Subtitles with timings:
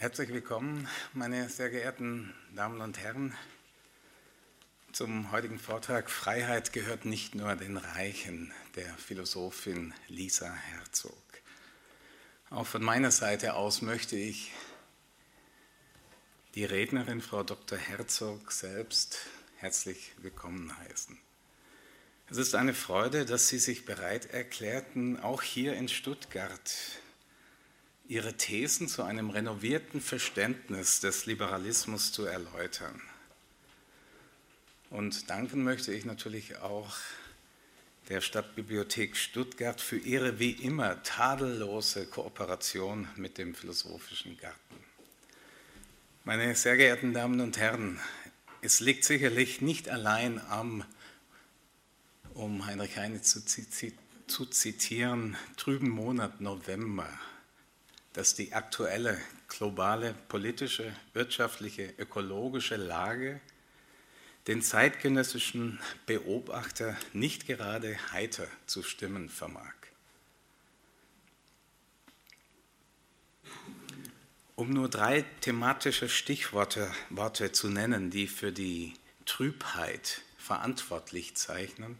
[0.00, 3.34] Herzlich willkommen, meine sehr geehrten Damen und Herren,
[4.92, 11.20] zum heutigen Vortrag Freiheit gehört nicht nur den Reichen der Philosophin Lisa Herzog.
[12.48, 14.52] Auch von meiner Seite aus möchte ich
[16.54, 17.76] die Rednerin, Frau Dr.
[17.76, 19.18] Herzog, selbst
[19.56, 21.18] herzlich willkommen heißen.
[22.30, 26.72] Es ist eine Freude, dass Sie sich bereit erklärten, auch hier in Stuttgart
[28.08, 33.00] ihre Thesen zu einem renovierten Verständnis des Liberalismus zu erläutern.
[34.90, 36.96] Und danken möchte ich natürlich auch
[38.08, 44.56] der Stadtbibliothek Stuttgart für ihre wie immer tadellose Kooperation mit dem Philosophischen Garten.
[46.24, 48.00] Meine sehr geehrten Damen und Herren,
[48.62, 50.84] es liegt sicherlich nicht allein am,
[52.32, 57.08] um Heinrich Heine zu, zitieren, trüben Monat November
[58.18, 63.40] dass die aktuelle globale politische, wirtschaftliche, ökologische Lage
[64.48, 69.72] den zeitgenössischen Beobachter nicht gerade heiter zu stimmen vermag.
[74.56, 78.94] Um nur drei thematische Stichworte Worte zu nennen, die für die
[79.26, 81.96] Trübheit verantwortlich zeichnen,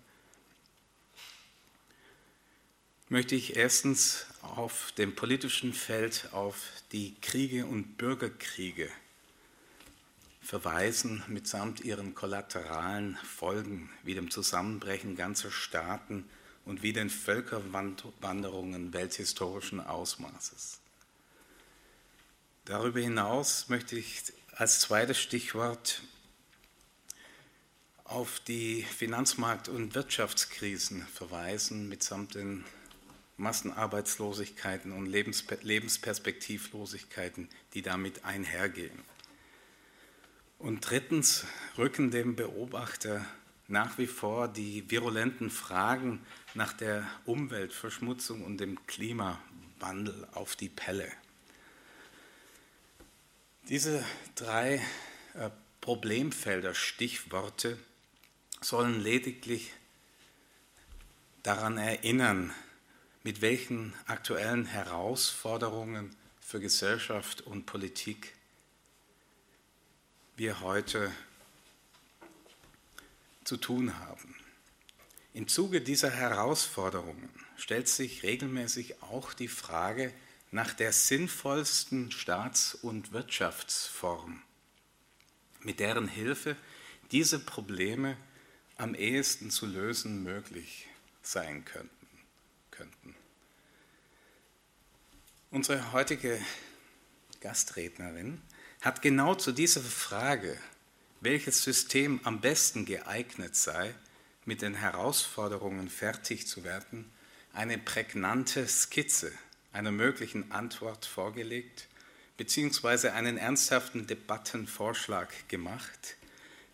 [3.08, 6.56] möchte ich erstens auf dem politischen Feld auf
[6.92, 8.90] die Kriege und Bürgerkriege
[10.40, 16.24] verweisen, mitsamt ihren kollateralen Folgen wie dem Zusammenbrechen ganzer Staaten
[16.64, 20.80] und wie den Völkerwanderungen welthistorischen Ausmaßes.
[22.64, 24.22] Darüber hinaus möchte ich
[24.56, 26.02] als zweites Stichwort
[28.04, 32.64] auf die Finanzmarkt- und Wirtschaftskrisen verweisen, mitsamt den
[33.38, 39.02] Massenarbeitslosigkeiten und Lebensperspektivlosigkeiten, die damit einhergehen.
[40.58, 41.44] Und drittens
[41.76, 43.24] rücken dem Beobachter
[43.68, 46.24] nach wie vor die virulenten Fragen
[46.54, 51.10] nach der Umweltverschmutzung und dem Klimawandel auf die Pelle.
[53.68, 54.02] Diese
[54.34, 54.82] drei
[55.34, 57.78] äh, Problemfelder, Stichworte,
[58.60, 59.72] sollen lediglich
[61.42, 62.52] daran erinnern,
[63.22, 68.34] mit welchen aktuellen Herausforderungen für Gesellschaft und Politik
[70.36, 71.12] wir heute
[73.44, 74.34] zu tun haben.
[75.34, 80.12] Im Zuge dieser Herausforderungen stellt sich regelmäßig auch die Frage
[80.50, 84.42] nach der sinnvollsten Staats- und Wirtschaftsform,
[85.60, 86.56] mit deren Hilfe
[87.10, 88.16] diese Probleme
[88.76, 90.86] am ehesten zu lösen möglich
[91.22, 91.97] sein könnten.
[95.50, 96.38] Unsere heutige
[97.40, 98.42] Gastrednerin
[98.80, 100.58] hat genau zu dieser Frage,
[101.20, 103.94] welches System am besten geeignet sei,
[104.44, 107.10] mit den Herausforderungen fertig zu werden,
[107.52, 109.32] eine prägnante Skizze
[109.72, 111.88] einer möglichen Antwort vorgelegt,
[112.36, 116.16] beziehungsweise einen ernsthaften Debattenvorschlag gemacht,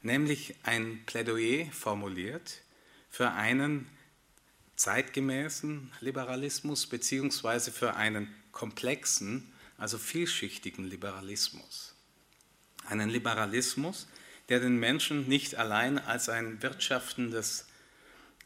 [0.03, 2.61] nämlich ein Plädoyer formuliert
[3.11, 3.89] für einen
[4.77, 11.95] zeitgemäßen Liberalismus, beziehungsweise für einen komplexen, also vielschichtigen Liberalismus.
[12.87, 14.07] Einen Liberalismus,
[14.49, 17.67] der den Menschen nicht allein als ein wirtschaftendes,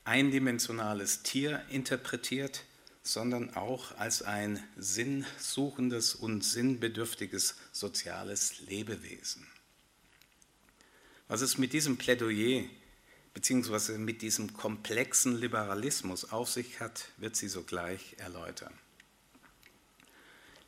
[0.05, 2.65] eindimensionales Tier interpretiert,
[3.03, 9.47] sondern auch als ein sinnsuchendes und sinnbedürftiges soziales Lebewesen.
[11.27, 12.65] Was es mit diesem Plädoyer
[13.35, 13.99] bzw.
[13.99, 18.73] mit diesem komplexen Liberalismus auf sich hat, wird sie sogleich erläutern.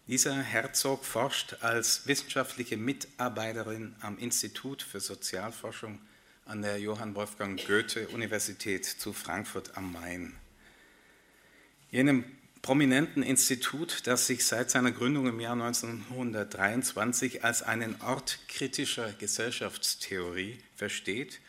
[0.07, 6.01] Lisa Herzog forscht als wissenschaftliche Mitarbeiterin am Institut für Sozialforschung
[6.47, 10.35] an der Johann Wolfgang Goethe Universität zu Frankfurt am Main.
[11.93, 12.25] Jenem
[12.61, 20.59] prominenten Institut, das sich seit seiner Gründung im Jahr 1923 als einen Ort kritischer Gesellschaftstheorie
[20.75, 21.41] versteht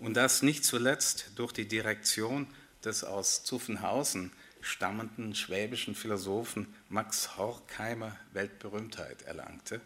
[0.00, 2.46] und das nicht zuletzt durch die Direktion
[2.84, 9.80] des aus Zuffenhausen stammenden schwäbischen Philosophen Max Horkheimer Weltberühmtheit erlangte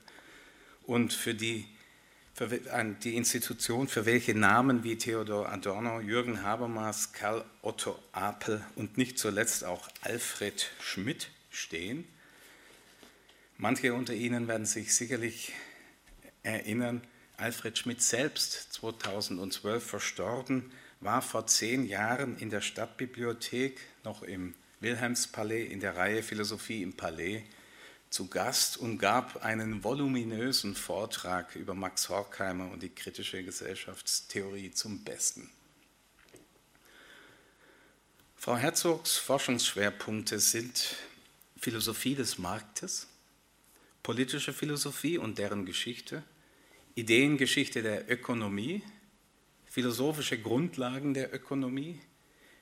[0.85, 1.67] und für die,
[2.35, 8.99] für die Institution, für welche Namen wie Theodor Adorno, Jürgen Habermas, Karl Otto Apel und
[8.99, 12.07] nicht zuletzt auch Alfred Schmidt stehen.
[13.59, 15.53] Manche unter Ihnen werden sich sicherlich
[16.43, 17.03] erinnern,
[17.43, 25.67] Alfred Schmidt selbst, 2012 verstorben, war vor zehn Jahren in der Stadtbibliothek noch im Wilhelmspalais
[25.67, 27.43] in der Reihe Philosophie im Palais
[28.11, 35.03] zu Gast und gab einen voluminösen Vortrag über Max Horkheimer und die kritische Gesellschaftstheorie zum
[35.03, 35.51] Besten.
[38.37, 40.95] Frau Herzogs Forschungsschwerpunkte sind
[41.59, 43.09] Philosophie des Marktes,
[44.05, 46.23] politische Philosophie und deren Geschichte,
[46.95, 48.83] Ideengeschichte der Ökonomie,
[49.65, 51.99] philosophische Grundlagen der Ökonomie,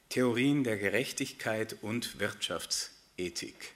[0.09, 3.73] Theorien der Gerechtigkeit und Wirtschaftsethik.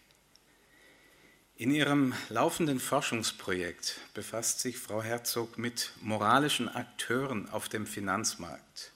[1.57, 8.93] In ihrem laufenden Forschungsprojekt befasst sich Frau Herzog mit moralischen Akteuren auf dem Finanzmarkt.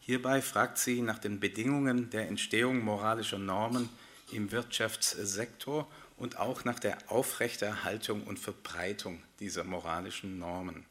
[0.00, 3.88] Hierbei fragt sie nach den Bedingungen der Entstehung moralischer Normen
[4.30, 10.86] im Wirtschaftssektor und auch nach der Aufrechterhaltung und Verbreitung dieser moralischen Normen.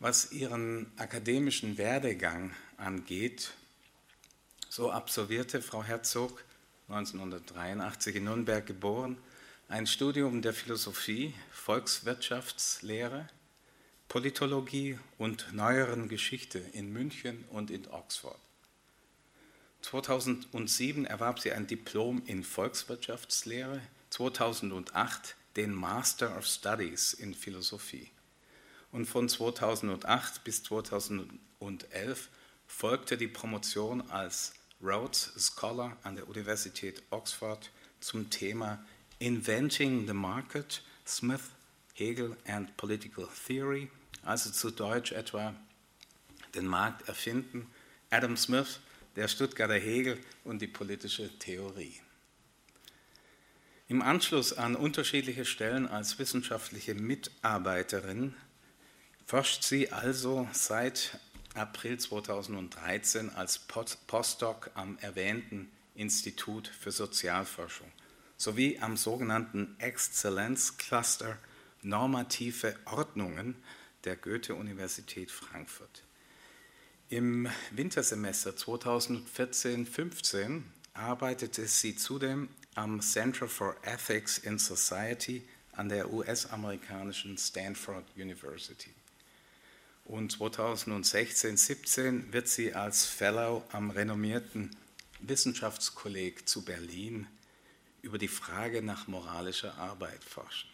[0.00, 3.52] Was ihren akademischen Werdegang angeht,
[4.68, 6.44] so absolvierte Frau Herzog
[6.88, 9.18] 1983 in Nürnberg geboren,
[9.68, 13.28] ein Studium der Philosophie, Volkswirtschaftslehre,
[14.08, 18.38] Politologie und neueren Geschichte in München und in Oxford.
[19.88, 23.80] 2007 erwarb sie ein Diplom in Volkswirtschaftslehre,
[24.10, 28.10] 2008 den Master of Studies in Philosophie.
[28.92, 32.28] Und von 2008 bis 2011
[32.66, 34.52] folgte die Promotion als
[34.82, 37.70] Rhodes Scholar an der Universität Oxford
[38.00, 38.84] zum Thema
[39.20, 41.52] Inventing the Market, Smith,
[41.94, 43.90] Hegel and Political Theory,
[44.22, 45.54] also zu Deutsch etwa
[46.54, 47.70] den Markt erfinden,
[48.10, 48.80] Adam Smith,
[49.18, 52.00] der Stuttgarter Hegel und die politische Theorie.
[53.88, 58.36] Im Anschluss an unterschiedliche Stellen als wissenschaftliche Mitarbeiterin
[59.26, 61.18] forscht sie also seit
[61.54, 67.90] April 2013 als Postdoc am erwähnten Institut für Sozialforschung
[68.36, 71.38] sowie am sogenannten Exzellenz Cluster
[71.82, 73.56] Normative Ordnungen
[74.04, 76.04] der Goethe-Universität Frankfurt.
[77.10, 80.60] Im Wintersemester 2014-15
[80.92, 88.90] arbeitete sie zudem am Center for Ethics in Society an der US-amerikanischen Stanford University.
[90.04, 94.76] Und 2016-17 wird sie als Fellow am renommierten
[95.20, 97.26] Wissenschaftskolleg zu Berlin
[98.02, 100.68] über die Frage nach moralischer Arbeit forschen.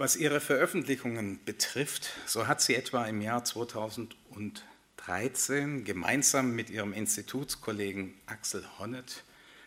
[0.00, 8.14] Was ihre Veröffentlichungen betrifft, so hat sie etwa im Jahr 2013 gemeinsam mit ihrem Institutskollegen
[8.24, 9.24] Axel Honneth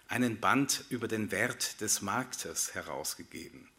[0.08, 3.70] einen Band über den Wert des Marktes herausgegeben,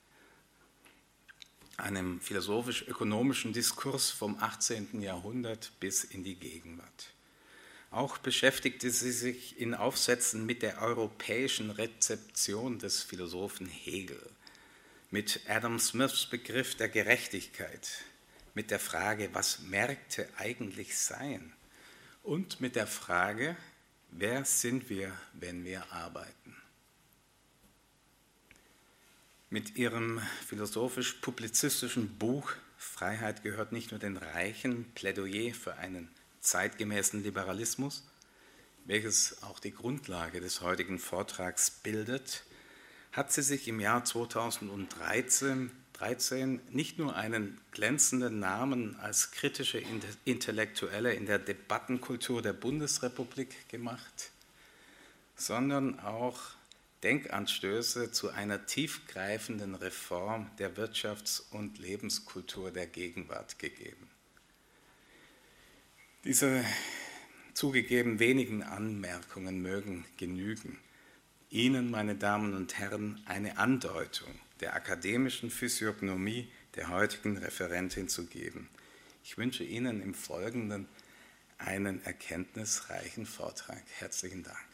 [1.77, 5.03] einem philosophisch-ökonomischen Diskurs vom 18.
[5.03, 7.15] Jahrhundert bis in die Gegenwart.
[7.91, 14.25] Auch beschäftigte sie sich in Aufsätzen mit der europäischen Rezeption des Philosophen Hegel,
[15.15, 17.89] mit Adam Smiths Begriff der Gerechtigkeit,
[18.55, 21.53] mit der Frage, was Märkte eigentlich seien
[22.25, 23.57] und mit der Frage,
[24.11, 26.57] wer sind wir, wenn wir arbeiten.
[29.51, 38.03] Mit ihrem philosophisch-publizistischen Buch Freiheit gehört nicht nur den Reichen, Plädoyer für einen zeitgemäßen Liberalismus,
[38.85, 42.43] welches auch die Grundlage des heutigen Vortrags bildet,
[43.15, 49.83] hat sie sich im Jahr 2013 13 nicht nur einen glänzenden Namen als kritische
[50.25, 54.33] Intellektuelle in der Debattenkultur der Bundesrepublik gemacht,
[55.37, 56.41] sondern auch
[57.05, 64.11] Denkanstöße zu einer tiefgreifenden Reform der Wirtschafts- und Lebenskultur der Gegenwart gegeben.
[66.25, 66.65] Diese
[67.53, 70.79] zugegeben wenigen Anmerkungen mögen genügen,
[71.55, 78.69] Ihnen, meine Damen und Herren, eine Andeutung der akademischen Physiognomie der heutigen Referentin zu geben.
[79.23, 80.89] Ich wünsche Ihnen im Folgenden
[81.59, 83.85] einen erkenntnisreichen Vortrag.
[83.99, 84.74] Herzlichen Dank.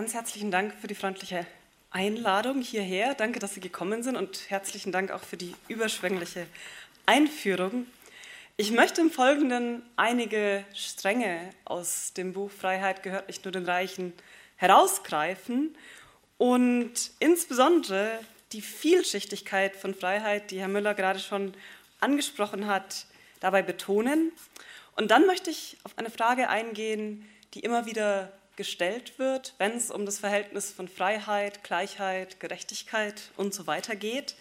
[0.00, 1.44] Ganz herzlichen Dank für die freundliche
[1.90, 3.14] Einladung hierher.
[3.14, 6.46] Danke, dass Sie gekommen sind und herzlichen Dank auch für die überschwängliche
[7.04, 7.84] Einführung.
[8.56, 14.14] Ich möchte im Folgenden einige Stränge aus dem Buch Freiheit gehört nicht nur den Reichen
[14.56, 15.76] herausgreifen
[16.38, 18.20] und insbesondere
[18.52, 21.52] die Vielschichtigkeit von Freiheit, die Herr Müller gerade schon
[22.00, 23.04] angesprochen hat,
[23.40, 24.32] dabei betonen
[24.96, 29.90] Und dann möchte ich auf eine Frage eingehen, die immer wieder gestellt wird, wenn es
[29.90, 34.34] um das Verhältnis von Freiheit, Gleichheit, Gerechtigkeit und so weiter geht,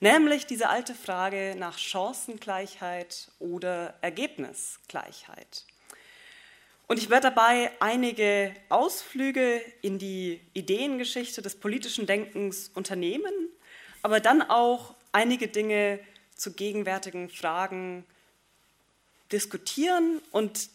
[0.00, 5.64] nämlich diese alte Frage nach Chancengleichheit oder Ergebnisgleichheit.
[6.88, 13.32] Und ich werde dabei einige Ausflüge in die Ideengeschichte des politischen Denkens unternehmen,
[14.02, 16.00] aber dann auch einige Dinge
[16.36, 18.04] zu gegenwärtigen Fragen
[19.32, 20.68] diskutieren und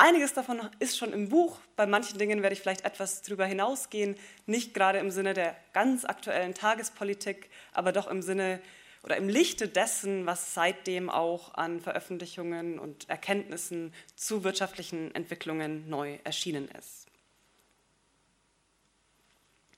[0.00, 1.58] einiges davon ist schon im Buch.
[1.80, 6.04] Bei manchen Dingen werde ich vielleicht etwas darüber hinausgehen, nicht gerade im Sinne der ganz
[6.04, 8.60] aktuellen Tagespolitik, aber doch im Sinne
[9.02, 16.18] oder im Lichte dessen, was seitdem auch an Veröffentlichungen und Erkenntnissen zu wirtschaftlichen Entwicklungen neu
[16.22, 17.06] erschienen ist.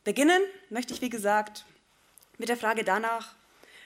[0.02, 1.66] Beginnen möchte ich, wie gesagt,
[2.36, 3.36] mit der Frage danach,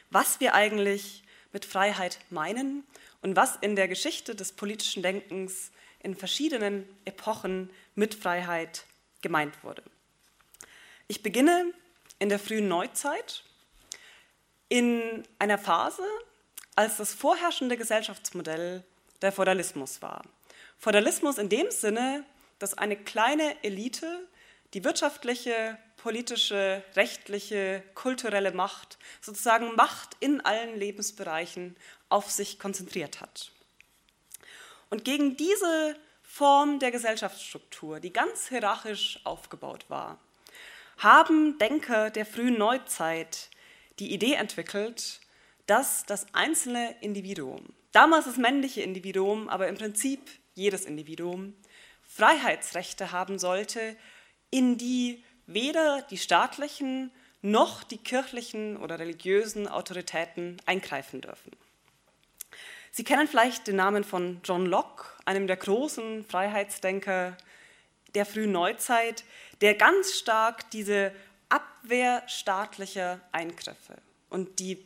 [0.09, 2.83] was wir eigentlich mit Freiheit meinen
[3.21, 5.71] und was in der Geschichte des politischen Denkens
[6.03, 8.85] in verschiedenen Epochen mit Freiheit
[9.23, 9.83] gemeint wurde.
[11.09, 11.73] Ich beginne
[12.19, 13.43] in der frühen Neuzeit
[14.69, 16.03] in einer Phase,
[16.77, 18.85] als das vorherrschende Gesellschaftsmodell
[19.23, 20.23] der Feudalismus war.
[20.79, 22.25] Feudalismus in dem Sinne,
[22.59, 24.27] dass eine kleine Elite
[24.75, 31.77] die wirtschaftliche, politische, rechtliche, kulturelle Macht, sozusagen Macht in allen Lebensbereichen
[32.09, 33.51] auf sich konzentriert hat.
[34.91, 35.97] Und gegen diese
[36.37, 40.19] Form der Gesellschaftsstruktur, die ganz hierarchisch aufgebaut war,
[40.99, 43.49] haben Denker der frühen Neuzeit
[44.01, 45.23] die Idee entwickelt,
[45.65, 50.21] dass das einzelne Individuum, damals das männliche Individuum, aber im Prinzip
[50.53, 51.55] jedes Individuum,
[52.03, 53.97] Freiheitsrechte haben sollte,
[54.51, 61.53] in die weder die staatlichen noch die kirchlichen oder religiösen Autoritäten eingreifen dürfen.
[62.97, 67.37] Sie kennen vielleicht den Namen von John Locke, einem der großen Freiheitsdenker
[68.15, 69.23] der frühen Neuzeit,
[69.61, 71.13] der ganz stark diese
[71.51, 73.99] Abwehr staatlicher Eingriffe
[74.31, 74.83] und die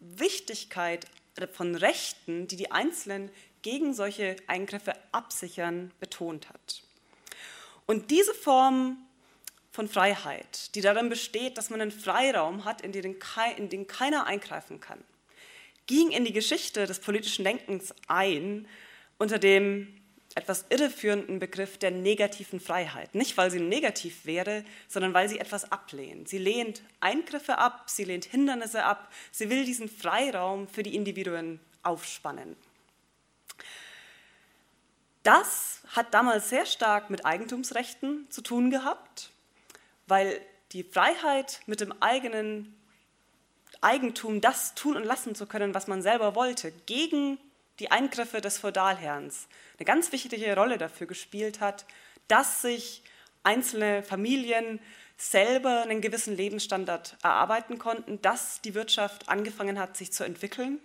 [0.00, 1.06] Wichtigkeit
[1.52, 3.30] von Rechten, die die Einzelnen
[3.62, 6.82] gegen solche Eingriffe absichern, betont hat.
[7.86, 8.96] Und diese Form
[9.70, 13.18] von Freiheit, die darin besteht, dass man einen Freiraum hat, in den,
[13.56, 14.98] in den keiner eingreifen kann,
[15.92, 18.66] ging in die Geschichte des politischen Denkens ein
[19.18, 19.88] unter dem
[20.34, 23.14] etwas irreführenden Begriff der negativen Freiheit.
[23.14, 26.30] Nicht, weil sie negativ wäre, sondern weil sie etwas ablehnt.
[26.30, 31.60] Sie lehnt Eingriffe ab, sie lehnt Hindernisse ab, sie will diesen Freiraum für die Individuen
[31.82, 32.56] aufspannen.
[35.22, 39.30] Das hat damals sehr stark mit Eigentumsrechten zu tun gehabt,
[40.06, 40.40] weil
[40.72, 42.74] die Freiheit mit dem eigenen
[43.82, 47.38] Eigentum das tun und lassen zu können, was man selber wollte, gegen
[47.78, 49.48] die Eingriffe des Feudalherrns
[49.78, 51.84] eine ganz wichtige Rolle dafür gespielt hat,
[52.28, 53.02] dass sich
[53.42, 54.80] einzelne Familien
[55.16, 60.80] selber einen gewissen Lebensstandard erarbeiten konnten, dass die Wirtschaft angefangen hat, sich zu entwickeln.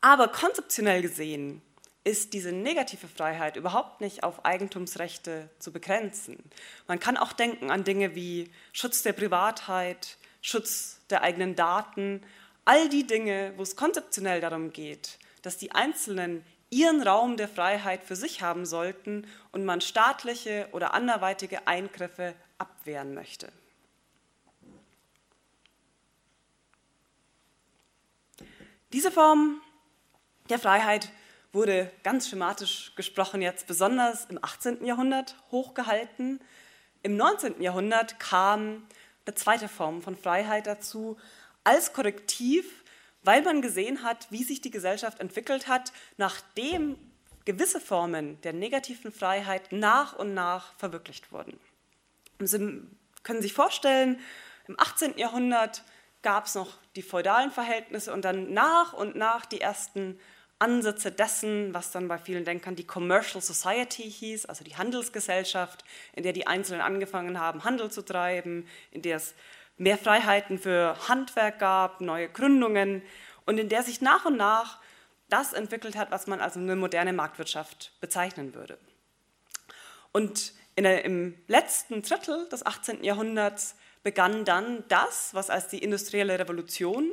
[0.00, 1.62] Aber konzeptionell gesehen
[2.04, 6.38] ist diese negative Freiheit überhaupt nicht auf Eigentumsrechte zu begrenzen.
[6.86, 12.22] Man kann auch denken an Dinge wie Schutz der Privatheit, Schutz der eigenen Daten,
[12.66, 18.04] all die Dinge, wo es konzeptionell darum geht, dass die Einzelnen ihren Raum der Freiheit
[18.04, 23.50] für sich haben sollten und man staatliche oder anderweitige Eingriffe abwehren möchte.
[28.92, 29.62] Diese Form
[30.50, 31.08] der Freiheit
[31.52, 34.84] wurde ganz schematisch gesprochen jetzt besonders im 18.
[34.84, 36.38] Jahrhundert hochgehalten.
[37.02, 37.62] Im 19.
[37.62, 38.86] Jahrhundert kam
[39.26, 41.16] eine zweite Form von Freiheit dazu
[41.64, 42.84] als Korrektiv
[43.24, 46.96] weil man gesehen hat, wie sich die Gesellschaft entwickelt hat, nachdem
[47.44, 51.58] gewisse Formen der negativen Freiheit nach und nach verwirklicht wurden.
[52.38, 52.82] Sie
[53.22, 54.20] können sich vorstellen,
[54.68, 55.18] im 18.
[55.18, 55.82] Jahrhundert
[56.22, 60.18] gab es noch die feudalen Verhältnisse und dann nach und nach die ersten
[60.64, 66.22] Ansätze dessen, was dann bei vielen Denkern die Commercial Society hieß, also die Handelsgesellschaft, in
[66.22, 69.34] der die Einzelnen angefangen haben, Handel zu treiben, in der es
[69.76, 73.02] mehr Freiheiten für Handwerk gab, neue Gründungen
[73.44, 74.80] und in der sich nach und nach
[75.28, 78.78] das entwickelt hat, was man als eine moderne Marktwirtschaft bezeichnen würde.
[80.12, 83.04] Und der, im letzten Drittel des 18.
[83.04, 87.10] Jahrhunderts begann dann das, was als die industrielle Revolution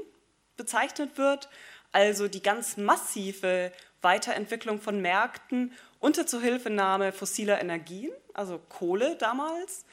[0.55, 1.49] bezeichnet wird,
[1.91, 3.71] also die ganz massive
[4.01, 9.85] Weiterentwicklung von Märkten unter Zuhilfenahme fossiler Energien, also Kohle damals,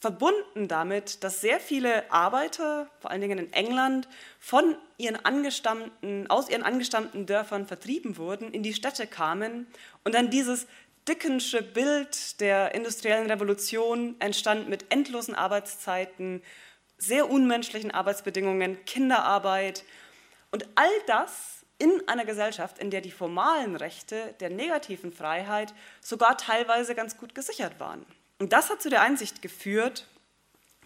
[0.00, 4.08] verbunden damit, dass sehr viele Arbeiter, vor allen Dingen in England,
[4.38, 9.66] von ihren angestammten, aus ihren angestammten Dörfern vertrieben wurden, in die Städte kamen
[10.04, 10.66] und dann dieses
[11.08, 16.42] Dickensche Bild der industriellen Revolution entstand mit endlosen Arbeitszeiten,
[16.98, 19.84] sehr unmenschlichen Arbeitsbedingungen, Kinderarbeit
[20.50, 26.36] und all das in einer Gesellschaft, in der die formalen Rechte der negativen Freiheit sogar
[26.36, 28.04] teilweise ganz gut gesichert waren.
[28.38, 30.06] Und das hat zu der Einsicht geführt,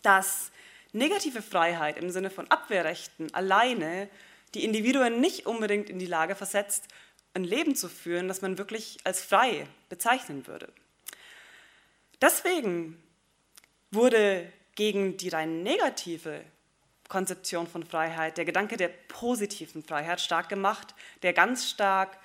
[0.02, 0.50] dass
[0.92, 4.08] negative Freiheit im Sinne von Abwehrrechten alleine
[4.54, 6.88] die Individuen nicht unbedingt in die Lage versetzt,
[7.34, 10.68] ein Leben zu führen, das man wirklich als frei bezeichnen würde.
[12.20, 13.02] Deswegen
[13.90, 16.44] wurde gegen die rein negative
[17.12, 22.18] Konzeption von Freiheit der Gedanke der positiven Freiheit stark gemacht, der ganz stark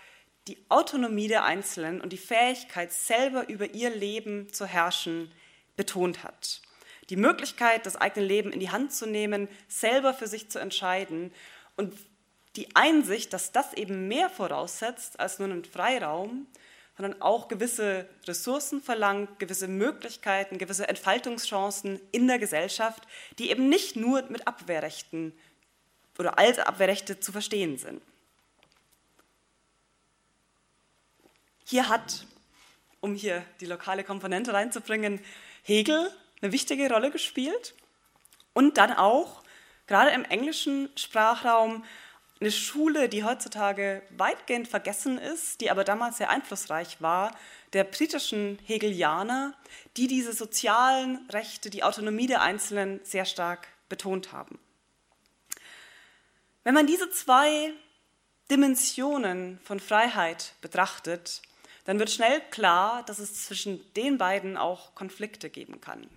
[0.48, 5.29] die Autonomie der Einzelnen und die Fähigkeit, selber über ihr Leben zu herrschen,
[5.75, 6.62] betont hat.
[7.10, 11.34] Die Möglichkeit, das eigene Leben in die Hand zu nehmen, selber für sich zu entscheiden
[11.75, 11.94] und
[12.56, 16.48] die Einsicht, dass das eben mehr voraussetzt als nur einen Freiraum,
[16.98, 23.04] sondern auch gewisse Ressourcen verlangt, gewisse Möglichkeiten, gewisse Entfaltungschancen in der Gesellschaft,
[23.38, 25.32] die eben nicht nur mit Abwehrrechten
[26.18, 28.01] oder als Abwehrrechte zu verstehen sind.
[31.66, 32.25] Hier hat,
[33.00, 35.24] um hier die lokale Komponente reinzubringen,
[35.62, 36.12] Hegel
[36.42, 37.75] eine wichtige Rolle gespielt
[38.54, 39.44] und dann auch
[39.86, 41.84] gerade im englischen Sprachraum
[42.39, 47.36] eine Schule, die heutzutage weitgehend vergessen ist, die aber damals sehr einflussreich war,
[47.74, 49.53] der britischen Hegelianer,
[49.98, 54.60] die diese sozialen Rechte, die Autonomie der Einzelnen sehr stark betont haben.
[56.63, 57.74] Wenn man diese zwei
[58.51, 61.41] Dimensionen von Freiheit betrachtet,
[61.86, 66.08] dann wird schnell klar, dass es zwischen den beiden auch Konflikte geben kann.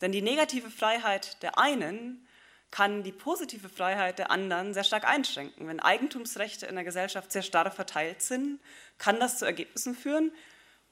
[0.00, 2.26] Denn die negative Freiheit der einen
[2.72, 5.68] kann die positive Freiheit der anderen sehr stark einschränken.
[5.68, 8.58] Wenn Eigentumsrechte in der Gesellschaft sehr stark verteilt sind,
[8.98, 10.32] kann das zu Ergebnissen führen,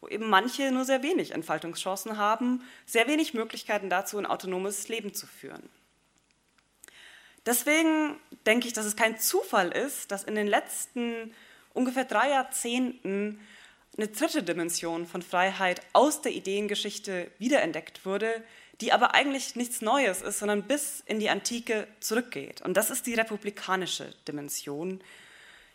[0.00, 5.14] wo eben manche nur sehr wenig Entfaltungschancen haben, sehr wenig Möglichkeiten dazu, ein autonomes Leben
[5.14, 5.68] zu führen.
[7.46, 11.34] Deswegen denke ich, dass es kein Zufall ist, dass in den letzten
[11.72, 13.40] ungefähr drei Jahrzehnten
[13.96, 18.44] eine dritte Dimension von Freiheit aus der Ideengeschichte wiederentdeckt wurde,
[18.80, 22.62] die aber eigentlich nichts Neues ist, sondern bis in die Antike zurückgeht.
[22.62, 25.00] Und das ist die republikanische Dimension.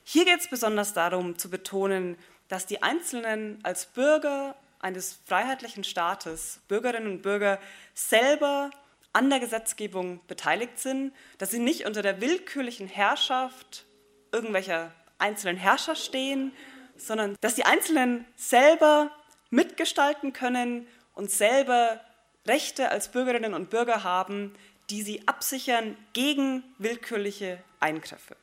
[0.04, 6.60] Hier geht es besonders darum zu betonen, dass die Einzelnen als Bürger eines freiheitlichen Staates,
[6.68, 7.60] Bürgerinnen und Bürger,
[7.94, 8.70] selber
[9.14, 13.86] an der Gesetzgebung beteiligt sind, dass sie nicht unter der willkürlichen Herrschaft
[14.32, 16.52] irgendwelcher einzelnen Herrscher stehen,
[16.98, 19.12] sondern dass die Einzelnen selber
[19.50, 22.02] mitgestalten können und selber
[22.46, 24.56] Rechte als Bürgerinnen und Bürger haben,
[24.90, 28.36] die sie absichern gegen willkürliche Eingriffe.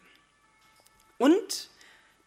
[1.18, 1.70] Und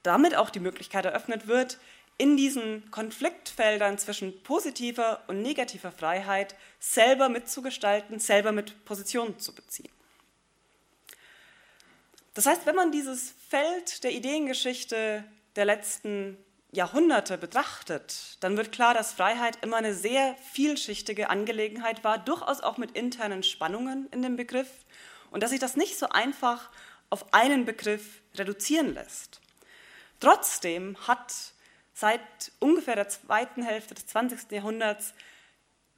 [0.04, 1.80] damit auch die Möglichkeit eröffnet wird,
[2.18, 9.90] in diesen Konfliktfeldern zwischen positiver und negativer Freiheit selber mitzugestalten, selber mit Positionen zu beziehen.
[12.34, 16.38] Das heißt, wenn man dieses Feld der Ideengeschichte der letzten
[16.76, 22.78] Jahrhunderte betrachtet, dann wird klar, dass Freiheit immer eine sehr vielschichtige Angelegenheit war, durchaus auch
[22.78, 24.70] mit internen Spannungen in dem Begriff
[25.32, 26.70] und dass sich das nicht so einfach
[27.10, 29.42] auf einen Begriff reduzieren lässt.
[30.20, 31.34] Trotzdem hat
[31.94, 32.22] seit
[32.60, 34.52] ungefähr der zweiten Hälfte des 20.
[34.52, 35.14] Jahrhunderts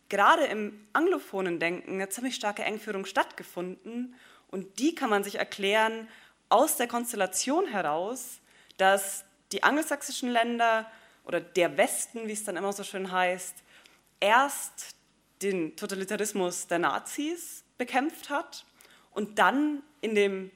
[0.10, 4.16] gerade im anglophonen Denken eine ziemlich starke Engführung stattgefunden
[4.50, 6.08] und die kann man sich erklären
[6.50, 8.40] aus der Konstellation heraus,
[8.78, 10.90] dass die angelsächsischen Länder
[11.24, 13.56] oder der Westen, wie es dann immer so schön heißt,
[14.20, 14.96] erst
[15.42, 18.66] den Totalitarismus der Nazis bekämpft hat
[19.12, 20.52] und dann in, dem,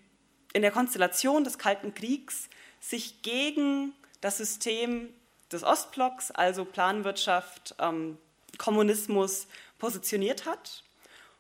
[0.54, 2.50] in der Konstellation des Kalten Kriegs
[2.80, 5.14] sich gegen das System
[5.52, 8.18] des Ostblocks, also Planwirtschaft, ähm,
[8.58, 10.84] Kommunismus, positioniert hat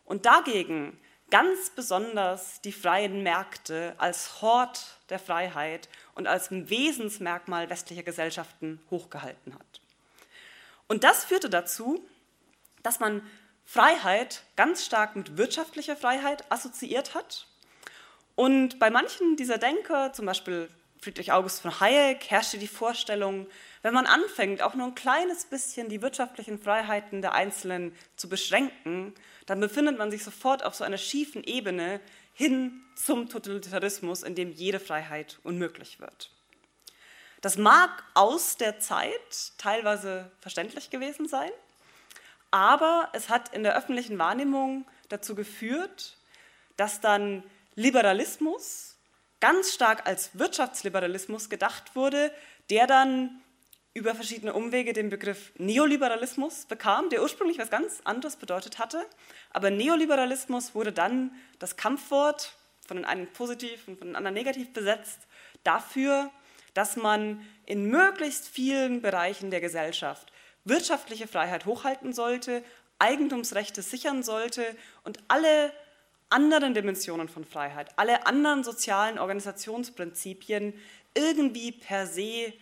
[0.05, 8.03] und dagegen ganz besonders die freien Märkte als Hort der Freiheit und als Wesensmerkmal westlicher
[8.03, 9.81] Gesellschaften hochgehalten hat.
[10.87, 12.03] Und das führte dazu,
[12.83, 13.21] dass man
[13.63, 17.47] Freiheit ganz stark mit wirtschaftlicher Freiheit assoziiert hat.
[18.35, 20.69] Und bei manchen dieser Denker, zum Beispiel
[20.99, 23.47] Friedrich August von Hayek, herrschte die Vorstellung,
[23.81, 29.13] wenn man anfängt, auch nur ein kleines bisschen die wirtschaftlichen Freiheiten der Einzelnen zu beschränken,
[29.47, 31.99] dann befindet man sich sofort auf so einer schiefen Ebene
[32.33, 36.31] hin zum Totalitarismus, in dem jede Freiheit unmöglich wird.
[37.41, 41.51] Das mag aus der Zeit teilweise verständlich gewesen sein,
[42.51, 46.17] Aber es hat in der öffentlichen Wahrnehmung dazu geführt,
[46.75, 47.43] dass dann
[47.75, 48.97] Liberalismus
[49.39, 52.31] ganz stark als Wirtschaftsliberalismus gedacht wurde,
[52.69, 53.40] der dann
[53.93, 59.05] über verschiedene Umwege den Begriff Neoliberalismus bekam, der ursprünglich was ganz anderes bedeutet hatte.
[59.51, 62.55] Aber Neoliberalismus wurde dann das Kampfwort
[62.87, 65.19] von den einen positiv und von den anderen negativ besetzt
[65.63, 66.31] dafür,
[66.73, 70.31] dass man in möglichst vielen Bereichen der Gesellschaft
[70.63, 72.63] wirtschaftliche Freiheit hochhalten sollte,
[72.99, 74.63] Eigentumsrechte sichern sollte
[75.03, 75.73] und alle
[76.29, 80.73] anderen Dimensionen von Freiheit, alle anderen sozialen Organisationsprinzipien
[81.13, 82.53] irgendwie per se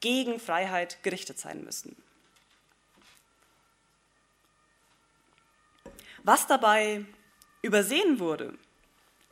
[0.00, 1.96] gegen Freiheit gerichtet sein müssen.
[6.22, 7.04] Was dabei
[7.62, 8.54] übersehen wurde,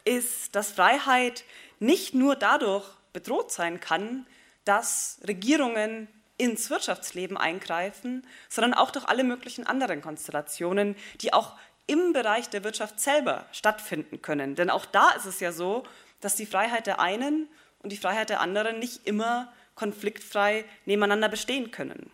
[0.05, 1.45] ist, dass Freiheit
[1.79, 4.27] nicht nur dadurch bedroht sein kann,
[4.65, 12.13] dass Regierungen ins Wirtschaftsleben eingreifen, sondern auch durch alle möglichen anderen Konstellationen, die auch im
[12.13, 14.55] Bereich der Wirtschaft selber stattfinden können.
[14.55, 15.85] Denn auch da ist es ja so,
[16.21, 17.49] dass die Freiheit der einen
[17.83, 22.11] und die Freiheit der anderen nicht immer konfliktfrei nebeneinander bestehen können.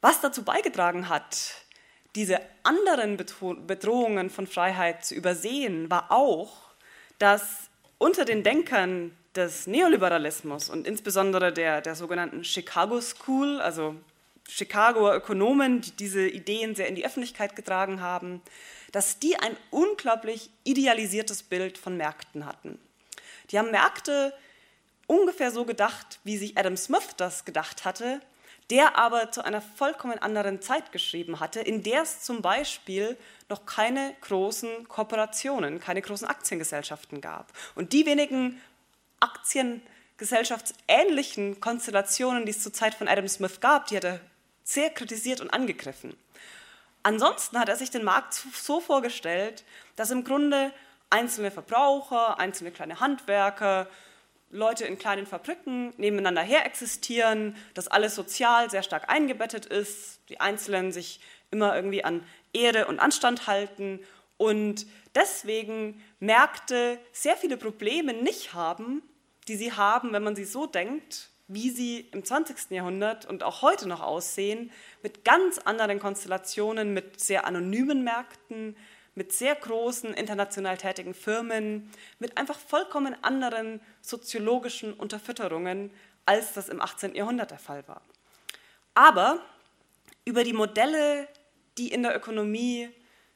[0.00, 1.54] Was dazu beigetragen hat,
[2.16, 6.72] diese anderen Bedrohungen von Freiheit zu übersehen, war auch,
[7.18, 13.94] dass unter den Denkern des Neoliberalismus und insbesondere der, der sogenannten Chicago School, also
[14.48, 18.42] Chicagoer Ökonomen, die diese Ideen sehr in die Öffentlichkeit getragen haben,
[18.90, 22.78] dass die ein unglaublich idealisiertes Bild von Märkten hatten.
[23.50, 24.34] Die haben Märkte
[25.06, 28.20] ungefähr so gedacht, wie sich Adam Smith das gedacht hatte,
[28.70, 33.66] der aber zu einer vollkommen anderen Zeit geschrieben hatte, in der es zum Beispiel noch
[33.66, 37.52] keine großen Kooperationen, keine großen Aktiengesellschaften gab.
[37.74, 38.58] Und die wenigen
[39.20, 44.20] aktiengesellschaftsähnlichen Konstellationen, die es zur Zeit von Adam Smith gab, die hat er
[44.64, 46.16] sehr kritisiert und angegriffen.
[47.02, 49.64] Ansonsten hat er sich den Markt so vorgestellt,
[49.96, 50.72] dass im Grunde
[51.10, 53.88] einzelne Verbraucher, einzelne kleine Handwerker,
[54.52, 60.40] Leute in kleinen Fabriken nebeneinander her existieren, dass alles sozial sehr stark eingebettet ist, die
[60.40, 64.00] Einzelnen sich immer irgendwie an Ehre und Anstand halten
[64.36, 69.02] und deswegen Märkte sehr viele Probleme nicht haben,
[69.48, 72.70] die sie haben, wenn man sie so denkt, wie sie im 20.
[72.70, 74.70] Jahrhundert und auch heute noch aussehen,
[75.02, 78.76] mit ganz anderen Konstellationen, mit sehr anonymen Märkten,
[79.14, 85.90] mit sehr großen international tätigen Firmen, mit einfach vollkommen anderen soziologischen Unterfütterungen,
[86.24, 87.14] als das im 18.
[87.14, 88.02] Jahrhundert der Fall war.
[88.94, 89.40] Aber
[90.24, 91.28] über die Modelle,
[91.78, 92.90] die in der Ökonomie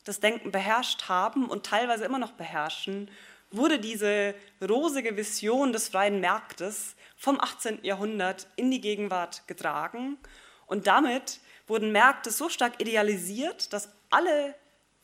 [0.05, 3.11] das Denken beherrscht haben und teilweise immer noch beherrschen,
[3.51, 7.81] wurde diese rosige Vision des freien Marktes vom 18.
[7.83, 10.19] Jahrhundert in die Gegenwart getragen.
[10.67, 14.55] Und damit wurden Märkte so stark idealisiert, dass alle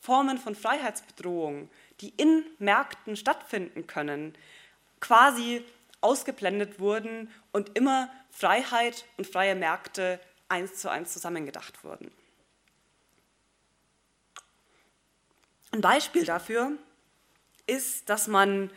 [0.03, 1.69] Formen von Freiheitsbedrohung,
[2.01, 4.37] die in Märkten stattfinden können,
[4.99, 5.63] quasi
[6.01, 12.11] ausgeblendet wurden und immer Freiheit und freie Märkte eins zu eins zusammengedacht wurden.
[15.71, 16.73] Ein Beispiel dafür
[17.65, 18.71] ist, dass man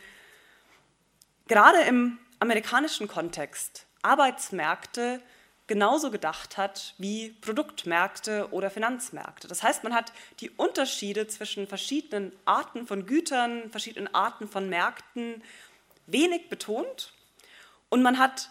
[1.49, 5.21] gerade im amerikanischen Kontext Arbeitsmärkte
[5.67, 9.47] genauso gedacht hat wie Produktmärkte oder Finanzmärkte.
[9.47, 15.43] Das heißt, man hat die Unterschiede zwischen verschiedenen Arten von Gütern, verschiedenen Arten von Märkten
[16.05, 17.13] wenig betont
[17.89, 18.49] und man hat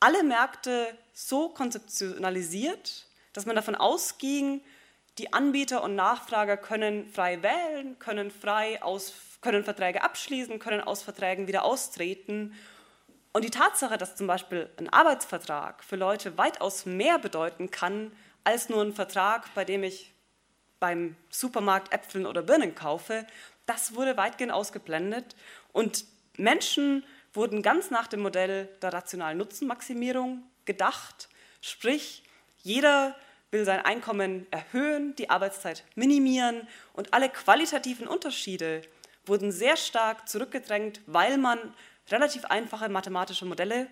[0.00, 4.62] alle Märkte so konzeptionalisiert, dass man davon ausging,
[5.18, 11.02] die Anbieter und Nachfrager können frei wählen, können frei aus, können Verträge abschließen, können aus
[11.02, 12.54] Verträgen wieder austreten
[13.32, 18.12] und die Tatsache, dass zum Beispiel ein Arbeitsvertrag für Leute weitaus mehr bedeuten kann
[18.44, 20.12] als nur ein Vertrag, bei dem ich
[20.80, 23.26] beim Supermarkt Äpfeln oder Birnen kaufe,
[23.66, 25.36] das wurde weitgehend ausgeblendet.
[25.72, 26.04] Und
[26.36, 31.28] Menschen wurden ganz nach dem Modell der rationalen Nutzenmaximierung gedacht.
[31.60, 32.22] Sprich,
[32.62, 33.14] jeder
[33.50, 38.82] will sein Einkommen erhöhen, die Arbeitszeit minimieren und alle qualitativen Unterschiede
[39.26, 41.58] wurden sehr stark zurückgedrängt, weil man
[42.10, 43.86] relativ einfache mathematische Modelle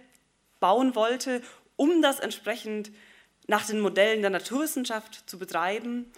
[0.61, 1.43] bauen wollte,
[1.77, 2.91] um das entsprechend
[3.47, 6.11] nach den Modellen der Naturwissenschaft zu betreiben.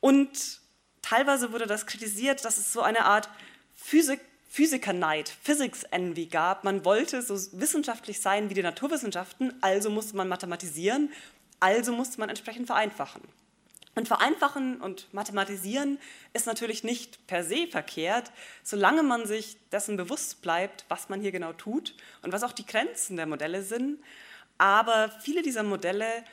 [0.00, 0.60] Und
[1.02, 3.28] teilweise wurde das kritisiert, dass es so eine Art
[3.76, 6.64] Physik, Physiker-Neid, Physics-Envy gab.
[6.64, 11.10] Man wollte so wissenschaftlich sein wie die Naturwissenschaften, also musste man mathematisieren,
[11.60, 13.22] also musste man entsprechend vereinfachen.
[13.94, 15.98] Und vereinfachen und mathematisieren
[16.32, 21.30] ist natürlich nicht per se verkehrt, solange man sich dessen bewusst bleibt, was man hier
[21.30, 24.02] genau tut und was auch die Grenzen der Modelle sind.
[24.56, 26.24] Aber viele dieser Modelle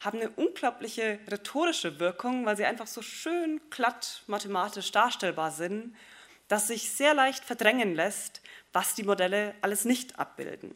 [0.00, 5.96] haben eine unglaubliche rhetorische Wirkung, weil sie einfach so schön glatt mathematisch darstellbar sind,
[6.46, 10.74] dass sich sehr leicht verdrängen lässt, was die Modelle alles nicht abbilden.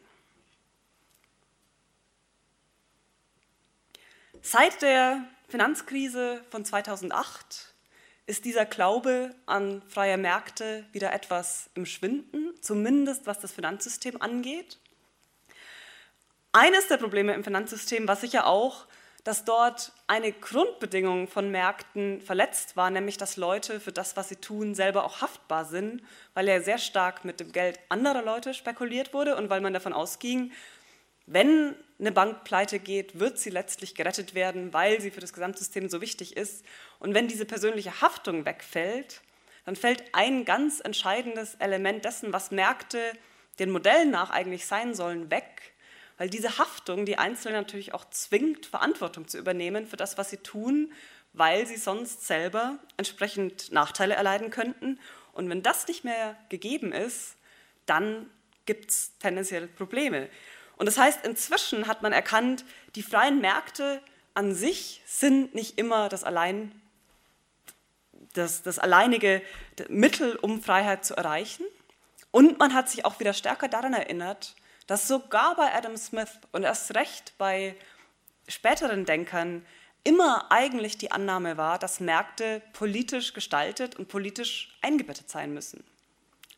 [4.41, 7.75] Seit der Finanzkrise von 2008
[8.25, 14.79] ist dieser Glaube an freie Märkte wieder etwas im Schwinden, zumindest was das Finanzsystem angeht.
[16.53, 18.87] Eines der Probleme im Finanzsystem war sicher auch,
[19.23, 24.37] dass dort eine Grundbedingung von Märkten verletzt war, nämlich dass Leute für das, was sie
[24.37, 26.01] tun, selber auch haftbar sind,
[26.33, 29.93] weil ja sehr stark mit dem Geld anderer Leute spekuliert wurde und weil man davon
[29.93, 30.51] ausging,
[31.27, 35.89] wenn eine Bank pleite geht, wird sie letztlich gerettet werden, weil sie für das Gesamtsystem
[35.89, 36.65] so wichtig ist.
[36.99, 39.21] Und wenn diese persönliche Haftung wegfällt,
[39.65, 42.99] dann fällt ein ganz entscheidendes Element dessen, was Märkte
[43.59, 45.73] den Modellen nach eigentlich sein sollen, weg
[46.17, 50.37] weil diese Haftung die Einzelnen natürlich auch zwingt, Verantwortung zu übernehmen für das, was sie
[50.37, 50.93] tun,
[51.33, 54.99] weil sie sonst selber entsprechend Nachteile erleiden könnten.
[55.33, 57.35] Und wenn das nicht mehr gegeben ist,
[57.85, 58.29] dann
[58.65, 60.29] gibt es tendenziell Probleme.
[60.83, 62.65] Und das heißt, inzwischen hat man erkannt,
[62.95, 64.01] die freien Märkte
[64.33, 66.73] an sich sind nicht immer das allein
[68.33, 69.41] das, das alleinige
[69.87, 71.63] Mittel, um Freiheit zu erreichen.
[72.31, 76.63] Und man hat sich auch wieder stärker daran erinnert, dass sogar bei Adam Smith und
[76.63, 77.77] erst recht bei
[78.49, 79.65] späteren Denkern
[80.03, 85.81] immer eigentlich die Annahme war, dass Märkte politisch gestaltet und politisch eingebettet sein müssen.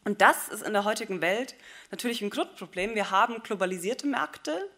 [0.06, 1.56] Und das ist in der heutigen Welt
[1.90, 2.94] natürlich ein Grundproblem.
[2.94, 4.70] Wir haben globalisierte Märkte,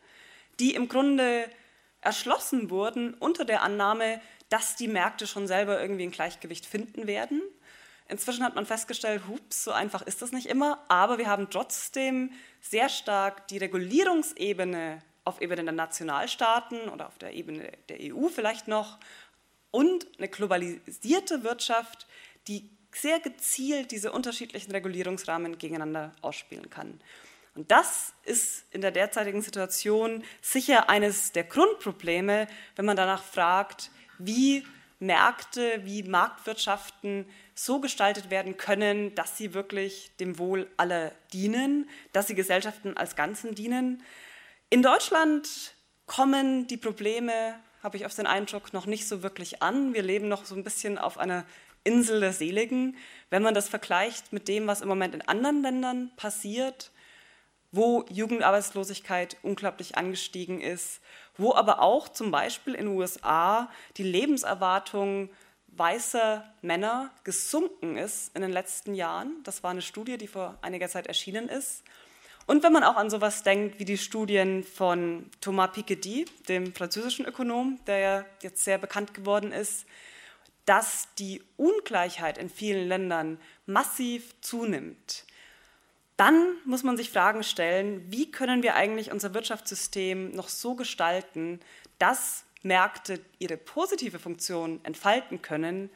[0.60, 1.50] die im Grunde
[2.00, 7.42] erschlossen wurden unter der Annahme, dass die Märkte schon selber irgendwie ein Gleichgewicht finden werden.
[8.08, 12.32] Inzwischen hat man festgestellt, hups, so einfach ist das nicht immer, aber wir haben trotzdem
[12.62, 18.70] sehr stark die Regulierungsebene auf Ebene der Nationalstaaten oder auf der Ebene der EU vielleicht
[18.70, 18.98] noch
[19.72, 22.08] und eine globalisierte Wirtschaft,
[22.48, 22.70] die
[23.02, 27.00] sehr gezielt diese unterschiedlichen Regulierungsrahmen gegeneinander ausspielen kann.
[27.56, 33.90] Und das ist in der derzeitigen Situation sicher eines der Grundprobleme, wenn man danach fragt,
[34.20, 34.64] wie
[35.00, 42.28] Märkte, wie Marktwirtschaften so gestaltet werden können, dass sie wirklich dem Wohl aller dienen, dass
[42.28, 44.04] sie Gesellschaften als Ganzen dienen.
[44.70, 45.74] In Deutschland
[46.06, 49.94] kommen die Probleme, habe ich auf den Eindruck, noch nicht so wirklich an.
[49.94, 51.46] Wir leben noch so ein bisschen auf einer
[51.88, 52.98] Insel der Seligen.
[53.30, 56.92] Wenn man das vergleicht mit dem, was im Moment in anderen Ländern passiert,
[57.72, 61.02] wo Jugendarbeitslosigkeit unglaublich angestiegen ist,
[61.38, 65.30] wo aber auch zum Beispiel in den USA die Lebenserwartung
[65.68, 69.44] weißer Männer gesunken ist in den letzten Jahren.
[69.44, 71.84] Das war eine Studie, die vor einiger Zeit erschienen ist.
[72.48, 77.26] Und wenn man auch an sowas denkt wie die Studien von Thomas Piketty, dem französischen
[77.26, 79.86] Ökonom, der ja jetzt sehr bekannt geworden ist,
[80.68, 85.24] dass die Ungleichheit in vielen Ländern massiv zunimmt.
[86.18, 91.62] Dann muss man sich Fragen stellen, wie können wir eigentlich unser Wirtschaftssystem noch so gestalten,
[92.00, 95.90] dass Märkte ihre positive Funktion entfalten können,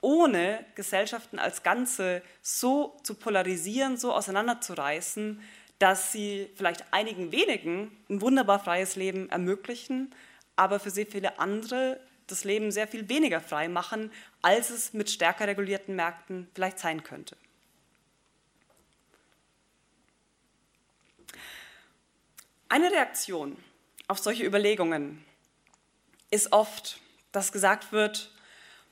[0.00, 5.42] ohne Gesellschaften als Ganze so zu polarisieren, so auseinanderzureißen,
[5.80, 10.14] dass sie vielleicht einigen wenigen ein wunderbar freies Leben ermöglichen,
[10.54, 14.12] aber für sehr viele andere das Leben sehr viel weniger frei machen,
[14.42, 17.36] als es mit stärker regulierten Märkten vielleicht sein könnte.
[22.68, 23.56] Eine Reaktion
[24.08, 25.24] auf solche Überlegungen
[26.30, 26.98] ist oft,
[27.32, 28.32] dass gesagt wird,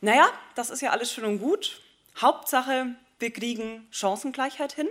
[0.01, 1.81] naja, das ist ja alles schön und gut,
[2.20, 4.88] Hauptsache, wir kriegen Chancengleichheit hin,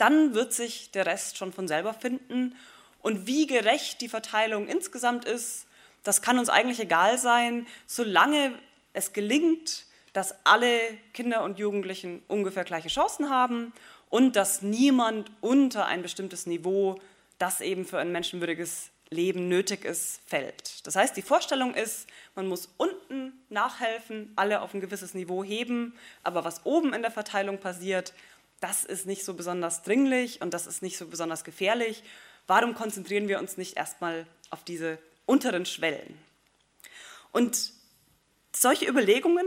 [0.00, 2.56] dann wird sich der Rest schon von selber finden.
[3.02, 5.66] Und wie gerecht die Verteilung insgesamt ist,
[6.02, 8.52] das kann uns eigentlich egal sein, solange
[8.92, 10.78] es gelingt, dass alle
[11.12, 13.72] Kinder und Jugendlichen ungefähr gleiche Chancen haben
[14.08, 17.00] und dass niemand unter ein bestimmtes Niveau
[17.38, 20.86] das eben für ein menschenwürdiges Leben nötig ist, fällt.
[20.86, 25.94] Das heißt, die Vorstellung ist, man muss unten nachhelfen, alle auf ein gewisses Niveau heben,
[26.22, 28.12] aber was oben in der Verteilung passiert,
[28.60, 32.04] das ist nicht so besonders dringlich und das ist nicht so besonders gefährlich.
[32.46, 34.98] Warum konzentrieren wir uns nicht erstmal auf diese
[35.30, 36.18] unteren Schwellen?
[37.30, 37.72] Und
[38.54, 39.46] solche Überlegungen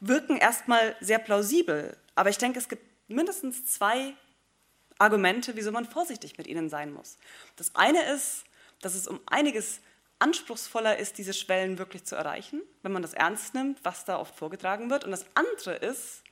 [0.00, 4.14] wirken erstmal sehr plausibel, aber ich denke, es gibt mindestens zwei
[4.98, 7.18] Argumente, wieso man vorsichtig mit ihnen sein muss.
[7.56, 8.44] Das eine ist,
[8.80, 9.80] dass es um einiges
[10.18, 14.36] anspruchsvoller ist, diese Schwellen wirklich zu erreichen, wenn man das ernst nimmt, was da oft
[14.36, 15.04] vorgetragen wird.
[15.04, 16.22] Und das andere ist,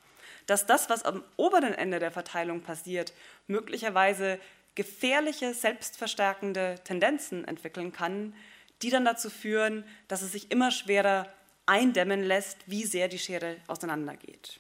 [0.47, 3.13] dass das, was am oberen Ende der Verteilung passiert,
[3.47, 4.41] möglicherweise
[4.75, 8.35] gefährliche, selbstverstärkende Tendenzen entwickeln kann,
[8.83, 11.29] die dann dazu führen, dass es sich immer schwerer
[11.67, 14.59] eindämmen lässt, wie sehr die Schere auseinandergeht.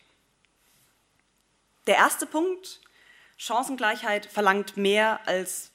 [1.87, 2.81] Der erste Punkt,
[3.37, 5.73] Chancengleichheit verlangt mehr, als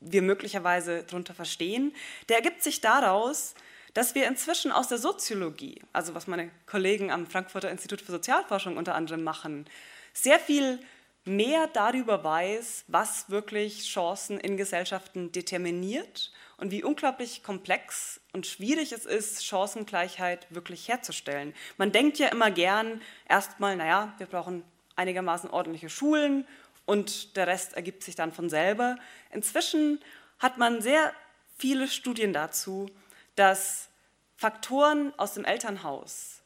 [0.00, 1.94] wir möglicherweise darunter verstehen.
[2.28, 3.54] Der ergibt sich daraus,
[3.94, 8.76] dass wir inzwischen aus der Soziologie, also was meine Kollegen am Frankfurter Institut für Sozialforschung
[8.76, 9.66] unter anderem machen,
[10.12, 10.78] sehr viel
[11.24, 18.92] mehr darüber weiß, was wirklich Chancen in Gesellschaften determiniert und wie unglaublich komplex und schwierig
[18.92, 21.54] es ist, Chancengleichheit wirklich herzustellen.
[21.76, 24.64] Man denkt ja immer gern erstmal, naja, wir brauchen
[24.96, 26.46] einigermaßen ordentliche Schulen
[26.84, 28.96] und der Rest ergibt sich dann von selber.
[29.30, 30.00] Inzwischen
[30.40, 31.12] hat man sehr
[31.56, 32.90] viele Studien dazu,
[33.36, 33.88] dass
[34.36, 36.37] Faktoren aus dem Elternhaus,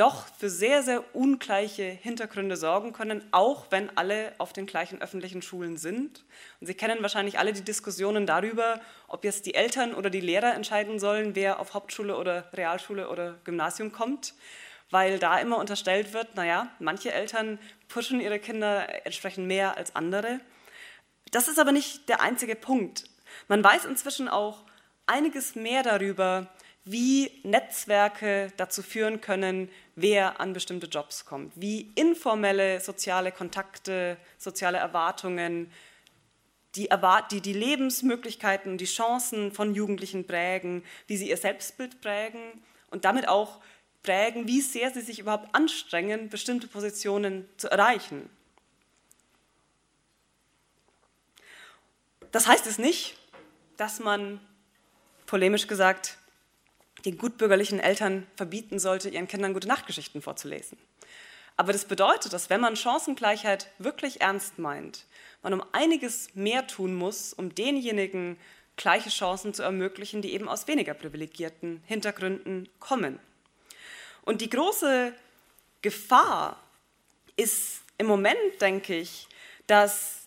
[0.00, 5.42] doch für sehr, sehr ungleiche Hintergründe sorgen können, auch wenn alle auf den gleichen öffentlichen
[5.42, 6.24] Schulen sind.
[6.58, 10.54] Und Sie kennen wahrscheinlich alle die Diskussionen darüber, ob jetzt die Eltern oder die Lehrer
[10.54, 14.32] entscheiden sollen, wer auf Hauptschule oder Realschule oder Gymnasium kommt,
[14.88, 17.58] weil da immer unterstellt wird, naja, manche Eltern
[17.88, 20.40] pushen ihre Kinder entsprechend mehr als andere.
[21.30, 23.04] Das ist aber nicht der einzige Punkt.
[23.48, 24.64] Man weiß inzwischen auch
[25.06, 26.48] einiges mehr darüber,
[26.84, 34.78] wie Netzwerke dazu führen können, wer an bestimmte Jobs kommt, wie informelle soziale Kontakte, soziale
[34.78, 35.70] Erwartungen,
[36.76, 36.88] die,
[37.30, 42.40] die, die Lebensmöglichkeiten, die Chancen von Jugendlichen prägen, wie sie ihr Selbstbild prägen
[42.90, 43.60] und damit auch
[44.02, 48.30] prägen, wie sehr sie sich überhaupt anstrengen, bestimmte Positionen zu erreichen.
[52.32, 53.16] Das heißt es nicht,
[53.76, 54.40] dass man,
[55.26, 56.18] polemisch gesagt,
[57.04, 60.78] den gutbürgerlichen Eltern verbieten sollte, ihren Kindern gute Nachtgeschichten vorzulesen.
[61.56, 65.04] Aber das bedeutet, dass wenn man Chancengleichheit wirklich ernst meint,
[65.42, 68.38] man um einiges mehr tun muss, um denjenigen
[68.76, 73.18] gleiche Chancen zu ermöglichen, die eben aus weniger privilegierten Hintergründen kommen.
[74.22, 75.12] Und die große
[75.82, 76.58] Gefahr
[77.36, 79.28] ist im Moment, denke ich,
[79.66, 80.20] dass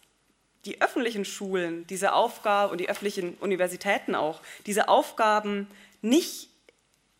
[0.65, 5.67] die öffentlichen Schulen diese Aufgabe und die öffentlichen Universitäten auch diese Aufgaben
[6.01, 6.49] nicht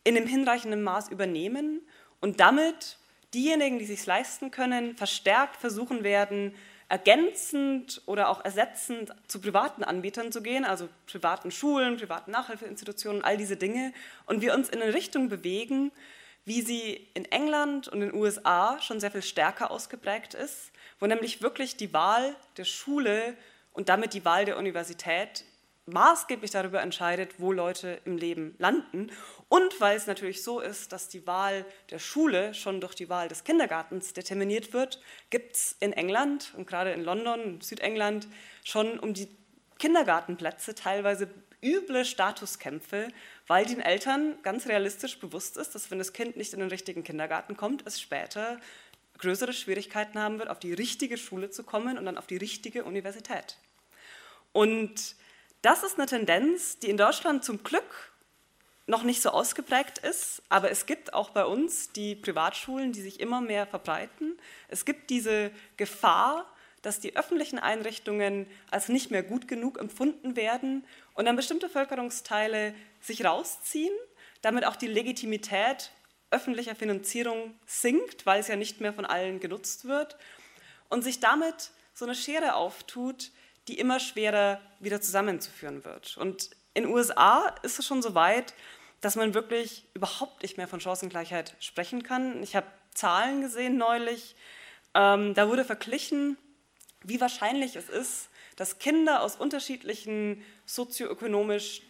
[0.04, 1.82] in einem hinreichenden Maß übernehmen
[2.22, 2.98] und damit
[3.34, 6.54] diejenigen, die sich leisten können, verstärkt versuchen werden,
[6.90, 13.38] ergänzend oder auch ersetzend zu privaten Anbietern zu gehen, also privaten Schulen, privaten Nachhilfeinstitutionen, all
[13.38, 13.94] diese Dinge,
[14.26, 15.92] und wir uns in eine Richtung bewegen,
[16.46, 21.08] wie sie in England und in den USA schon sehr viel stärker ausgeprägt ist, wo
[21.08, 23.36] nämlich wirklich die Wahl der Schule
[23.72, 25.46] und damit die Wahl der Universität
[25.86, 29.12] maßgeblich darüber entscheidet, wo Leute im Leben landen.
[29.50, 33.28] Und weil es natürlich so ist, dass die Wahl der Schule schon durch die Wahl
[33.28, 38.28] des Kindergartens determiniert wird, gibt es in England und gerade in London, Südengland,
[38.64, 39.28] schon um die
[39.80, 41.28] Kindergartenplätze teilweise
[41.62, 43.08] üble Statuskämpfe,
[43.48, 47.04] weil den Eltern ganz realistisch bewusst ist, dass wenn das Kind nicht in den richtigen
[47.04, 48.60] Kindergarten kommt, es später
[49.18, 52.84] größere Schwierigkeiten haben wird, auf die richtige Schule zu kommen und dann auf die richtige
[52.84, 53.58] Universität.
[54.52, 55.16] Und
[55.64, 58.14] das ist eine Tendenz, die in Deutschland zum Glück
[58.86, 63.22] noch nicht so ausgeprägt ist, aber es gibt auch bei uns die Privatschulen, die sich
[63.22, 64.38] immer mehr verbreiten.
[64.68, 66.46] Es gibt diese Gefahr,
[66.82, 72.76] dass die öffentlichen Einrichtungen als nicht mehr gut genug empfunden werden und dann bestimmte Bevölkerungsteile
[73.00, 73.96] sich rausziehen,
[74.42, 75.92] damit auch die Legitimität
[76.30, 80.18] öffentlicher Finanzierung sinkt, weil es ja nicht mehr von allen genutzt wird
[80.90, 83.32] und sich damit so eine Schere auftut,
[83.68, 86.18] die immer schwerer wieder zusammenzuführen wird.
[86.18, 88.54] Und in den USA ist es schon so weit,
[89.02, 92.42] dass man wirklich überhaupt nicht mehr von Chancengleichheit sprechen kann.
[92.42, 94.36] Ich habe Zahlen gesehen neulich,
[94.94, 96.38] ähm, da wurde verglichen,
[97.04, 101.82] wie wahrscheinlich es ist, dass Kinder aus unterschiedlichen sozioökonomisch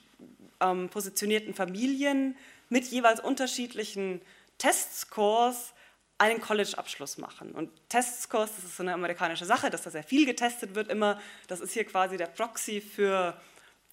[0.59, 2.38] ähm, positionierten Familien
[2.69, 4.21] mit jeweils unterschiedlichen
[4.57, 5.73] Testscores
[6.17, 7.52] einen College-Abschluss machen.
[7.52, 11.19] Und Testscores, das ist so eine amerikanische Sache, dass da sehr viel getestet wird immer.
[11.47, 13.39] Das ist hier quasi der Proxy für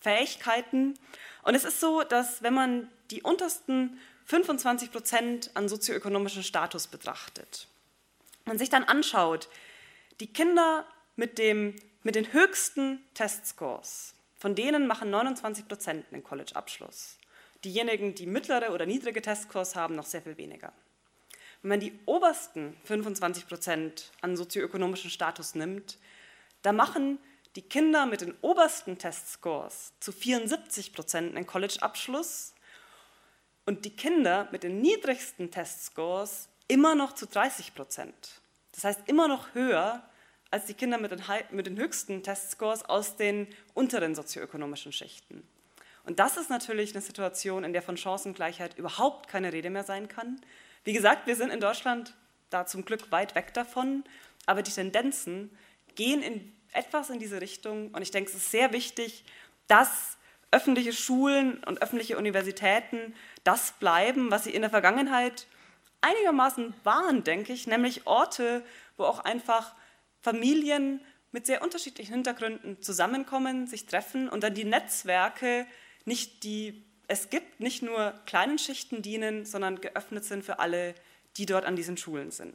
[0.00, 0.98] Fähigkeiten.
[1.42, 7.66] Und es ist so, dass wenn man die untersten 25 Prozent an sozioökonomischen Status betrachtet,
[8.44, 9.48] man sich dann anschaut,
[10.20, 17.16] die Kinder mit, dem, mit den höchsten Testscores, von denen machen 29 Prozent einen College-Abschluss.
[17.64, 20.72] Diejenigen, die mittlere oder niedrige Testscores haben, noch sehr viel weniger.
[21.62, 25.98] Wenn man die obersten 25 Prozent an sozioökonomischen Status nimmt,
[26.62, 27.18] da machen
[27.56, 32.54] die Kinder mit den obersten Testscores zu 74 Prozent einen College-Abschluss
[33.66, 38.40] und die Kinder mit den niedrigsten Testscores immer noch zu 30 Prozent.
[38.72, 40.02] Das heißt immer noch höher
[40.50, 45.46] als die Kinder mit den, mit den höchsten Testscores aus den unteren sozioökonomischen Schichten.
[46.04, 50.08] Und das ist natürlich eine Situation, in der von Chancengleichheit überhaupt keine Rede mehr sein
[50.08, 50.40] kann.
[50.84, 52.14] Wie gesagt, wir sind in Deutschland
[52.48, 54.04] da zum Glück weit weg davon,
[54.46, 55.56] aber die Tendenzen
[55.94, 59.24] gehen in etwas in diese Richtung und ich denke, es ist sehr wichtig,
[59.66, 60.16] dass
[60.50, 63.14] öffentliche Schulen und öffentliche Universitäten
[63.44, 65.46] das bleiben, was sie in der Vergangenheit
[66.00, 68.64] einigermaßen waren, denke ich, nämlich Orte,
[68.96, 69.74] wo auch einfach
[70.20, 71.00] Familien
[71.32, 75.66] mit sehr unterschiedlichen Hintergründen zusammenkommen, sich treffen und dann die Netzwerke
[76.04, 80.94] nicht die es gibt nicht nur kleinen Schichten dienen, sondern geöffnet sind für alle,
[81.36, 82.54] die dort an diesen Schulen sind.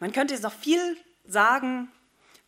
[0.00, 1.88] Man könnte jetzt noch viel sagen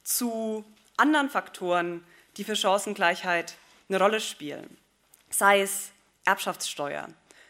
[0.03, 0.65] zu
[0.97, 2.05] anderen Faktoren,
[2.37, 3.55] die für Chancengleichheit
[3.89, 4.79] eine Rolle spielen.
[5.31, 5.93] Sei es
[6.25, 7.09] Erbschaftssteuer,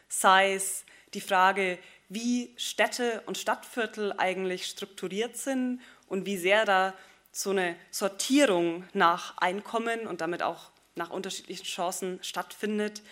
[0.09, 1.79] sei es die Frage,
[2.11, 6.93] wie Städte und Stadtviertel eigentlich strukturiert sind und wie sehr da
[7.33, 13.03] so eine Sortierung nach Einkommen und damit auch nach unterschiedlichen Chancen stattfindet.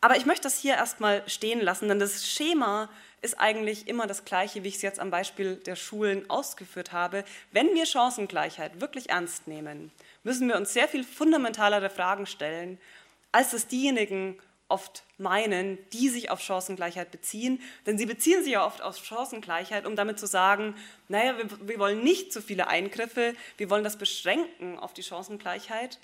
[0.00, 2.88] Aber ich möchte das hier erstmal stehen lassen, denn das Schema
[3.22, 7.24] ist eigentlich immer das gleiche, wie ich es jetzt am Beispiel der Schulen ausgeführt habe.
[7.50, 9.90] Wenn wir Chancengleichheit wirklich ernst nehmen,
[10.22, 12.78] müssen wir uns sehr viel fundamentalere Fragen stellen,
[13.32, 14.38] als es diejenigen
[14.68, 17.60] oft meinen, die sich auf Chancengleichheit beziehen.
[17.86, 20.74] Denn sie beziehen sich ja oft auf Chancengleichheit, um damit zu sagen,
[21.08, 25.98] naja, wir, wir wollen nicht zu viele Eingriffe, wir wollen das beschränken auf die Chancengleichheit.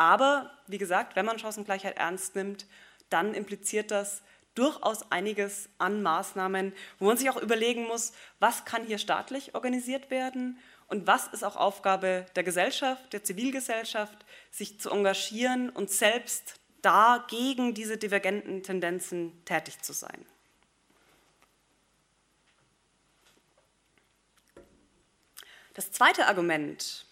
[0.00, 2.64] Aber wie gesagt, wenn man Chancengleichheit ernst nimmt,
[3.10, 4.22] dann impliziert das
[4.54, 10.10] durchaus einiges an Maßnahmen, wo man sich auch überlegen muss, was kann hier staatlich organisiert
[10.10, 16.54] werden und was ist auch Aufgabe der Gesellschaft, der Zivilgesellschaft, sich zu engagieren und selbst
[16.80, 20.24] dagegen diese divergenten Tendenzen tätig zu sein.
[25.74, 27.04] Das zweite Argument,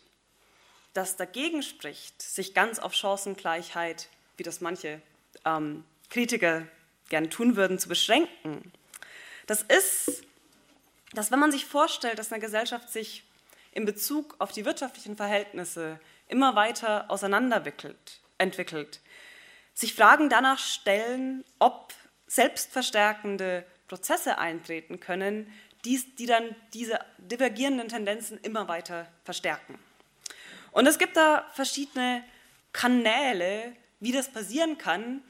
[0.98, 5.00] das dagegen spricht, sich ganz auf Chancengleichheit, wie das manche
[5.44, 6.66] ähm, Kritiker
[7.08, 8.72] gerne tun würden, zu beschränken,
[9.46, 10.24] das ist,
[11.12, 13.22] dass wenn man sich vorstellt, dass eine Gesellschaft sich
[13.72, 19.00] in Bezug auf die wirtschaftlichen Verhältnisse immer weiter auseinanderentwickelt,
[19.72, 21.94] sich Fragen danach stellen, ob
[22.26, 25.50] selbstverstärkende Prozesse eintreten können,
[25.84, 29.78] die, die dann diese divergierenden Tendenzen immer weiter verstärken.
[30.72, 32.24] Und es gibt da verschiedene
[32.72, 35.22] Kanäle, wie das passieren kann,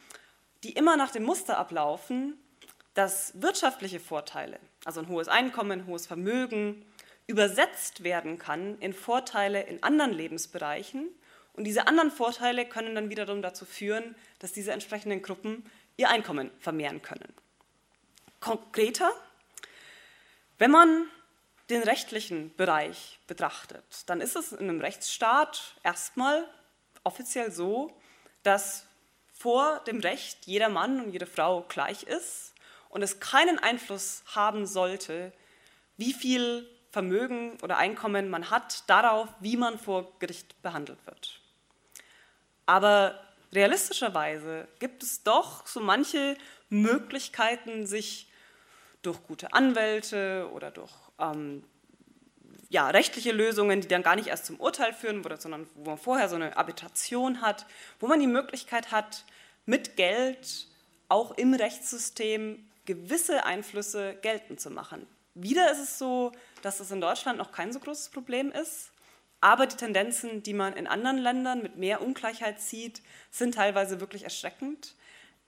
[0.63, 2.39] die immer nach dem Muster ablaufen,
[2.95, 6.85] dass wirtschaftliche Vorteile, also ein hohes Einkommen, ein hohes Vermögen,
[7.29, 11.09] übersetzt werden kann in Vorteile in anderen Lebensbereichen.
[11.53, 15.65] Und diese anderen Vorteile können dann wiederum dazu führen, dass diese entsprechenden Gruppen
[15.97, 17.33] ihr Einkommen vermehren können.
[18.41, 19.13] Konkreter,
[20.59, 21.07] wenn man
[21.71, 26.49] den rechtlichen Bereich betrachtet, dann ist es in einem Rechtsstaat erstmal
[27.05, 27.95] offiziell so,
[28.43, 28.87] dass
[29.33, 32.55] vor dem Recht jeder Mann und jede Frau gleich ist
[32.89, 35.33] und es keinen Einfluss haben sollte,
[35.97, 41.41] wie viel Vermögen oder Einkommen man hat, darauf, wie man vor Gericht behandelt wird.
[42.67, 46.37] Aber realistischerweise gibt es doch so manche
[46.71, 48.31] Möglichkeiten, sich
[49.03, 51.65] durch gute Anwälte oder durch ähm,
[52.71, 56.29] ja, rechtliche Lösungen, die dann gar nicht erst zum Urteil führen, sondern wo man vorher
[56.29, 57.67] so eine Arbitration hat,
[57.99, 59.25] wo man die Möglichkeit hat,
[59.65, 60.67] mit Geld
[61.09, 65.07] auch im Rechtssystem gewisse Einflüsse geltend zu machen.
[65.35, 68.91] Wieder ist es so, dass es in Deutschland noch kein so großes Problem ist,
[69.41, 74.25] aber die Tendenzen, die man in anderen Ländern mit mehr Ungleichheit sieht, sind teilweise wirklich
[74.25, 74.95] erschreckend.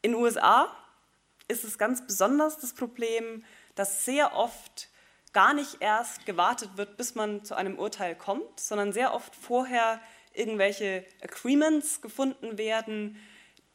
[0.03, 0.75] In den USA
[1.49, 3.45] ist es ganz besonders das Problem,
[3.75, 4.90] dass sehr oft
[5.33, 10.01] gar nicht erst gewartet wird, bis man zu einem Urteil kommt, sondern sehr oft vorher
[10.33, 13.17] irgendwelche Agreements gefunden werden,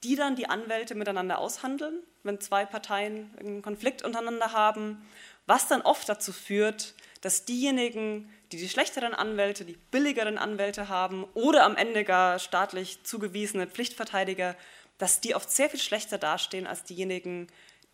[0.04, 5.06] die dann die Anwälte miteinander aushandeln, wenn zwei Parteien einen Konflikt untereinander haben,
[5.48, 11.24] was dann oft dazu führt, dass diejenigen, die die schlechteren Anwälte, die billigeren Anwälte haben
[11.34, 14.56] oder am Ende gar staatlich zugewiesene Pflichtverteidiger,
[14.98, 17.48] dass die oft sehr viel schlechter dastehen als diejenigen,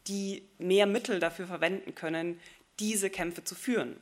[0.07, 2.39] die mehr Mittel dafür verwenden können,
[2.79, 4.01] diese Kämpfe zu führen.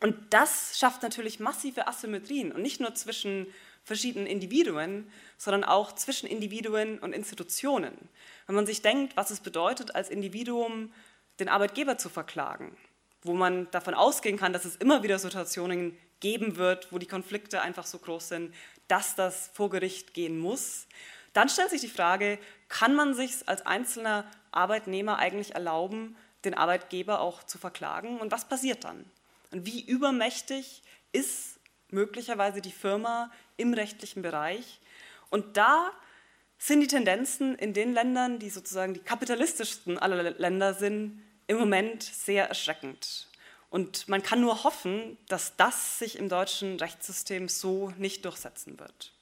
[0.00, 3.46] Und das schafft natürlich massive Asymmetrien und nicht nur zwischen
[3.84, 7.96] verschiedenen Individuen, sondern auch zwischen Individuen und Institutionen.
[8.46, 10.92] Wenn man sich denkt, was es bedeutet, als Individuum
[11.40, 12.76] den Arbeitgeber zu verklagen,
[13.22, 17.62] wo man davon ausgehen kann, dass es immer wieder Situationen geben wird, wo die Konflikte
[17.62, 18.54] einfach so groß sind,
[18.88, 20.86] dass das vor Gericht gehen muss,
[21.32, 22.38] dann stellt sich die Frage,
[22.68, 28.18] kann man sich als einzelner Arbeitnehmer eigentlich erlauben, den Arbeitgeber auch zu verklagen.
[28.20, 29.04] Und was passiert dann?
[29.50, 30.82] Und wie übermächtig
[31.12, 31.58] ist
[31.90, 34.80] möglicherweise die Firma im rechtlichen Bereich?
[35.30, 35.90] Und da
[36.58, 42.02] sind die Tendenzen in den Ländern, die sozusagen die kapitalistischsten aller Länder sind, im Moment
[42.02, 43.28] sehr erschreckend.
[43.68, 49.12] Und man kann nur hoffen, dass das sich im deutschen Rechtssystem so nicht durchsetzen wird.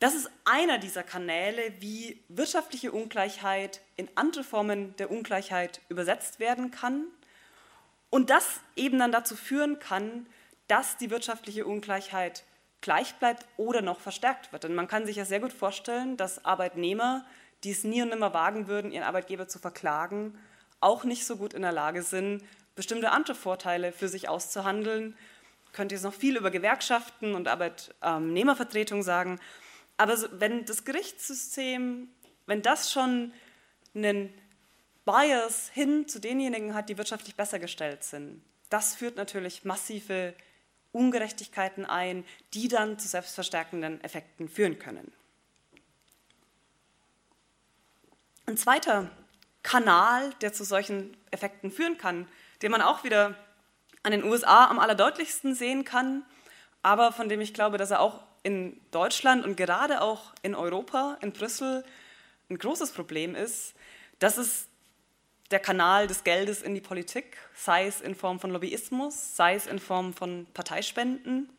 [0.00, 6.70] Das ist einer dieser Kanäle, wie wirtschaftliche Ungleichheit in andere Formen der Ungleichheit übersetzt werden
[6.70, 7.04] kann
[8.08, 10.26] und das eben dann dazu führen kann,
[10.68, 12.44] dass die wirtschaftliche Ungleichheit
[12.80, 14.64] gleich bleibt oder noch verstärkt wird.
[14.64, 17.26] Denn man kann sich ja sehr gut vorstellen, dass Arbeitnehmer,
[17.62, 20.38] die es nie und nimmer wagen würden, ihren Arbeitgeber zu verklagen,
[20.80, 22.42] auch nicht so gut in der Lage sind,
[22.74, 25.14] bestimmte andere Vorteile für sich auszuhandeln.
[25.74, 29.38] Könnt ihr jetzt noch viel über Gewerkschaften und Arbeitnehmervertretung sagen.
[30.00, 32.08] Aber wenn das Gerichtssystem,
[32.46, 33.34] wenn das schon
[33.94, 34.32] einen
[35.04, 40.32] Bias hin zu denjenigen hat, die wirtschaftlich besser gestellt sind, das führt natürlich massive
[40.92, 42.24] Ungerechtigkeiten ein,
[42.54, 45.12] die dann zu selbstverstärkenden Effekten führen können.
[48.46, 49.10] Ein zweiter
[49.62, 52.26] Kanal, der zu solchen Effekten führen kann,
[52.62, 53.34] den man auch wieder
[54.02, 56.24] an den USA am allerdeutlichsten sehen kann,
[56.80, 61.18] aber von dem ich glaube, dass er auch in Deutschland und gerade auch in Europa,
[61.20, 61.84] in Brüssel,
[62.48, 63.74] ein großes Problem ist,
[64.18, 64.68] das ist
[65.50, 69.66] der Kanal des Geldes in die Politik, sei es in Form von Lobbyismus, sei es
[69.66, 71.50] in Form von Parteispenden.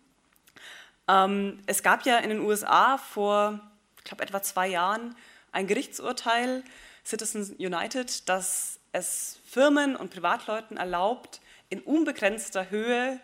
[1.08, 3.60] Ähm, es gab ja in den USA vor,
[3.98, 5.16] ich glaube, etwa zwei Jahren
[5.52, 6.64] ein Gerichtsurteil,
[7.06, 13.20] Citizens United, das es Firmen und Privatleuten erlaubt, in unbegrenzter Höhe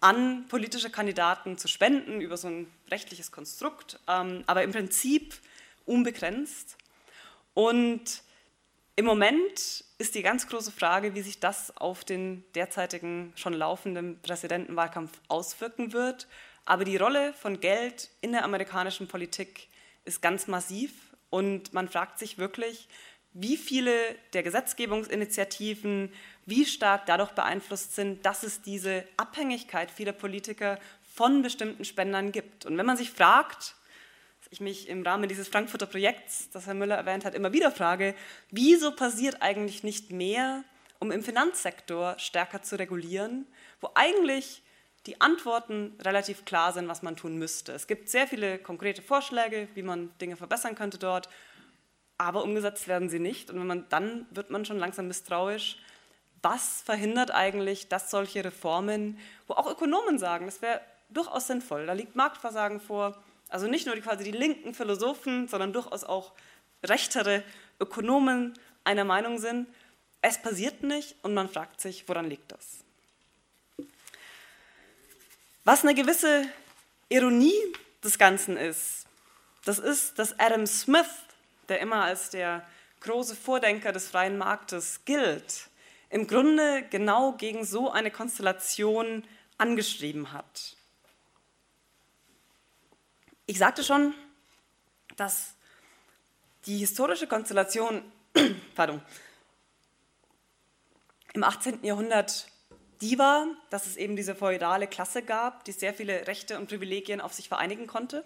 [0.00, 5.34] an politische Kandidaten zu spenden über so ein rechtliches Konstrukt, ähm, aber im Prinzip
[5.86, 6.76] unbegrenzt.
[7.54, 8.22] Und
[8.96, 14.20] im Moment ist die ganz große Frage, wie sich das auf den derzeitigen schon laufenden
[14.20, 16.26] Präsidentenwahlkampf auswirken wird.
[16.64, 19.68] Aber die Rolle von Geld in der amerikanischen Politik
[20.04, 20.92] ist ganz massiv
[21.30, 22.88] und man fragt sich wirklich,
[23.32, 23.94] wie viele
[24.32, 26.12] der Gesetzgebungsinitiativen,
[26.46, 30.78] wie stark dadurch beeinflusst sind, dass es diese Abhängigkeit vieler Politiker
[31.12, 32.66] von bestimmten Spendern gibt.
[32.66, 33.74] Und wenn man sich fragt,
[34.50, 38.14] ich mich im Rahmen dieses Frankfurter Projekts, das Herr Müller erwähnt hat, immer wieder frage,
[38.50, 40.64] wieso passiert eigentlich nicht mehr,
[40.98, 43.46] um im Finanzsektor stärker zu regulieren,
[43.80, 44.62] wo eigentlich
[45.06, 47.72] die Antworten relativ klar sind, was man tun müsste.
[47.72, 51.28] Es gibt sehr viele konkrete Vorschläge, wie man Dinge verbessern könnte dort
[52.20, 53.50] aber umgesetzt werden sie nicht.
[53.50, 55.78] Und wenn man, dann wird man schon langsam misstrauisch.
[56.42, 61.92] Was verhindert eigentlich, dass solche Reformen, wo auch Ökonomen sagen, das wäre durchaus sinnvoll, da
[61.92, 63.16] liegt Marktversagen vor,
[63.48, 66.32] also nicht nur die, quasi die linken Philosophen, sondern durchaus auch
[66.82, 67.42] rechtere
[67.78, 68.54] Ökonomen
[68.84, 69.68] einer Meinung sind,
[70.22, 72.84] es passiert nicht und man fragt sich, woran liegt das?
[75.64, 76.46] Was eine gewisse
[77.08, 77.54] Ironie
[78.02, 79.06] des Ganzen ist,
[79.64, 81.06] das ist, dass Adam Smith
[81.70, 82.66] der immer als der
[83.00, 85.68] große Vordenker des freien Marktes gilt,
[86.10, 89.24] im Grunde genau gegen so eine Konstellation
[89.56, 90.76] angeschrieben hat.
[93.50, 94.14] Ich sagte schon,
[95.16, 95.56] dass
[96.66, 98.00] die historische Konstellation
[98.76, 99.02] pardon,
[101.32, 101.82] im 18.
[101.82, 102.46] Jahrhundert
[103.00, 107.20] die war, dass es eben diese feudale Klasse gab, die sehr viele Rechte und Privilegien
[107.20, 108.24] auf sich vereinigen konnte.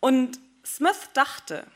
[0.00, 1.66] Und Smith dachte,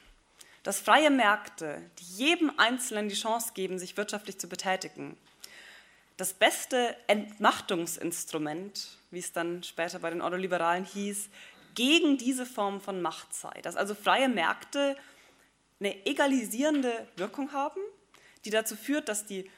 [0.64, 5.16] dass freie Märkte, die jedem Einzelnen die Chance geben, sich wirtschaftlich zu betätigen,
[6.18, 11.30] das beste Entmachtungsinstrument, wie es dann später bei den Ordoliberalen hieß,
[11.74, 13.60] gegen diese Form von Macht sei.
[13.62, 14.96] Dass also freie Märkte
[15.80, 17.80] eine egalisierende Wirkung haben,
[18.44, 19.50] die dazu führt, dass die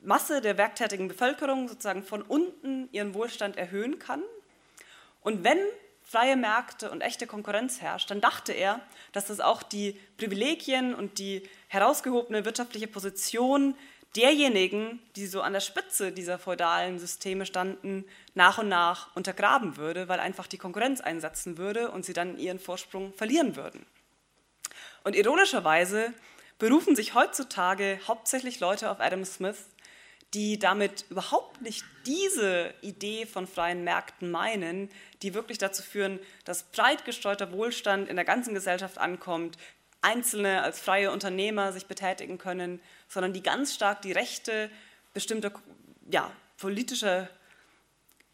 [0.00, 4.22] Masse der werktätigen Bevölkerung sozusagen von unten ihren Wohlstand erhöhen kann.
[5.22, 5.58] Und wenn
[6.02, 8.80] freie Märkte und echte Konkurrenz herrscht, dann dachte er,
[9.12, 13.74] dass das auch die Privilegien und die herausgehobene wirtschaftliche Position
[14.16, 18.04] derjenigen, die so an der Spitze dieser feudalen Systeme standen,
[18.34, 22.58] nach und nach untergraben würde, weil einfach die Konkurrenz einsetzen würde und sie dann ihren
[22.58, 23.84] Vorsprung verlieren würden.
[25.02, 26.12] Und ironischerweise
[26.58, 29.66] berufen sich heutzutage hauptsächlich Leute auf Adam Smith,
[30.32, 34.90] die damit überhaupt nicht diese Idee von freien Märkten meinen,
[35.22, 39.56] die wirklich dazu führen, dass breit gestreuter Wohlstand in der ganzen Gesellschaft ankommt,
[40.04, 44.70] Einzelne als freie Unternehmer sich betätigen können, sondern die ganz stark die Rechte
[45.12, 45.52] bestimmter
[46.10, 47.28] ja, politischer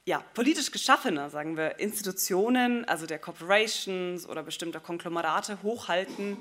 [0.07, 6.39] ja, politisch geschaffener, sagen wir, Institutionen, also der Corporations oder bestimmter Konglomerate hochhalten.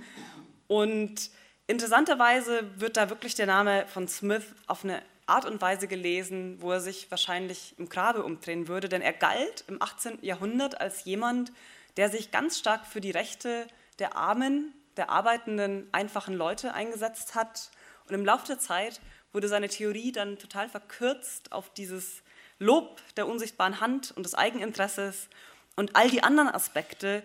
[0.67, 1.29] Und
[1.67, 6.71] interessanterweise wird da wirklich der Name von Smith auf eine Art und Weise gelesen, wo
[6.71, 10.19] er sich wahrscheinlich im Grabe umdrehen würde, denn er galt im 18.
[10.23, 11.51] Jahrhundert als jemand,
[11.97, 13.67] der sich ganz stark für die Rechte
[13.99, 17.71] der Armen, der arbeitenden, einfachen Leute eingesetzt hat.
[18.07, 18.99] Und im Laufe der Zeit
[19.31, 22.21] wurde seine Theorie dann total verkürzt auf dieses
[22.59, 25.29] Lob der unsichtbaren Hand und des Eigeninteresses
[25.77, 27.23] und all die anderen Aspekte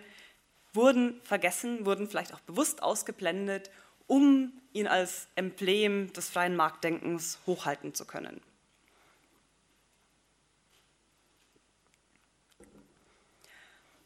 [0.71, 3.69] wurden vergessen, wurden vielleicht auch bewusst ausgeblendet,
[4.07, 8.39] um ihn als Emblem des freien Marktdenkens hochhalten zu können.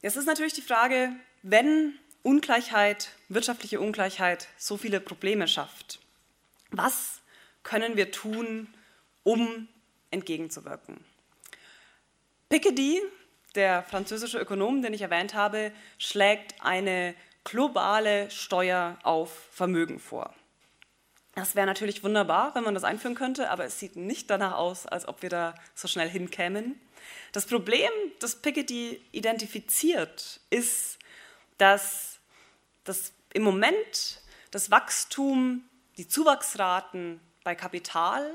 [0.02, 1.12] Jetzt ist natürlich die Frage,
[1.44, 6.00] wenn Ungleichheit, wirtschaftliche Ungleichheit so viele Probleme schafft,
[6.72, 7.22] was
[7.64, 8.74] können wir tun,
[9.24, 9.68] um
[10.12, 11.04] entgegenzuwirken?
[12.50, 13.02] Piketty,
[13.56, 20.34] der französische Ökonom, den ich erwähnt habe, schlägt eine globale Steuer auf Vermögen vor.
[21.36, 24.86] Das wäre natürlich wunderbar, wenn man das einführen könnte, aber es sieht nicht danach aus,
[24.86, 26.80] als ob wir da so schnell hinkämen.
[27.32, 27.90] Das Problem,
[28.20, 31.00] das Piketty identifiziert, ist,
[31.58, 32.09] dass
[32.90, 34.22] das im Moment
[34.52, 35.64] das Wachstum,
[35.98, 38.34] die Zuwachsraten bei Kapital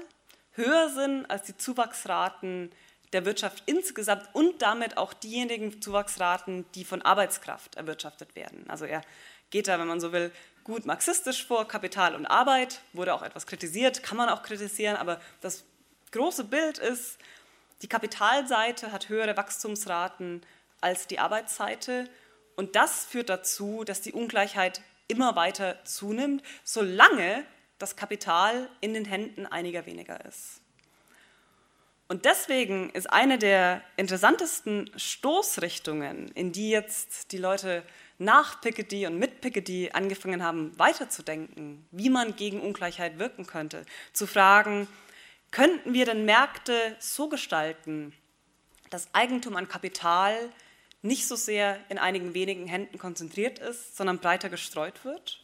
[0.52, 2.70] höher sind als die Zuwachsraten
[3.12, 8.64] der Wirtschaft insgesamt und damit auch diejenigen Zuwachsraten, die von Arbeitskraft erwirtschaftet werden.
[8.68, 9.02] Also er
[9.50, 10.30] geht da, wenn man so will,
[10.62, 15.20] gut marxistisch vor, Kapital und Arbeit, wurde auch etwas kritisiert, kann man auch kritisieren, aber
[15.40, 15.64] das
[16.12, 17.18] große Bild ist,
[17.82, 20.42] die Kapitalseite hat höhere Wachstumsraten
[20.80, 22.08] als die Arbeitsseite
[22.56, 27.44] und das führt dazu, dass die Ungleichheit immer weiter zunimmt, solange
[27.78, 30.60] das Kapital in den Händen einiger weniger ist.
[32.06, 37.82] Und deswegen ist eine der interessantesten Stoßrichtungen, in die jetzt die Leute
[38.18, 44.26] nach Piketty und mit Piketty angefangen haben, weiterzudenken, wie man gegen Ungleichheit wirken könnte, zu
[44.26, 44.86] fragen,
[45.50, 48.12] könnten wir denn Märkte so gestalten,
[48.90, 50.50] dass Eigentum an Kapital
[51.04, 55.40] nicht so sehr in einigen wenigen Händen konzentriert ist, sondern breiter gestreut wird?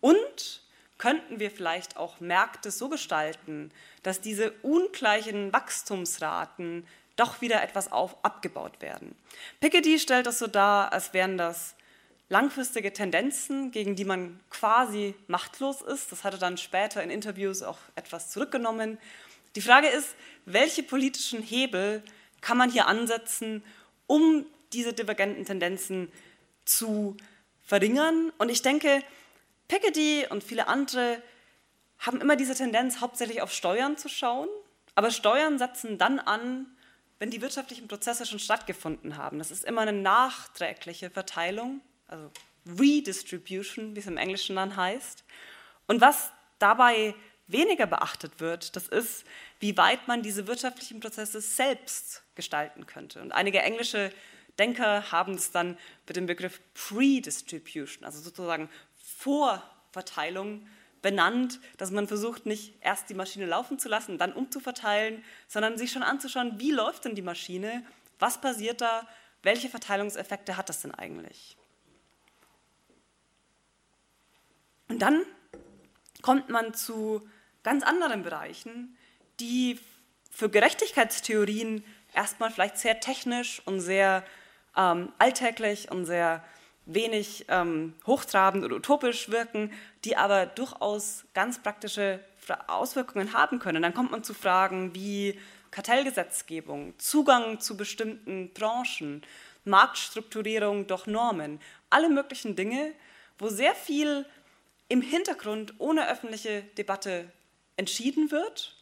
[0.00, 0.62] Und
[0.98, 3.72] könnten wir vielleicht auch Märkte so gestalten,
[4.04, 6.86] dass diese ungleichen Wachstumsraten
[7.16, 9.14] doch wieder etwas auf, abgebaut werden.
[9.60, 11.74] Piketty stellt das so dar, als wären das
[12.28, 16.12] langfristige Tendenzen, gegen die man quasi machtlos ist.
[16.12, 18.98] Das hat er dann später in Interviews auch etwas zurückgenommen.
[19.56, 20.14] Die Frage ist,
[20.46, 22.02] welche politischen Hebel
[22.40, 23.62] kann man hier ansetzen,
[24.06, 26.10] um diese divergenten Tendenzen
[26.64, 27.16] zu
[27.62, 28.32] verringern?
[28.38, 29.02] Und ich denke,
[29.68, 31.22] Piketty und viele andere
[31.98, 34.48] haben immer diese Tendenz, hauptsächlich auf Steuern zu schauen.
[34.94, 36.66] Aber Steuern setzen dann an,
[37.18, 39.38] wenn die wirtschaftlichen Prozesse schon stattgefunden haben.
[39.38, 42.30] Das ist immer eine nachträgliche Verteilung, also
[42.66, 45.24] Redistribution, wie es im Englischen dann heißt.
[45.86, 47.14] Und was dabei
[47.46, 49.24] weniger beachtet wird, das ist,
[49.60, 53.20] wie weit man diese wirtschaftlichen Prozesse selbst gestalten könnte.
[53.20, 54.12] Und einige englische
[54.58, 60.66] Denker haben es dann mit dem Begriff Pre-Distribution, also sozusagen Vorverteilung,
[61.02, 65.90] benannt, dass man versucht, nicht erst die Maschine laufen zu lassen, dann umzuverteilen, sondern sich
[65.90, 67.84] schon anzuschauen, wie läuft denn die Maschine,
[68.20, 69.06] was passiert da,
[69.42, 71.56] welche Verteilungseffekte hat das denn eigentlich.
[74.88, 75.22] Und dann
[76.22, 77.28] kommt man zu
[77.64, 78.96] ganz anderen Bereichen,
[79.40, 79.80] die
[80.30, 81.84] für Gerechtigkeitstheorien
[82.14, 84.24] erstmal vielleicht sehr technisch und sehr
[84.76, 86.42] ähm, alltäglich und sehr
[86.86, 89.72] wenig ähm, hochtrabend oder utopisch wirken,
[90.04, 92.20] die aber durchaus ganz praktische
[92.66, 93.82] Auswirkungen haben können.
[93.82, 95.38] Dann kommt man zu Fragen wie
[95.70, 99.22] Kartellgesetzgebung, Zugang zu bestimmten Branchen,
[99.64, 102.92] Marktstrukturierung durch Normen, alle möglichen Dinge,
[103.38, 104.26] wo sehr viel
[104.88, 107.30] im Hintergrund ohne öffentliche Debatte
[107.76, 108.76] entschieden wird.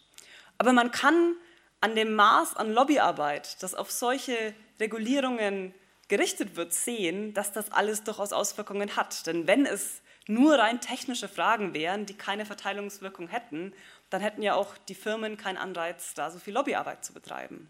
[0.59, 1.37] Aber man kann
[1.81, 5.75] an dem Maß an Lobbyarbeit, das auf solche Regulierungen
[6.09, 9.27] gerichtet wird, sehen, dass das alles durchaus Auswirkungen hat.
[9.27, 13.73] Denn wenn es nur rein technische Fragen wären, die keine Verteilungswirkung hätten,
[14.11, 17.69] dann hätten ja auch die Firmen keinen Anreiz, da so viel Lobbyarbeit zu betreiben.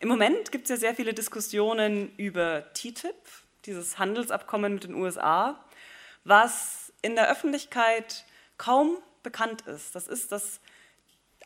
[0.00, 3.14] Im Moment gibt es ja sehr viele Diskussionen über TTIP,
[3.66, 5.62] dieses Handelsabkommen mit den USA,
[6.24, 8.24] was in der Öffentlichkeit
[8.56, 9.94] kaum bekannt ist.
[9.94, 10.60] Das ist das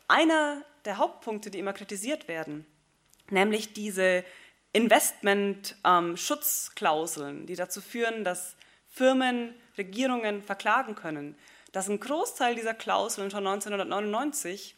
[0.09, 2.66] einer der Hauptpunkte, die immer kritisiert werden,
[3.30, 4.22] nämlich diese
[4.72, 8.55] Investment-Schutzklauseln, ähm, die dazu führen, dass
[8.89, 11.35] Firmen Regierungen verklagen können,
[11.72, 14.76] dass ein Großteil dieser Klauseln schon 1999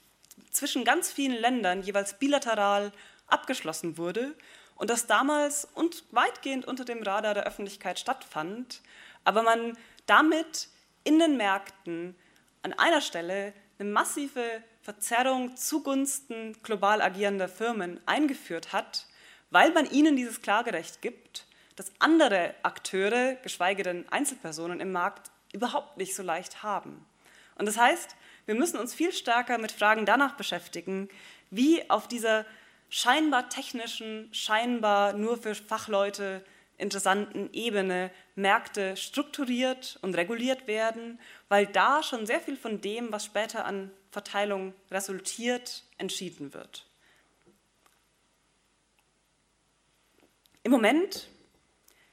[0.50, 2.92] zwischen ganz vielen Ländern jeweils bilateral
[3.26, 4.34] abgeschlossen wurde
[4.76, 8.80] und das damals und weitgehend unter dem Radar der Öffentlichkeit stattfand,
[9.24, 9.76] aber man
[10.06, 10.68] damit
[11.04, 12.16] in den Märkten
[12.62, 19.06] an einer Stelle eine massive Verzerrung zugunsten global agierender Firmen eingeführt hat,
[19.50, 25.96] weil man ihnen dieses Klagerecht gibt, das andere Akteure, geschweige denn Einzelpersonen im Markt, überhaupt
[25.96, 27.06] nicht so leicht haben.
[27.56, 28.14] Und das heißt,
[28.44, 31.08] wir müssen uns viel stärker mit Fragen danach beschäftigen,
[31.50, 32.44] wie auf dieser
[32.90, 36.44] scheinbar technischen, scheinbar nur für Fachleute
[36.76, 41.18] interessanten Ebene Märkte strukturiert und reguliert werden,
[41.48, 46.86] weil da schon sehr viel von dem, was später an Verteilung resultiert, entschieden wird.
[50.62, 51.28] Im Moment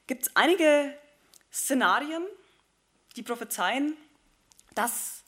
[0.08, 0.94] gibt es einige
[1.54, 2.24] Szenarien,
[3.16, 3.96] die prophezeien,
[4.74, 5.24] dass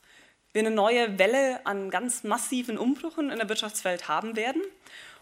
[0.52, 4.62] wir eine neue Welle an ganz massiven Umbrüchen in der Wirtschaftswelt haben werden.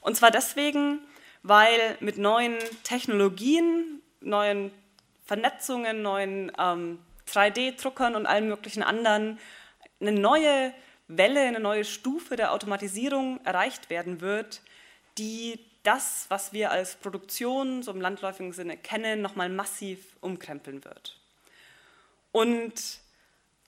[0.01, 1.01] Und zwar deswegen,
[1.43, 4.73] weil mit neuen Technologien, neuen
[5.25, 6.99] Vernetzungen, neuen ähm,
[7.29, 9.39] 3D-Druckern und allen möglichen anderen
[10.01, 10.75] eine neue
[11.17, 14.63] Welle, eine neue Stufe der Automatisierung erreicht werden wird,
[15.19, 21.19] die das, was wir als Produktion so im landläufigen Sinne kennen, nochmal massiv umkrempeln wird.
[22.31, 23.01] Und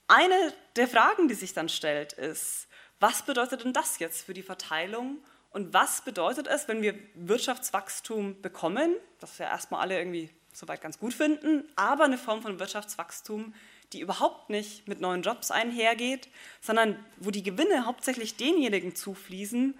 [0.06, 2.68] eine der Fragen, die sich dann stellt, ist,
[3.00, 5.18] was bedeutet denn das jetzt für die Verteilung
[5.50, 10.98] und was bedeutet es, wenn wir Wirtschaftswachstum bekommen, das wir erstmal alle irgendwie soweit ganz
[10.98, 13.54] gut finden, aber eine Form von Wirtschaftswachstum,
[13.94, 16.28] die überhaupt nicht mit neuen Jobs einhergeht,
[16.60, 19.78] sondern wo die Gewinne hauptsächlich denjenigen zufließen,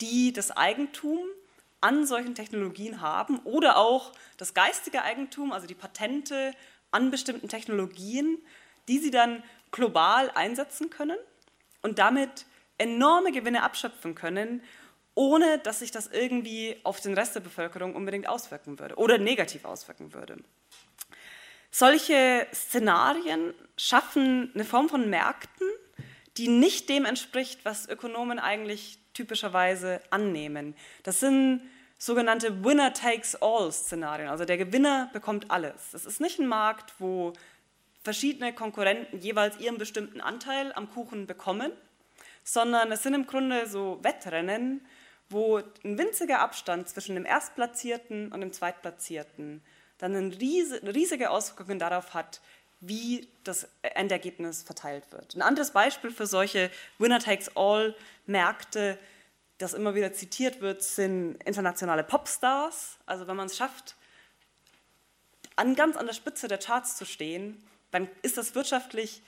[0.00, 1.18] die das Eigentum
[1.80, 6.52] an solchen Technologien haben oder auch das geistige Eigentum, also die Patente
[6.90, 8.38] an bestimmten Technologien,
[8.88, 11.18] die sie dann global einsetzen können
[11.82, 12.46] und damit
[12.78, 14.62] enorme Gewinne abschöpfen können,
[15.14, 19.64] ohne dass sich das irgendwie auf den Rest der Bevölkerung unbedingt auswirken würde oder negativ
[19.64, 20.36] auswirken würde.
[21.76, 25.66] Solche Szenarien schaffen eine Form von Märkten,
[26.36, 30.76] die nicht dem entspricht, was Ökonomen eigentlich typischerweise annehmen.
[31.02, 31.62] Das sind
[31.98, 34.28] sogenannte Winner-Takes-All-Szenarien.
[34.28, 35.94] Also der Gewinner bekommt alles.
[35.94, 37.32] Es ist nicht ein Markt, wo
[38.04, 41.72] verschiedene Konkurrenten jeweils ihren bestimmten Anteil am Kuchen bekommen,
[42.44, 44.86] sondern es sind im Grunde so Wettrennen,
[45.28, 49.60] wo ein winziger Abstand zwischen dem Erstplatzierten und dem Zweitplatzierten
[49.98, 52.40] dann eine riesige Auswirkungen darauf hat,
[52.80, 55.34] wie das Endergebnis verteilt wird.
[55.34, 58.98] Ein anderes Beispiel für solche Winner-Takes-All-Märkte
[59.58, 62.98] das immer wieder zitiert wird, sind internationale Popstars.
[63.06, 63.96] Also wenn man es schafft,
[65.56, 69.22] an ganz an der Spitze der Charts zu stehen, dann ist das wirtschaftlich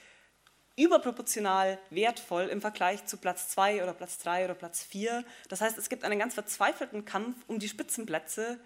[0.77, 5.25] überproportional wertvoll im Vergleich zu Platz 2 oder Platz 3 oder Platz 4.
[5.49, 8.59] Das heißt, es gibt einen ganz verzweifelten Kampf um die Spitzenplätze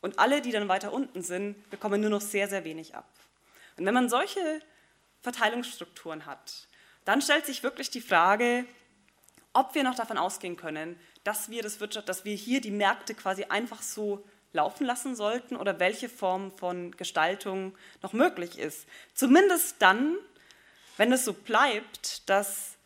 [0.00, 3.08] und alle, die dann weiter unten sind, bekommen nur noch sehr, sehr wenig ab.
[3.76, 4.60] Und wenn man solche
[5.22, 6.68] Verteilungsstrukturen hat,
[7.04, 8.64] dann stellt sich wirklich die Frage,
[9.52, 13.14] ob wir noch davon ausgehen können, dass wir, das Wirtschaft, dass wir hier die Märkte
[13.14, 18.86] quasi einfach so laufen lassen sollten oder welche Form von Gestaltung noch möglich ist.
[19.14, 20.16] Zumindest dann,
[20.96, 22.76] wenn es so bleibt, dass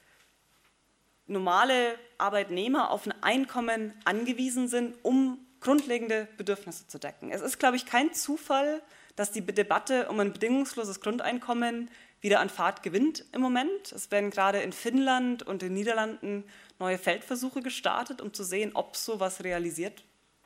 [1.27, 7.31] normale Arbeitnehmer auf ein Einkommen angewiesen sind, um grundlegende Bedürfnisse zu decken.
[7.31, 8.83] Es ist, glaube ich, kein Zufall,
[9.17, 11.91] dass die Debatte um ein bedingungsloses Grundeinkommen
[12.21, 13.93] wieder an Fahrt gewinnt im Moment.
[13.93, 16.45] Es werden gerade in Finnland und den Niederlanden
[16.79, 20.05] neue Feldversuche gestartet, um zu sehen, ob sowas realisiert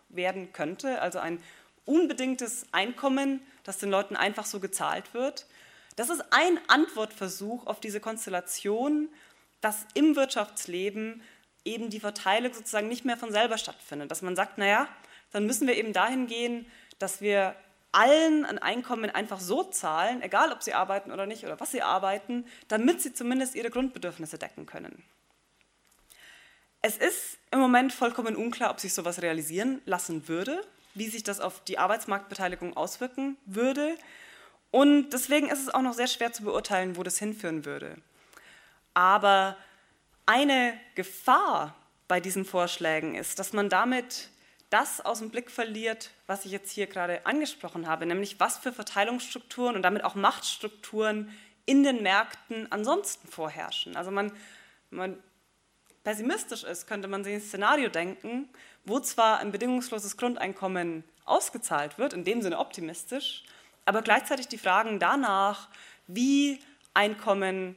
[0.09, 1.01] werden könnte.
[1.01, 1.43] Also ein
[1.85, 5.47] unbedingtes Einkommen, das den Leuten einfach so gezahlt wird.
[5.97, 9.09] Das ist ein Antwortversuch auf diese Konstellation,
[9.61, 11.23] dass im Wirtschaftsleben
[11.65, 14.11] eben die Verteilung sozusagen nicht mehr von selber stattfindet.
[14.11, 14.89] Dass man sagt, naja,
[15.37, 16.65] dann müssen wir eben dahin gehen,
[16.99, 17.55] dass wir
[17.93, 21.83] allen ein Einkommen einfach so zahlen, egal ob sie arbeiten oder nicht oder was sie
[21.83, 25.05] arbeiten, damit sie zumindest ihre Grundbedürfnisse decken können.
[26.81, 30.59] Es ist im Moment vollkommen unklar, ob sich sowas realisieren lassen würde,
[30.95, 33.95] wie sich das auf die Arbeitsmarktbeteiligung auswirken würde.
[34.71, 37.97] Und deswegen ist es auch noch sehr schwer zu beurteilen, wo das hinführen würde.
[38.95, 39.59] Aber
[40.25, 41.75] eine Gefahr
[42.09, 44.31] bei diesen Vorschlägen ist, dass man damit
[44.71, 48.73] das aus dem Blick verliert, was ich jetzt hier gerade angesprochen habe, nämlich was für
[48.73, 51.31] Verteilungsstrukturen und damit auch Machtstrukturen
[51.67, 53.97] in den Märkten ansonsten vorherrschen.
[53.97, 54.33] Also man,
[54.91, 55.23] man
[56.05, 58.49] pessimistisch ist, könnte man sich ein Szenario denken,
[58.85, 63.45] wo zwar ein bedingungsloses Grundeinkommen ausgezahlt wird, in dem Sinne optimistisch,
[63.85, 65.69] aber gleichzeitig die Fragen danach,
[66.07, 66.61] wie
[66.95, 67.77] Einkommen,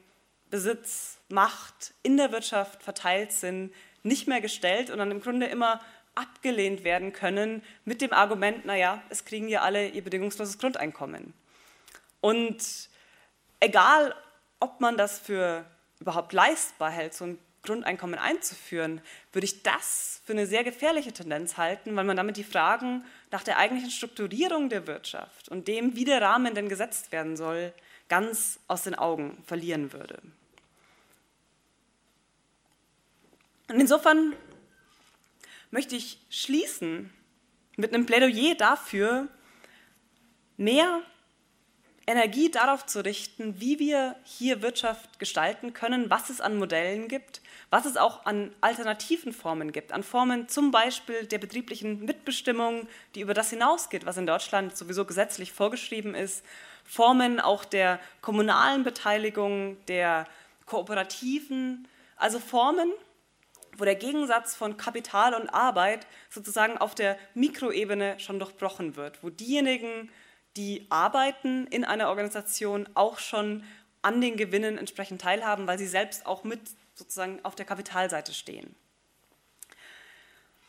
[0.50, 5.82] Besitz, Macht in der Wirtschaft verteilt sind, nicht mehr gestellt und dann im Grunde immer
[6.16, 11.34] abgelehnt werden können mit dem Argument, naja, es kriegen ja alle ihr bedingungsloses Grundeinkommen.
[12.22, 12.90] Und
[13.60, 14.16] egal,
[14.60, 15.66] ob man das für
[16.00, 19.02] überhaupt leistbar hält, so ein Grundeinkommen einzuführen,
[19.34, 23.44] würde ich das für eine sehr gefährliche Tendenz halten, weil man damit die Fragen nach
[23.44, 27.74] der eigentlichen Strukturierung der Wirtschaft und dem, wie der Rahmen denn gesetzt werden soll,
[28.08, 30.20] ganz aus den Augen verlieren würde.
[33.68, 34.36] Und insofern
[35.72, 37.12] möchte ich schließen
[37.78, 39.28] mit einem Plädoyer dafür,
[40.58, 41.02] mehr
[42.10, 47.42] Energie darauf zu richten, wie wir hier Wirtschaft gestalten können, was es an Modellen gibt,
[47.70, 53.22] was es auch an alternativen Formen gibt, an Formen zum Beispiel der betrieblichen Mitbestimmung, die
[53.22, 56.44] über das hinausgeht, was in Deutschland sowieso gesetzlich vorgeschrieben ist,
[56.84, 60.26] Formen auch der kommunalen Beteiligung, der
[60.66, 62.92] kooperativen, also Formen,
[63.80, 69.30] wo der Gegensatz von Kapital und Arbeit sozusagen auf der Mikroebene schon durchbrochen wird, wo
[69.30, 70.12] diejenigen,
[70.56, 73.64] die arbeiten in einer Organisation, auch schon
[74.02, 76.62] an den Gewinnen entsprechend teilhaben, weil sie selbst auch mit
[76.96, 78.76] sozusagen auf der Kapitalseite stehen.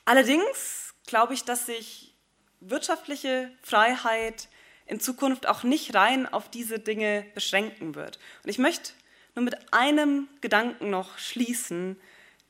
[0.05, 2.15] Allerdings glaube ich, dass sich
[2.61, 4.49] wirtschaftliche Freiheit
[4.87, 8.19] in Zukunft auch nicht rein auf diese Dinge beschränken wird.
[8.43, 8.93] Und ich möchte
[9.35, 12.01] nur mit einem Gedanken noch schließen,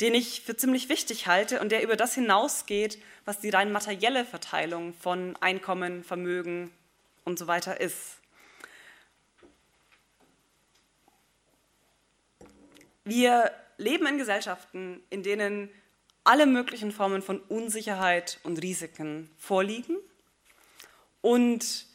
[0.01, 4.25] den ich für ziemlich wichtig halte und der über das hinausgeht, was die rein materielle
[4.25, 6.71] Verteilung von Einkommen, Vermögen
[7.25, 8.19] und so weiter ist.
[13.05, 15.71] Wir leben in Gesellschaften, in denen
[16.25, 19.97] alle möglichen Formen von Unsicherheit und Risiken vorliegen.
[21.21, 21.87] Und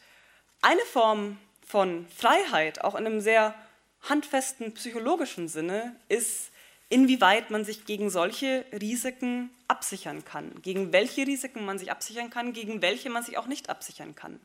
[0.61, 3.55] eine Form von Freiheit, auch in einem sehr
[4.01, 6.51] handfesten psychologischen Sinne, ist
[6.95, 12.53] inwieweit man sich gegen solche Risiken absichern kann, gegen welche Risiken man sich absichern kann,
[12.53, 14.39] gegen welche man sich auch nicht absichern kann.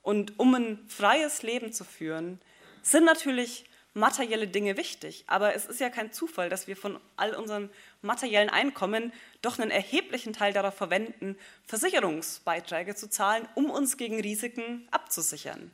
[0.00, 2.40] Und um ein freies Leben zu führen,
[2.82, 5.24] sind natürlich materielle Dinge wichtig.
[5.26, 7.70] Aber es ist ja kein Zufall, dass wir von all unserem
[8.02, 9.12] materiellen Einkommen
[9.42, 15.72] doch einen erheblichen Teil darauf verwenden, Versicherungsbeiträge zu zahlen, um uns gegen Risiken abzusichern.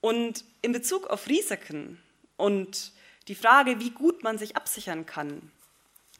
[0.00, 2.02] Und in Bezug auf Risiken
[2.38, 2.92] und
[3.28, 5.50] die Frage, wie gut man sich absichern kann,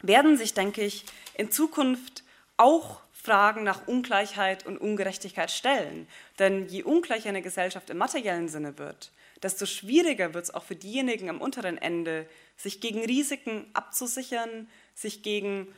[0.02, 2.24] werden sich, denke ich, in Zukunft
[2.56, 6.08] auch Fragen nach Ungleichheit und Ungerechtigkeit stellen.
[6.38, 10.76] Denn je ungleicher eine Gesellschaft im materiellen Sinne wird, desto schwieriger wird es auch für
[10.76, 15.68] diejenigen am unteren Ende, sich gegen Risiken abzusichern, sich gegen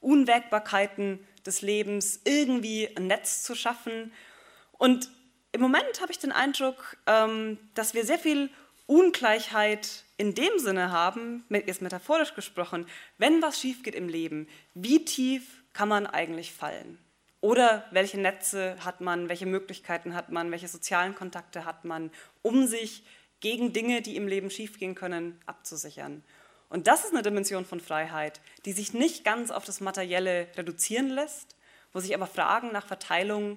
[0.00, 4.12] Unwägbarkeiten des Lebens irgendwie ein Netz zu schaffen.
[4.78, 5.10] Und
[5.52, 8.50] im Moment habe ich den Eindruck, ähm, dass wir sehr viel
[8.86, 12.84] Ungleichheit in dem Sinne haben, jetzt metaphorisch gesprochen,
[13.16, 16.98] wenn was schief geht im Leben, wie tief kann man eigentlich fallen?
[17.40, 22.10] Oder welche Netze hat man, welche Möglichkeiten hat man, welche sozialen Kontakte hat man,
[22.42, 23.02] um sich
[23.40, 26.22] gegen Dinge, die im Leben schiefgehen können, abzusichern?
[26.68, 31.08] Und das ist eine Dimension von Freiheit, die sich nicht ganz auf das Materielle reduzieren
[31.08, 31.56] lässt,
[31.94, 33.56] wo sich aber Fragen nach Verteilung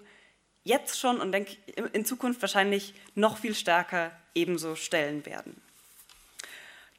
[0.63, 1.57] jetzt schon und denke
[1.91, 5.61] in Zukunft wahrscheinlich noch viel stärker ebenso stellen werden.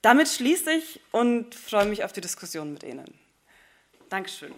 [0.05, 3.07] Damit schließe ich und freue mich auf die Diskussion mit Ihnen.
[4.11, 4.53] Dankeschön.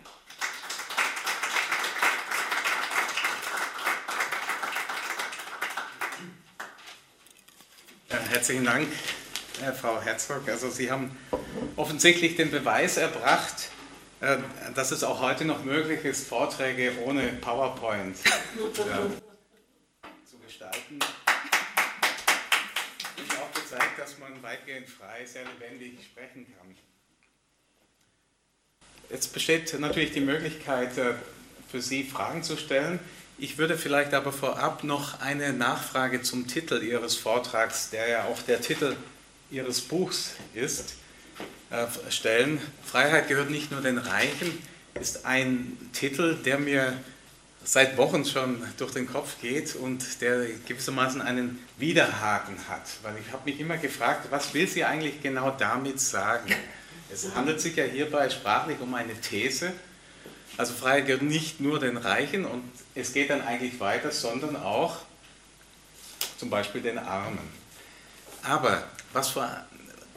[8.10, 8.88] Ja, herzlichen Dank,
[9.80, 10.48] Frau Herzog.
[10.48, 11.16] Also Sie haben
[11.76, 13.70] offensichtlich den Beweis erbracht,
[14.22, 14.38] äh,
[14.74, 18.30] dass es auch heute noch möglich ist, Vorträge ohne PowerPoint äh,
[20.28, 20.98] zu gestalten.
[23.16, 26.76] Und auch gezeigt, dass man weitgehend frei, sehr lebendig sprechen kann.
[29.10, 31.14] Jetzt besteht natürlich die Möglichkeit, äh,
[31.68, 33.00] für Sie Fragen zu stellen.
[33.36, 38.40] Ich würde vielleicht aber vorab noch eine Nachfrage zum Titel Ihres Vortrags, der ja auch
[38.42, 38.94] der Titel
[39.50, 40.94] Ihres Buchs ist,
[41.70, 42.60] äh, stellen.
[42.84, 44.56] Freiheit gehört nicht nur den Reichen,
[44.94, 46.96] ist ein Titel, der mir
[47.66, 52.82] seit Wochen schon durch den Kopf geht und der gewissermaßen einen Widerhaken hat.
[53.02, 56.54] Weil ich habe mich immer gefragt, was will sie eigentlich genau damit sagen?
[57.12, 59.72] Es handelt sich ja hierbei sprachlich um eine These.
[60.56, 62.62] Also Freiheit gehört nicht nur den Reichen und
[62.94, 64.98] es geht dann eigentlich weiter, sondern auch
[66.38, 67.50] zum Beispiel den Armen.
[68.44, 69.34] Aber was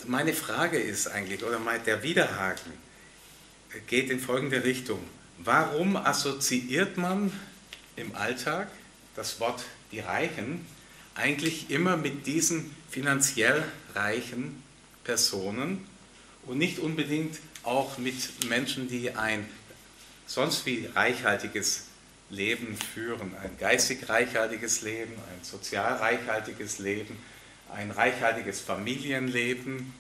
[0.06, 2.74] meine Frage ist eigentlich, oder der Widerhaken
[3.88, 5.00] geht in folgende Richtung.
[5.42, 7.32] Warum assoziiert man
[7.96, 8.68] im Alltag
[9.16, 10.66] das Wort die Reichen
[11.16, 13.64] eigentlich immer mit diesen finanziell
[13.96, 14.62] reichen
[15.06, 15.86] Personen
[16.46, 19.46] und nicht unbedingt auch mit Menschen, die ein
[20.28, 21.86] sonst wie reichhaltiges
[22.30, 27.18] Leben führen, ein geistig reichhaltiges Leben, ein sozial reichhaltiges Leben,
[27.74, 29.94] ein reichhaltiges Familienleben.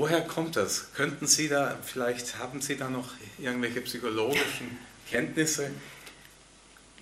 [0.00, 0.94] Woher kommt das?
[0.94, 4.78] Könnten Sie da, vielleicht haben Sie da noch irgendwelche psychologischen
[5.10, 5.70] Kenntnisse,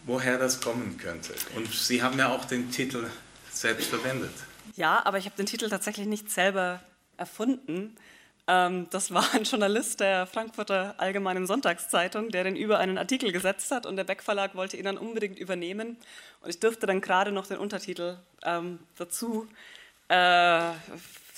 [0.05, 1.33] woher das kommen könnte?
[1.55, 3.07] Und Sie haben ja auch den Titel
[3.53, 4.33] selbst verwendet.
[4.75, 6.81] Ja, aber ich habe den Titel tatsächlich nicht selber
[7.17, 7.97] erfunden.
[8.49, 13.71] Ähm, das war ein Journalist der Frankfurter Allgemeinen Sonntagszeitung, der den über einen Artikel gesetzt
[13.71, 15.99] hat und der Beck Verlag wollte ihn dann unbedingt übernehmen.
[16.41, 19.47] Und ich durfte dann gerade noch den Untertitel ähm, dazu
[20.09, 20.73] äh,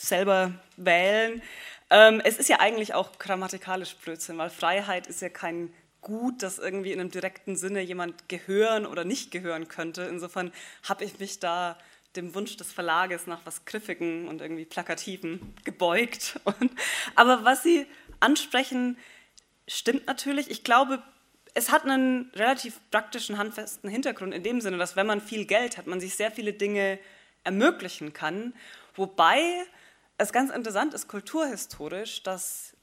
[0.00, 1.42] selber wählen.
[1.90, 5.72] Ähm, es ist ja eigentlich auch grammatikalisch Blödsinn, weil Freiheit ist ja kein
[6.02, 10.04] Gut, das irgendwie in einem direkten Sinne jemand gehören oder nicht gehören könnte.
[10.04, 10.50] Insofern
[10.88, 11.76] habe ich mich da
[12.16, 16.40] dem Wunsch des Verlages nach was Griffigen und irgendwie Plakativen gebeugt.
[16.44, 16.72] Und,
[17.16, 17.86] aber was Sie
[18.18, 18.96] ansprechen,
[19.68, 20.50] stimmt natürlich.
[20.50, 21.02] Ich glaube,
[21.52, 25.76] es hat einen relativ praktischen, handfesten Hintergrund in dem Sinne, dass wenn man viel Geld
[25.76, 26.98] hat, man sich sehr viele Dinge
[27.44, 28.54] ermöglichen kann.
[28.94, 29.66] Wobei
[30.20, 32.76] es ganz interessant ist, kulturhistorisch, dass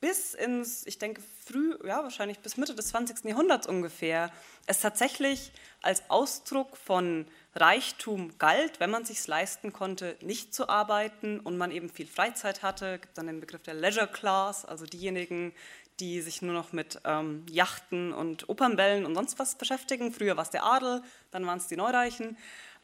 [0.00, 3.24] bis ins, ich denke, früh, ja, wahrscheinlich bis Mitte des 20.
[3.24, 4.30] Jahrhunderts ungefähr,
[4.66, 11.40] es tatsächlich als Ausdruck von Reichtum galt, wenn man sich leisten konnte, nicht zu arbeiten
[11.40, 12.96] und man eben viel Freizeit hatte.
[12.96, 15.54] Es gibt dann den Begriff der Leisure Class, also diejenigen,
[15.98, 20.12] die sich nur noch mit ähm, Yachten und Opernbällen und sonst was beschäftigen.
[20.12, 22.36] Früher war es der Adel, dann waren es die Neureichen.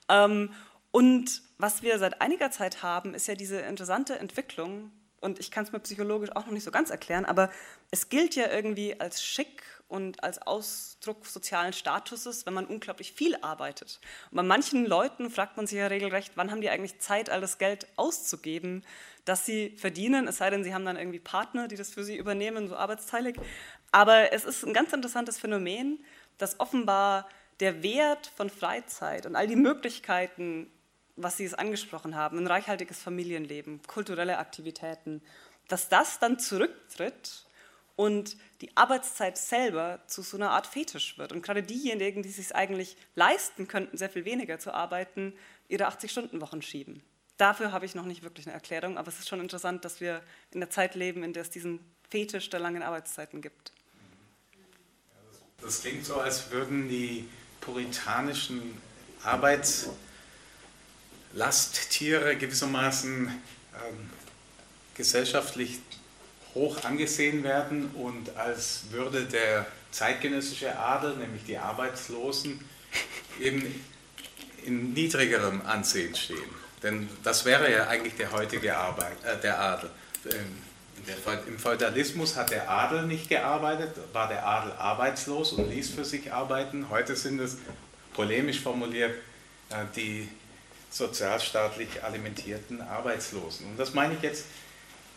[0.09, 0.55] Ähm,
[0.93, 5.65] und was wir seit einiger Zeit haben, ist ja diese interessante Entwicklung, und ich kann
[5.65, 7.51] es mir psychologisch auch noch nicht so ganz erklären, aber
[7.91, 13.37] es gilt ja irgendwie als schick und als Ausdruck sozialen Statuses, wenn man unglaublich viel
[13.37, 14.01] arbeitet.
[14.31, 17.41] Und bei manchen Leuten fragt man sich ja regelrecht, wann haben die eigentlich Zeit, all
[17.41, 18.85] das Geld auszugeben,
[19.25, 22.17] das sie verdienen, es sei denn, sie haben dann irgendwie Partner, die das für sie
[22.17, 23.37] übernehmen, so arbeitsteilig.
[23.93, 26.05] Aber es ist ein ganz interessantes Phänomen,
[26.39, 27.29] dass offenbar
[27.61, 30.73] der Wert von Freizeit und all die Möglichkeiten,
[31.17, 35.23] was Sie es angesprochen haben, ein reichhaltiges Familienleben, kulturelle Aktivitäten,
[35.69, 37.47] dass das dann zurücktritt
[37.97, 41.33] und die Arbeitszeit selber zu so einer Art Fetisch wird.
[41.33, 45.35] Und gerade diejenigen, die es sich eigentlich leisten könnten, sehr viel weniger zu arbeiten,
[45.69, 47.03] ihre 80-Stunden-Wochen schieben.
[47.37, 50.23] Dafür habe ich noch nicht wirklich eine Erklärung, aber es ist schon interessant, dass wir
[50.53, 53.73] in der Zeit leben, in der es diesen Fetisch der langen Arbeitszeiten gibt.
[55.61, 57.29] Das klingt so, als würden die
[57.61, 58.77] puritanischen
[59.23, 59.89] Arbeits
[61.35, 64.11] Lasttiere gewissermaßen ähm,
[64.95, 65.79] gesellschaftlich
[66.55, 72.61] hoch angesehen werden und als würde der zeitgenössische Adel, nämlich die Arbeitslosen,
[73.41, 73.83] eben
[74.65, 76.63] in niedrigerem Ansehen stehen.
[76.83, 79.91] Denn das wäre ja eigentlich der heutige Arbeit, äh, der Adel.
[80.31, 80.59] Ähm,
[81.49, 86.33] Im Feudalismus hat der Adel nicht gearbeitet, war der Adel arbeitslos und ließ für sich
[86.33, 86.91] arbeiten.
[86.91, 87.57] Heute sind es
[88.15, 89.15] polemisch formuliert
[89.71, 90.29] äh, die
[90.93, 93.67] sozialstaatlich alimentierten Arbeitslosen.
[93.67, 94.45] Und das meine ich jetzt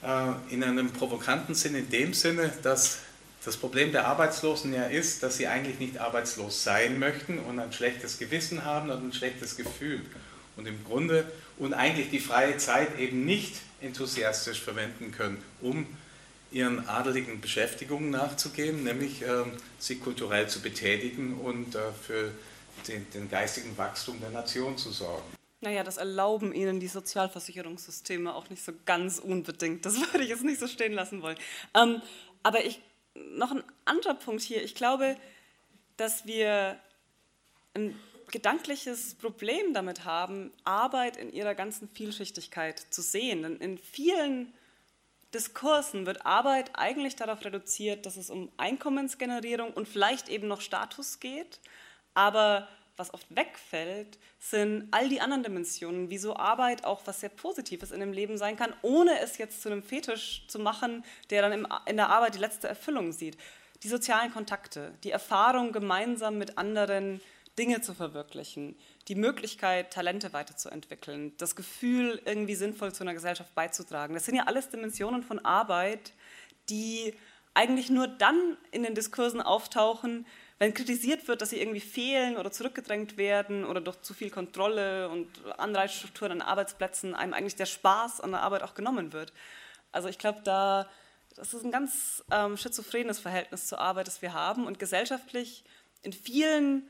[0.03, 2.99] äh, in einem provokanten Sinn, in dem Sinne, dass
[3.43, 7.71] das Problem der Arbeitslosen ja ist, dass sie eigentlich nicht arbeitslos sein möchten und ein
[7.71, 10.01] schlechtes Gewissen haben und ein schlechtes Gefühl.
[10.55, 15.85] Und im Grunde und eigentlich die freie Zeit eben nicht enthusiastisch verwenden können, um
[16.51, 19.43] ihren adeligen Beschäftigungen nachzugehen, nämlich äh,
[19.77, 22.31] sie kulturell zu betätigen und äh, für
[22.87, 25.44] den, den geistigen Wachstum der Nation zu sorgen.
[25.65, 29.83] Naja, das erlauben ihnen die Sozialversicherungssysteme auch nicht so ganz unbedingt.
[29.85, 31.37] Das würde ich jetzt nicht so stehen lassen wollen.
[31.73, 32.01] Ähm,
[32.43, 32.79] aber ich,
[33.15, 34.63] noch ein anderer Punkt hier.
[34.63, 35.17] Ich glaube,
[35.97, 36.79] dass wir
[37.73, 37.99] ein
[38.31, 43.41] gedankliches Problem damit haben, Arbeit in ihrer ganzen Vielschichtigkeit zu sehen.
[43.41, 44.53] Denn in vielen
[45.33, 51.19] Diskursen wird Arbeit eigentlich darauf reduziert, dass es um Einkommensgenerierung und vielleicht eben noch Status
[51.19, 51.59] geht,
[52.13, 57.29] aber was oft wegfällt, sind all die anderen Dimensionen, wie so Arbeit auch was sehr
[57.29, 61.41] Positives in dem Leben sein kann, ohne es jetzt zu einem Fetisch zu machen, der
[61.41, 63.37] dann in der Arbeit die letzte Erfüllung sieht.
[63.83, 67.21] Die sozialen Kontakte, die Erfahrung, gemeinsam mit anderen
[67.57, 68.75] Dinge zu verwirklichen,
[69.07, 74.13] die Möglichkeit, Talente weiterzuentwickeln, das Gefühl, irgendwie sinnvoll zu einer Gesellschaft beizutragen.
[74.13, 76.13] Das sind ja alles Dimensionen von Arbeit,
[76.69, 77.13] die
[77.53, 80.25] eigentlich nur dann in den Diskursen auftauchen,
[80.57, 85.09] wenn kritisiert wird, dass sie irgendwie fehlen oder zurückgedrängt werden oder durch zu viel Kontrolle
[85.09, 85.27] und
[85.57, 89.33] Anreizstrukturen an Arbeitsplätzen einem eigentlich der Spaß an der Arbeit auch genommen wird.
[89.91, 90.89] Also ich glaube, da
[91.35, 95.65] das ist ein ganz ähm, schizophrenes Verhältnis zur Arbeit, das wir haben und gesellschaftlich
[96.01, 96.87] in vielen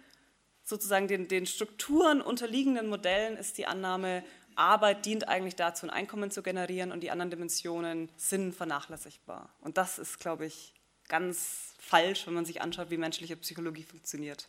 [0.64, 4.24] sozusagen den, den Strukturen unterliegenden Modellen ist die Annahme,
[4.56, 9.50] Arbeit dient eigentlich dazu, ein Einkommen zu generieren und die anderen Dimensionen sind vernachlässigbar.
[9.62, 10.75] Und das ist, glaube ich,
[11.08, 14.48] ganz falsch, wenn man sich anschaut, wie menschliche Psychologie funktioniert.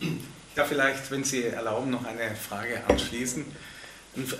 [0.00, 3.44] Ich darf vielleicht, wenn Sie erlauben, noch eine Frage anschließen.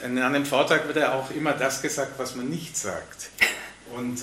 [0.05, 3.31] in einem Vortrag wird ja auch immer das gesagt, was man nicht sagt.
[3.95, 4.23] Und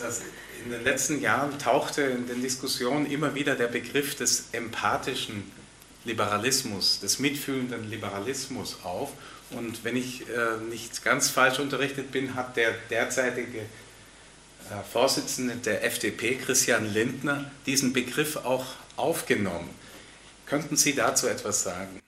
[0.64, 5.52] in den letzten Jahren tauchte in den Diskussionen immer wieder der Begriff des empathischen
[6.04, 9.12] Liberalismus, des mitfühlenden Liberalismus auf.
[9.52, 13.66] Und wenn ich äh, nicht ganz falsch unterrichtet bin, hat der derzeitige
[14.92, 18.66] Vorsitzende der FDP, Christian Lindner, diesen Begriff auch
[18.98, 19.70] aufgenommen.
[20.46, 22.02] Könnten Sie dazu etwas sagen?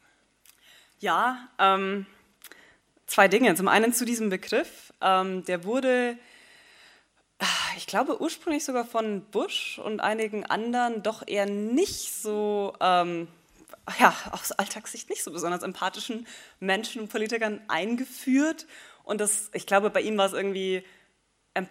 [0.99, 2.05] Ja, ähm,
[3.07, 3.55] zwei Dinge.
[3.55, 4.93] Zum einen zu diesem Begriff.
[5.01, 6.17] Ähm, der wurde,
[7.39, 7.45] ah,
[7.77, 13.27] ich glaube, ursprünglich sogar von Bush und einigen anderen doch eher nicht so, ähm,
[13.99, 16.27] ja, aus Alltagssicht nicht so besonders empathischen
[16.59, 18.65] Menschen und Politikern eingeführt.
[19.03, 20.83] Und das, ich glaube, bei ihm war es irgendwie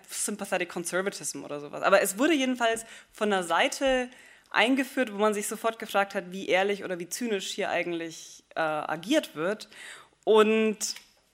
[0.08, 1.82] Sympathetic Conservatism oder sowas.
[1.82, 4.08] Aber es wurde jedenfalls von der Seite
[4.50, 8.60] eingeführt, wo man sich sofort gefragt hat, wie ehrlich oder wie zynisch hier eigentlich äh,
[8.60, 9.68] agiert wird.
[10.24, 10.78] Und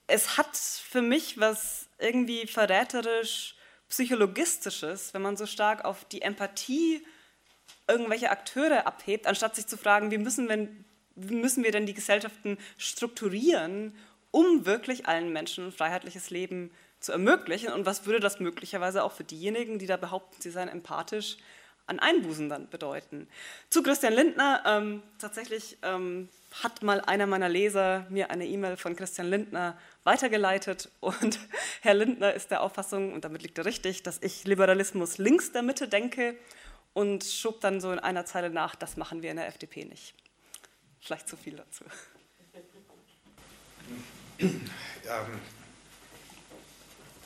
[0.07, 3.55] es hat für mich was irgendwie verräterisch
[3.89, 7.05] psychologistisches, wenn man so stark auf die Empathie
[7.87, 10.69] irgendwelche Akteure abhebt, anstatt sich zu fragen, wie müssen, wir,
[11.15, 13.95] wie müssen wir denn die Gesellschaften strukturieren,
[14.31, 19.13] um wirklich allen Menschen ein freiheitliches Leben zu ermöglichen und was würde das möglicherweise auch
[19.13, 21.37] für diejenigen, die da behaupten, sie seien empathisch,
[21.89, 23.27] an Einbußen dann bedeuten.
[23.69, 26.29] Zu Christian Lindner, ähm, tatsächlich ähm,
[26.63, 31.39] hat mal einer meiner Leser mir eine E-Mail von Christian Lindner weitergeleitet und
[31.81, 35.63] Herr Lindner ist der Auffassung, und damit liegt er richtig, dass ich Liberalismus links der
[35.63, 36.35] Mitte denke
[36.93, 40.13] und schob dann so in einer Zeile nach, das machen wir in der FDP nicht.
[40.99, 41.85] Vielleicht zu viel dazu.
[44.39, 44.49] Ähm,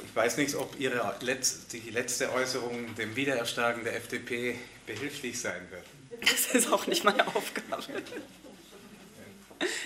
[0.06, 5.62] ich weiß nicht, ob Ihre letzte, die letzte Äußerung dem Wiedererstarken der FDP behilflich sein
[5.72, 5.86] wird.
[6.22, 7.84] Das ist auch nicht meine Aufgabe.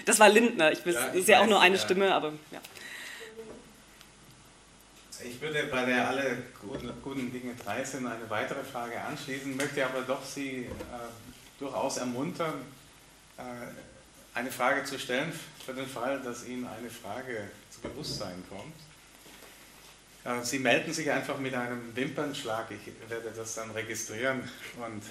[0.06, 0.72] Das war Lindner.
[0.72, 1.82] Ich, ja, ich ist ja auch nur eine ja.
[1.82, 2.60] Stimme, aber ja.
[5.24, 9.84] Ich würde bei der alle guten, guten Dinge drei sind eine weitere Frage anschließen, möchte
[9.84, 10.70] aber doch Sie äh,
[11.60, 12.54] durchaus ermuntern,
[13.38, 13.42] äh,
[14.36, 15.34] eine Frage zu stellen,
[15.66, 18.76] für den Fall, dass Ihnen eine Frage zu Bewusstsein kommt.
[20.28, 24.44] Äh, Sie melden sich einfach mit einem Wimpernschlag, ich werde das dann registrieren
[24.78, 25.04] und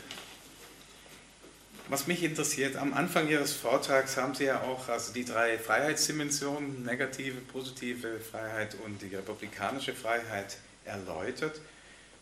[1.88, 6.82] was mich interessiert, am Anfang Ihres Vortrags haben Sie ja auch also die drei Freiheitsdimensionen,
[6.84, 11.60] negative, positive Freiheit und die republikanische Freiheit erläutert.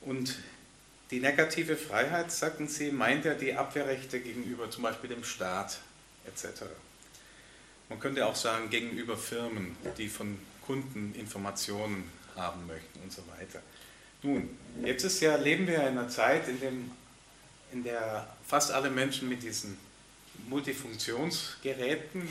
[0.03, 0.38] Und
[1.11, 5.78] die negative Freiheit, sagten Sie, meint ja die Abwehrrechte gegenüber zum Beispiel dem Staat
[6.26, 6.64] etc.
[7.88, 13.61] Man könnte auch sagen, gegenüber Firmen, die von Kunden Informationen haben möchten und so weiter.
[14.22, 14.49] Nun,
[14.82, 16.91] jetzt ist ja, leben wir in einer Zeit, in dem
[17.72, 19.76] in der fast alle Menschen mit diesen
[20.49, 22.28] Multifunktionsgeräten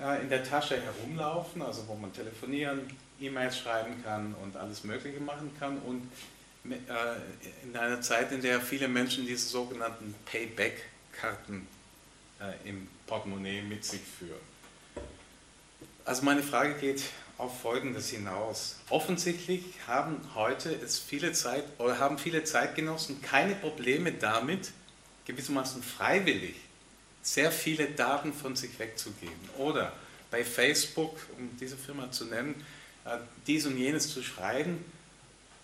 [0.00, 2.82] äh, in der Tasche herumlaufen, also wo man telefonieren,
[3.18, 6.10] E-Mails schreiben kann und alles Mögliche machen kann und
[6.70, 11.66] äh, in einer Zeit, in der viele Menschen diese sogenannten Payback-Karten
[12.40, 14.40] äh, im Portemonnaie mit sich führen.
[16.04, 17.02] Also meine Frage geht
[17.40, 18.76] auf Folgendes hinaus.
[18.90, 24.72] Offensichtlich haben heute es viele Zeit oder haben viele Zeitgenossen keine Probleme damit,
[25.26, 26.56] gewissermaßen freiwillig
[27.22, 29.50] sehr viele Daten von sich wegzugeben.
[29.58, 29.92] Oder
[30.30, 32.54] bei Facebook, um diese Firma zu nennen,
[33.04, 34.84] äh, dies und jenes zu schreiben,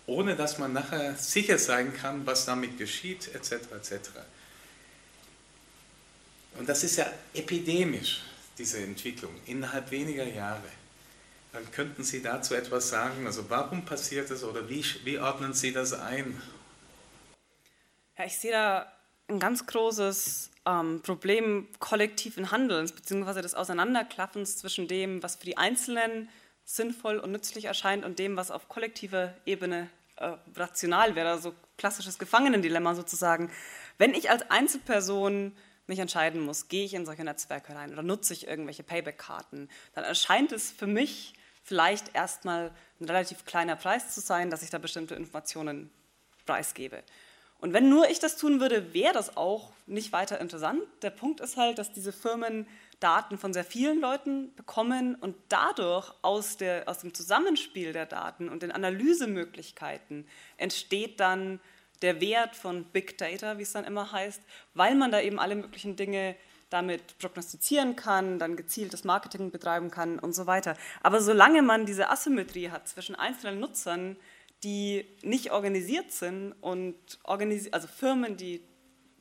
[0.05, 3.53] ohne dass man nachher sicher sein kann, was damit geschieht, etc.
[3.75, 4.09] etc.
[6.57, 8.21] Und das ist ja epidemisch,
[8.57, 10.69] diese Entwicklung, innerhalb weniger Jahre.
[11.57, 13.25] Dann könnten Sie dazu etwas sagen.
[13.25, 16.39] Also warum passiert das oder wie, wie ordnen Sie das ein?
[18.15, 18.91] Ja, ich sehe da
[19.27, 25.57] ein ganz großes ähm, Problem kollektiven Handelns, beziehungsweise des Auseinanderklaffens zwischen dem, was für die
[25.57, 26.29] Einzelnen
[26.63, 32.19] sinnvoll und nützlich erscheint und dem, was auf kollektiver Ebene äh, rational wäre, also klassisches
[32.19, 33.49] Gefangenendilemma sozusagen.
[33.97, 35.53] Wenn ich als Einzelperson
[35.87, 40.03] mich entscheiden muss, gehe ich in solche Netzwerke rein oder nutze ich irgendwelche Payback-Karten, dann
[40.03, 41.33] erscheint es für mich
[41.67, 42.71] vielleicht erstmal
[43.01, 45.89] ein relativ kleiner Preis zu sein, dass ich da bestimmte Informationen
[46.45, 47.03] preisgebe.
[47.59, 50.81] Und wenn nur ich das tun würde, wäre das auch nicht weiter interessant.
[51.01, 52.67] Der Punkt ist halt, dass diese Firmen
[53.01, 58.47] Daten von sehr vielen Leuten bekommen und dadurch aus, der, aus dem Zusammenspiel der Daten
[58.47, 60.25] und den Analysemöglichkeiten
[60.55, 61.59] entsteht dann
[62.01, 64.41] der Wert von Big Data, wie es dann immer heißt,
[64.73, 66.35] weil man da eben alle möglichen Dinge
[66.69, 70.75] damit prognostizieren kann, dann gezieltes Marketing betreiben kann und so weiter.
[71.01, 74.17] Aber solange man diese Asymmetrie hat zwischen einzelnen Nutzern,
[74.63, 78.61] die nicht organisiert sind und organisi also Firmen, die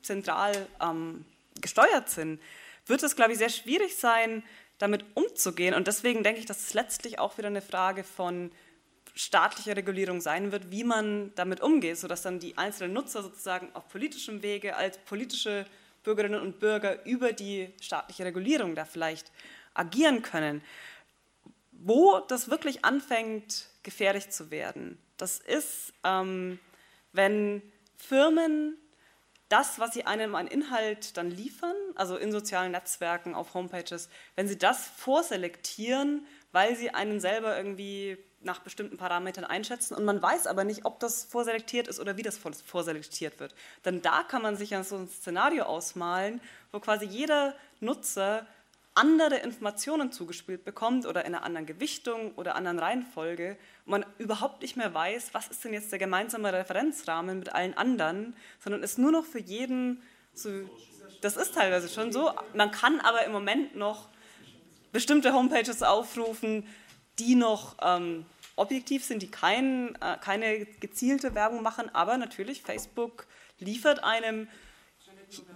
[0.03, 1.25] zentral ähm,
[1.61, 2.41] gesteuert sind,
[2.87, 4.43] wird es, glaube ich, sehr schwierig sein,
[4.79, 5.75] damit umzugehen.
[5.75, 8.51] Und deswegen denke ich, dass es letztlich auch wieder eine Frage von
[9.15, 13.89] staatlicher Regulierung sein wird, wie man damit umgeht, sodass dann die einzelnen Nutzer sozusagen auf
[13.89, 15.65] politischem Wege als politische
[16.07, 19.33] Bürgerinnen und Bürger über die staatliche Regulierung da vielleicht
[19.75, 20.63] agieren können.
[21.73, 26.61] Wo das wirklich anfängt, gefährlich zu werden, das ist, ähm,
[27.13, 27.61] wenn
[27.97, 28.79] Firmen
[29.49, 34.47] das, was sie einem an Inhalt dann liefern, also in sozialen Netzwerken, auf Homepages, wenn
[34.47, 36.25] sie das vorselektieren,
[36.57, 40.99] weil sie einen selber irgendwie nach bestimmten Parametern einschätzen und man weiß aber nicht, ob
[41.01, 43.55] das vorselektiert ist oder wie das vorselektiert wird.
[43.85, 46.41] Denn da kann man sich ja so ein Szenario ausmalen,
[46.73, 48.47] wo quasi jeder Nutzer
[48.95, 54.63] andere Informationen zugespielt bekommt oder in einer anderen Gewichtung oder anderen Reihenfolge und man überhaupt
[54.63, 58.99] nicht mehr weiß, was ist denn jetzt der gemeinsame Referenzrahmen mit allen anderen, sondern ist
[58.99, 60.03] nur noch für jeden
[60.33, 60.49] so,
[61.21, 62.33] das ist teilweise schon so.
[62.55, 64.09] Man kann aber im Moment noch
[64.97, 66.67] bestimmte Homepages aufrufen,
[67.19, 68.25] die noch ähm,
[68.57, 73.27] objektiv sind, die kein, äh, keine gezielte Werbung machen, aber natürlich Facebook
[73.59, 74.49] liefert einem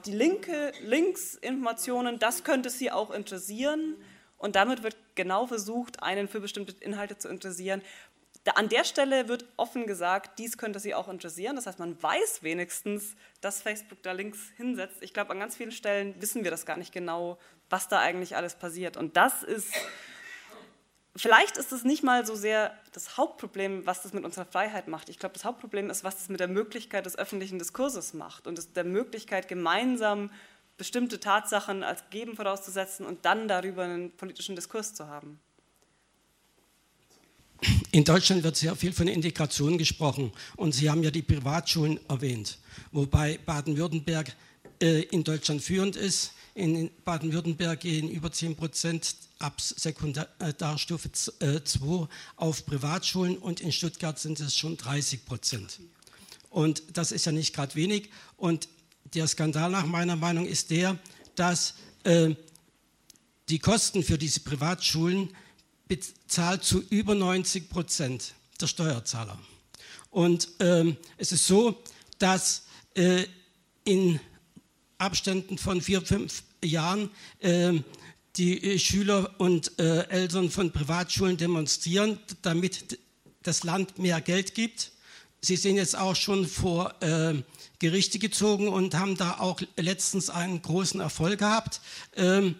[0.04, 3.96] die linke Linksinformationen, das könnte Sie auch interessieren.
[4.36, 7.80] Und damit wird genau versucht, einen für bestimmte Inhalte zu interessieren.
[8.56, 11.56] an der Stelle wird offen gesagt, dies könnte Sie auch interessieren.
[11.56, 15.02] Das heißt, man weiß wenigstens, dass Facebook da Links hinsetzt.
[15.02, 17.38] Ich glaube, an ganz vielen Stellen wissen wir das gar nicht genau,
[17.70, 18.96] was da eigentlich alles passiert.
[18.96, 19.72] Und das ist
[21.16, 25.08] vielleicht ist es nicht mal so sehr das Hauptproblem, was das mit unserer Freiheit macht.
[25.08, 28.76] Ich glaube, das Hauptproblem ist, was das mit der Möglichkeit des öffentlichen Diskurses macht und
[28.76, 30.30] der Möglichkeit, gemeinsam
[30.76, 35.38] bestimmte Tatsachen als gegeben vorauszusetzen und dann darüber einen politischen Diskurs zu haben.
[37.92, 42.58] In Deutschland wird sehr viel von Integration gesprochen und Sie haben ja die Privatschulen erwähnt,
[42.92, 44.34] wobei Baden-Württemberg
[44.80, 46.32] äh, in Deutschland führend ist.
[46.54, 52.06] In Baden-Württemberg gehen über 10 Prozent ab Sekundarstufe 2 äh,
[52.36, 55.80] auf Privatschulen und in Stuttgart sind es schon 30 Prozent.
[56.50, 58.10] Und das ist ja nicht gerade wenig.
[58.36, 58.68] Und
[59.14, 60.98] der Skandal nach meiner Meinung ist der,
[61.36, 61.74] dass
[62.04, 62.34] äh,
[63.48, 65.30] die Kosten für diese Privatschulen
[65.88, 69.38] bezahlt zu über 90 Prozent der Steuerzahler.
[70.10, 71.82] Und ähm, es ist so,
[72.18, 72.64] dass
[72.94, 73.24] äh,
[73.84, 74.20] in
[75.00, 77.10] Abständen von vier, fünf Jahren
[77.40, 77.72] äh,
[78.36, 82.98] die äh, Schüler und äh, Eltern von Privatschulen demonstrieren, damit
[83.42, 84.92] das Land mehr Geld gibt.
[85.40, 87.34] Sie sind jetzt auch schon vor äh,
[87.78, 91.80] Gerichte gezogen und haben da auch letztens einen großen Erfolg gehabt.
[92.14, 92.56] Ähm,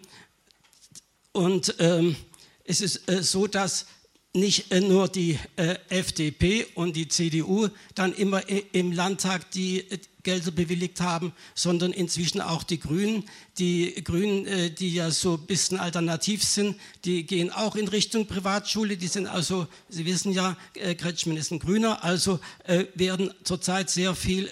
[1.33, 2.17] und ähm,
[2.65, 3.87] es ist äh, so, dass
[4.33, 8.43] nicht äh, nur die äh, FDP und die CDU dann immer
[8.73, 9.85] im Landtag die
[10.23, 13.25] Gelder bewilligt haben, sondern inzwischen auch die Grünen.
[13.59, 18.27] Die Grünen, äh, die ja so ein bisschen alternativ sind, die gehen auch in Richtung
[18.27, 18.97] Privatschule.
[18.97, 23.91] Die sind also, Sie wissen ja, äh, Kretschmann ist ein Grüner, also äh, werden zurzeit
[23.91, 24.49] sehr viel,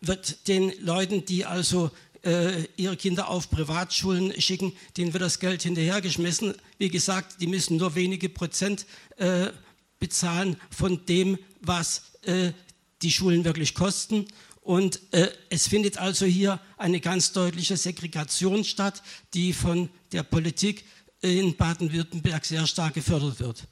[0.00, 1.90] wird den Leuten, die also
[2.76, 6.54] ihre Kinder auf Privatschulen schicken, denen wird das Geld hinterhergeschmissen.
[6.76, 8.86] Wie gesagt, die müssen nur wenige Prozent
[9.98, 12.02] bezahlen von dem, was
[13.02, 14.26] die Schulen wirklich kosten.
[14.60, 19.02] Und äh, es findet also hier eine ganz deutliche Segregation statt,
[19.32, 20.84] die von der Politik
[21.20, 23.66] in Baden-Württemberg sehr stark gefördert wird.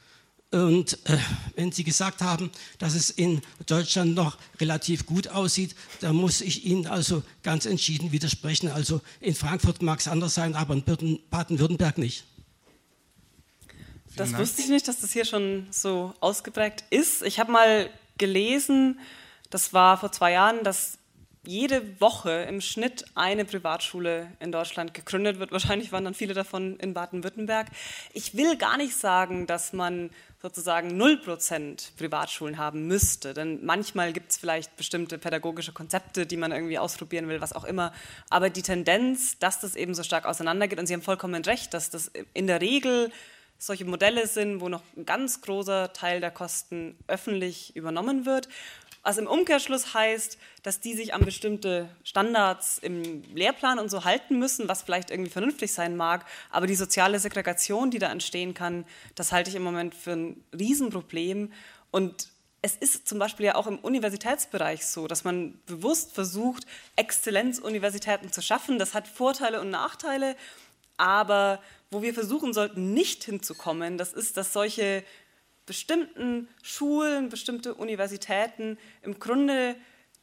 [0.52, 1.18] Und äh,
[1.56, 6.64] wenn Sie gesagt haben, dass es in Deutschland noch relativ gut aussieht, da muss ich
[6.64, 8.70] Ihnen also ganz entschieden widersprechen.
[8.70, 12.24] Also in Frankfurt mag es anders sein, aber in Baden-Württemberg nicht.
[14.14, 17.22] Das wusste ich nicht, dass das hier schon so ausgeprägt ist.
[17.22, 18.98] Ich habe mal gelesen,
[19.50, 20.98] das war vor zwei Jahren, dass
[21.46, 25.52] jede Woche im Schnitt eine Privatschule in Deutschland gegründet wird.
[25.52, 27.68] Wahrscheinlich waren dann viele davon in Baden-Württemberg.
[28.12, 30.10] Ich will gar nicht sagen, dass man
[30.42, 36.52] sozusagen 0% Privatschulen haben müsste, denn manchmal gibt es vielleicht bestimmte pädagogische Konzepte, die man
[36.52, 37.92] irgendwie ausprobieren will, was auch immer.
[38.28, 41.90] Aber die Tendenz, dass das eben so stark auseinandergeht, und Sie haben vollkommen recht, dass
[41.90, 43.10] das in der Regel
[43.58, 48.48] solche Modelle sind, wo noch ein ganz großer Teil der Kosten öffentlich übernommen wird.
[49.02, 54.36] Was im Umkehrschluss heißt, dass die sich an bestimmte Standards im Lehrplan und so halten
[54.38, 56.26] müssen, was vielleicht irgendwie vernünftig sein mag.
[56.50, 58.84] Aber die soziale Segregation, die da entstehen kann,
[59.14, 61.52] das halte ich im Moment für ein Riesenproblem.
[61.92, 62.30] Und
[62.62, 66.66] es ist zum Beispiel ja auch im Universitätsbereich so, dass man bewusst versucht,
[66.96, 68.80] Exzellenzuniversitäten zu schaffen.
[68.80, 70.34] Das hat Vorteile und Nachteile.
[70.96, 75.04] Aber wo wir versuchen sollten, nicht hinzukommen, das ist, dass solche
[75.66, 79.76] bestimmten Schulen, bestimmte Universitäten im Grunde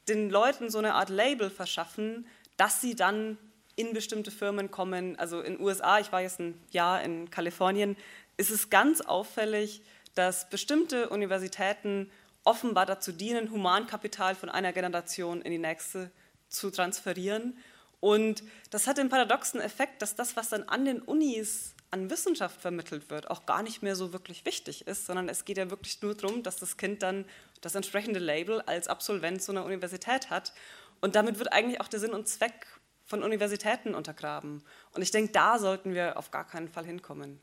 [0.08, 2.26] den Leuten so eine Art Label verschaffen,
[2.58, 3.38] dass sie dann
[3.76, 5.18] in bestimmte Firmen kommen.
[5.18, 7.98] Also in den USA, ich war jetzt ein Jahr in Kalifornien,
[8.38, 9.82] ist es ganz auffällig,
[10.16, 12.10] dass bestimmte Universitäten
[12.44, 16.12] offenbar dazu dienen, Humankapital von einer Generation in die nächste
[16.50, 17.58] zu transferieren.
[18.04, 22.60] Und das hat den paradoxen Effekt, dass das, was dann an den Unis an Wissenschaft
[22.60, 26.02] vermittelt wird, auch gar nicht mehr so wirklich wichtig ist, sondern es geht ja wirklich
[26.02, 27.24] nur darum, dass das Kind dann
[27.62, 30.52] das entsprechende Label als Absolvent so einer Universität hat.
[31.00, 32.68] Und damit wird eigentlich auch der Sinn und Zweck
[33.06, 34.64] von Universitäten untergraben.
[34.92, 37.40] Und ich denke, da sollten wir auf gar keinen Fall hinkommen.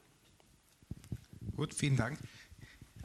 [1.57, 2.19] Gut, vielen Dank.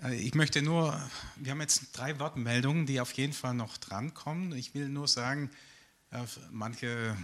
[0.04, 1.00] Äh, ich möchte nur,
[1.38, 4.52] wir haben jetzt drei Wortmeldungen, die auf jeden Fall noch drankommen.
[4.58, 5.50] Ich will nur sagen,
[6.12, 6.20] äh,
[6.52, 7.16] manche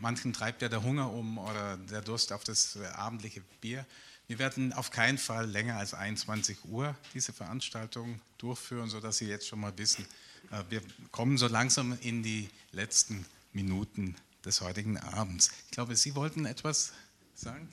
[0.00, 3.86] manchen treibt ja der Hunger um oder der Durst auf das abendliche Bier.
[4.26, 9.48] Wir werden auf keinen Fall länger als 21 Uhr diese Veranstaltung durchführen, sodass Sie jetzt
[9.48, 10.06] schon mal wissen,
[10.50, 14.14] äh, wir kommen so langsam in die letzten Minuten
[14.44, 15.50] des heutigen Abends.
[15.66, 16.92] Ich glaube, Sie wollten etwas
[17.34, 17.68] sagen?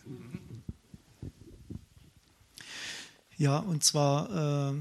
[3.37, 4.75] Ja, und zwar äh,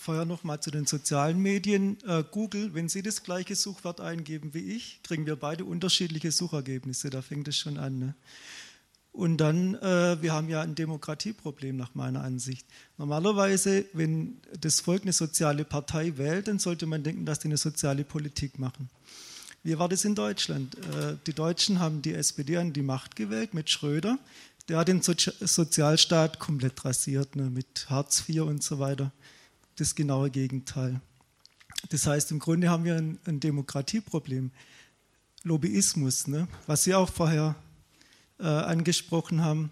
[0.00, 1.98] vorher noch mal zu den sozialen Medien.
[2.06, 7.10] Äh, Google, wenn Sie das gleiche Suchwort eingeben wie ich, kriegen wir beide unterschiedliche Suchergebnisse.
[7.10, 7.98] Da fängt es schon an.
[7.98, 8.14] Ne?
[9.12, 12.66] Und dann, äh, wir haben ja ein Demokratieproblem nach meiner Ansicht.
[12.96, 17.58] Normalerweise, wenn das Volk eine soziale Partei wählt, dann sollte man denken, dass die eine
[17.58, 18.88] soziale Politik machen.
[19.62, 20.76] Wie war das in Deutschland?
[20.76, 24.18] Äh, die Deutschen haben die SPD an die Macht gewählt mit Schröder.
[24.70, 29.12] Der hat den Sozialstaat komplett rasiert, ne, mit Hartz IV und so weiter
[29.80, 31.00] das genaue Gegenteil.
[31.88, 34.50] Das heißt, im Grunde haben wir ein, ein Demokratieproblem.
[35.42, 36.48] Lobbyismus, ne?
[36.66, 37.54] was Sie auch vorher
[38.38, 39.70] äh, angesprochen haben.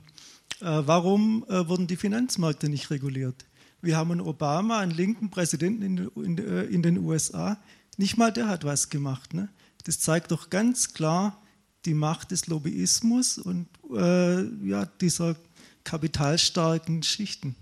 [0.60, 3.44] Äh, warum äh, wurden die Finanzmärkte nicht reguliert?
[3.82, 7.58] Wir haben einen Obama, einen linken Präsidenten in, in, äh, in den USA.
[7.98, 9.34] Nicht mal der hat was gemacht.
[9.34, 9.50] Ne?
[9.84, 11.42] Das zeigt doch ganz klar
[11.84, 15.36] die Macht des Lobbyismus und äh, ja, dieser
[15.84, 17.56] kapitalstarken Schichten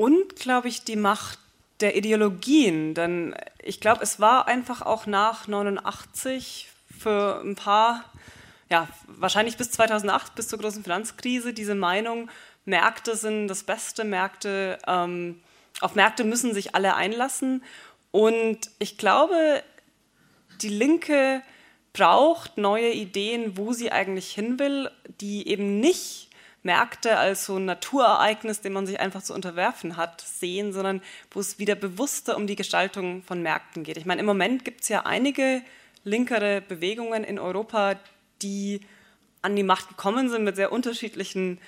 [0.00, 1.38] und, glaube ich, die Macht
[1.80, 2.94] der Ideologien.
[2.94, 8.06] Denn ich glaube, es war einfach auch nach 89 für ein paar,
[8.70, 12.30] ja, wahrscheinlich bis 2008, bis zur großen Finanzkrise, diese Meinung,
[12.64, 15.42] Märkte sind das Beste, Märkte, ähm,
[15.82, 17.62] auf Märkte müssen sich alle einlassen.
[18.10, 19.62] Und ich glaube,
[20.62, 21.42] die Linke
[21.92, 24.90] braucht neue Ideen, wo sie eigentlich hin will,
[25.20, 26.29] die eben nicht
[26.62, 31.00] Märkte als so ein Naturereignis, dem man sich einfach zu unterwerfen hat, sehen, sondern
[31.30, 33.96] wo es wieder bewusster um die Gestaltung von Märkten geht.
[33.96, 35.62] Ich meine, im Moment gibt es ja einige
[36.04, 37.96] linkere Bewegungen in Europa,
[38.42, 38.80] die
[39.42, 41.58] an die Macht gekommen sind mit sehr unterschiedlichen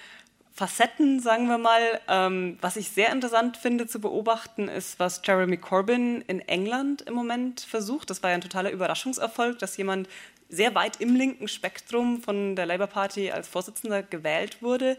[0.55, 2.01] Facetten, sagen wir mal.
[2.09, 7.15] Ähm, was ich sehr interessant finde zu beobachten, ist, was Jeremy Corbyn in England im
[7.15, 8.11] Moment versucht.
[8.11, 10.09] Das war ja ein totaler Überraschungserfolg, dass jemand
[10.53, 14.99] sehr weit im linken Spektrum von der Labour Party als Vorsitzender gewählt wurde.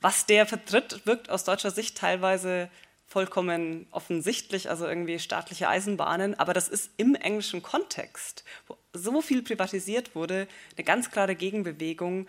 [0.00, 2.70] Was der vertritt, wirkt aus deutscher Sicht teilweise
[3.08, 9.42] vollkommen offensichtlich, also irgendwie staatliche Eisenbahnen, aber das ist im englischen Kontext, wo so viel
[9.42, 12.26] privatisiert wurde, eine ganz klare Gegenbewegung.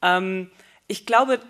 [0.00, 0.50] Ähm,
[0.86, 1.40] ich glaube,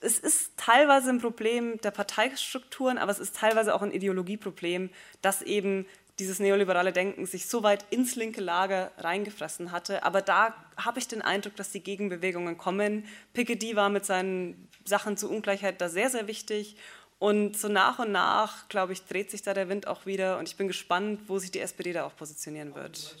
[0.00, 4.90] es ist teilweise ein Problem der Parteistrukturen, aber es ist teilweise auch ein Ideologieproblem,
[5.20, 5.86] dass eben
[6.18, 10.04] dieses neoliberale Denken sich so weit ins linke Lager reingefressen hatte.
[10.04, 13.06] Aber da habe ich den Eindruck, dass die Gegenbewegungen kommen.
[13.32, 16.76] Piketty war mit seinen Sachen zur Ungleichheit da sehr, sehr wichtig.
[17.18, 20.38] Und so nach und nach, glaube ich, dreht sich da der Wind auch wieder.
[20.38, 23.16] Und ich bin gespannt, wo sich die SPD da auch positionieren wird.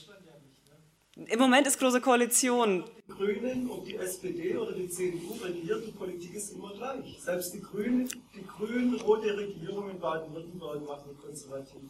[1.14, 2.84] Im Moment ist große Koalition.
[3.06, 7.20] Die Grünen und die SPD oder die CDU regieren, die Politik ist immer gleich.
[7.20, 11.80] Selbst die Grünen, die grün-rote Regierung in Baden-Württemberg machen konservative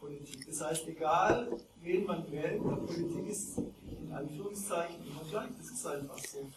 [0.00, 0.46] Politik.
[0.46, 5.48] Das heißt, egal wen man wählt, die Politik ist in Anführungszeichen immer gleich.
[5.58, 6.50] Das ist einfach so.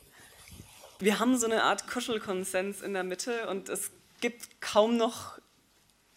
[0.99, 5.37] Wir haben so eine Art Kuschelkonsens in der Mitte und es gibt kaum noch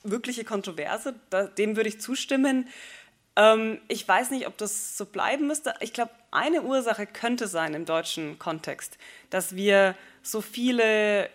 [0.03, 1.15] wirkliche Kontroverse.
[1.59, 2.69] Dem würde ich zustimmen.
[3.37, 5.75] Ähm, ich weiß nicht, ob das so bleiben müsste.
[5.81, 8.99] Ich glaube, eine Ursache könnte sein im deutschen Kontext,
[9.29, 11.29] dass wir so viele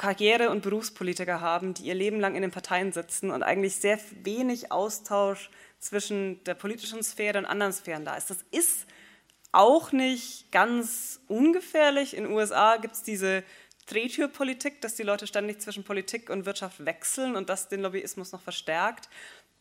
[0.00, 3.98] Karriere- und Berufspolitiker haben, die ihr Leben lang in den Parteien sitzen und eigentlich sehr
[4.22, 8.30] wenig Austausch zwischen der politischen Sphäre und anderen Sphären da ist.
[8.30, 8.86] Das ist
[9.52, 12.16] auch nicht ganz ungefährlich.
[12.16, 13.44] In den USA gibt es diese
[13.88, 18.40] Drehtürpolitik, dass die Leute ständig zwischen Politik und Wirtschaft wechseln und das den Lobbyismus noch
[18.40, 19.10] verstärkt.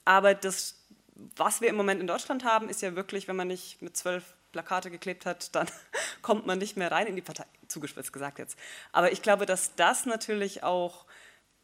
[0.06, 0.88] Aber das,
[1.36, 4.24] was wir im Moment in Deutschland haben, ist ja wirklich, wenn man nicht mit zwölf
[4.52, 5.68] Plakate geklebt hat, dann
[6.22, 8.58] kommt man nicht mehr rein in die Partei, zugespitzt gesagt jetzt.
[8.92, 11.06] Aber ich glaube, dass das natürlich auch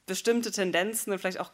[0.06, 1.52] bestimmte Tendenzen und vielleicht auch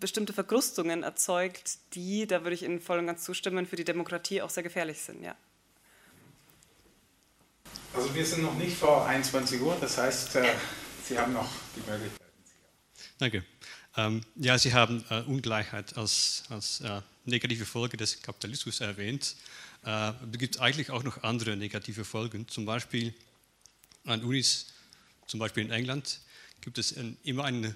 [0.00, 4.42] bestimmte Verkrustungen erzeugt, die, da würde ich Ihnen voll und ganz zustimmen, für die Demokratie
[4.42, 5.34] auch sehr gefährlich sind, ja.
[7.94, 10.52] Also wir sind noch nicht vor 21 Uhr, das heißt, äh,
[11.02, 12.26] Sie haben noch die Möglichkeit.
[13.18, 13.44] Danke.
[13.96, 19.36] Ähm, ja, Sie haben äh, Ungleichheit als, als äh, negative Folge des Kapitalismus erwähnt.
[19.86, 22.48] Äh, es gibt eigentlich auch noch andere negative Folgen.
[22.48, 23.14] Zum Beispiel
[24.04, 24.66] an Unis,
[25.26, 26.20] zum Beispiel in England,
[26.60, 27.74] gibt es ein, immer eine,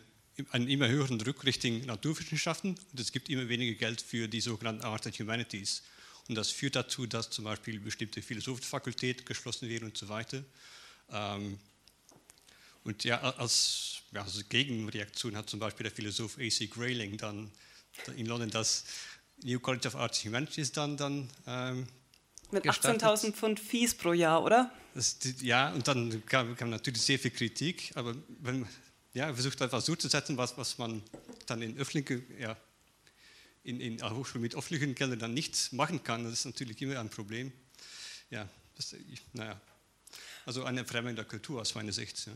[0.51, 4.83] einen immer höheren Druck Richtung Naturwissenschaften und es gibt immer weniger Geld für die sogenannten
[4.83, 5.83] Arts and Humanities.
[6.29, 10.45] Und das führt dazu, dass zum Beispiel bestimmte Philosophiefakultäten geschlossen werden und so weiter.
[11.11, 11.59] Ähm,
[12.83, 16.67] und ja, als, ja, als Gegenreaktion hat zum Beispiel der Philosoph A.C.
[16.67, 17.51] Grayling dann
[18.17, 18.85] in London das
[19.43, 21.87] New College of Arts and Humanities dann, dann ähm,
[22.53, 24.71] mit 18.000 Pfund Fees pro Jahr, oder?
[24.95, 28.67] Das, ja, und dann kam, kam, natürlich sehr viel Kritik, aber wenn
[29.13, 31.03] ja, versucht etwas so zu setzen, was, was man
[31.47, 32.57] dann in öffentlichen, ja,
[33.63, 37.11] in, in Hochschulen mit öffentlichen Geldern dann nicht machen kann, das ist natürlich immer ein
[37.11, 37.53] Problem.
[38.31, 38.95] Ja, das,
[39.33, 39.61] naja,
[40.47, 42.27] also eine Fremdung der Kultur aus meiner Sicht.
[42.27, 42.33] Ja.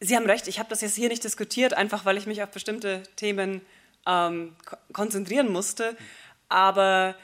[0.00, 2.50] Sie haben recht, ich habe das jetzt hier nicht diskutiert, einfach weil ich mich auf
[2.50, 3.62] bestimmte Themen
[4.06, 4.54] ähm,
[4.92, 5.96] konzentrieren musste.
[6.48, 7.16] Aber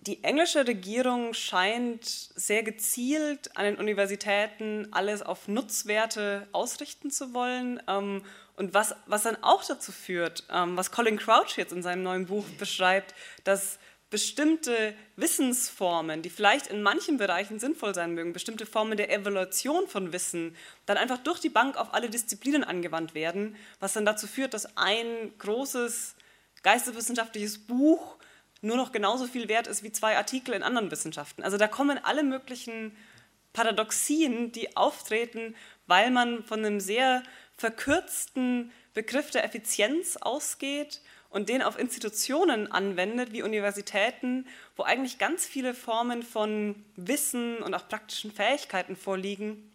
[0.00, 7.82] die englische Regierung scheint sehr gezielt an den Universitäten alles auf Nutzwerte ausrichten zu wollen.
[7.86, 8.22] Ähm,
[8.56, 12.26] und was, was dann auch dazu führt, ähm, was Colin Crouch jetzt in seinem neuen
[12.26, 13.14] Buch beschreibt,
[13.44, 13.78] dass
[14.08, 20.12] bestimmte Wissensformen, die vielleicht in manchen Bereichen sinnvoll sein mögen, bestimmte Formen der Evaluation von
[20.12, 20.56] Wissen,
[20.86, 24.76] dann einfach durch die Bank auf alle Disziplinen angewandt werden, was dann dazu führt, dass
[24.76, 26.16] ein großes
[26.62, 28.16] geisteswissenschaftliches Buch
[28.62, 31.42] nur noch genauso viel wert ist wie zwei Artikel in anderen Wissenschaften.
[31.42, 32.96] Also da kommen alle möglichen
[33.52, 35.56] Paradoxien, die auftreten,
[35.86, 37.22] weil man von einem sehr
[37.56, 41.00] verkürzten Begriff der Effizienz ausgeht
[41.30, 44.46] und den auf Institutionen anwendet, wie Universitäten,
[44.76, 49.72] wo eigentlich ganz viele Formen von Wissen und auch praktischen Fähigkeiten vorliegen,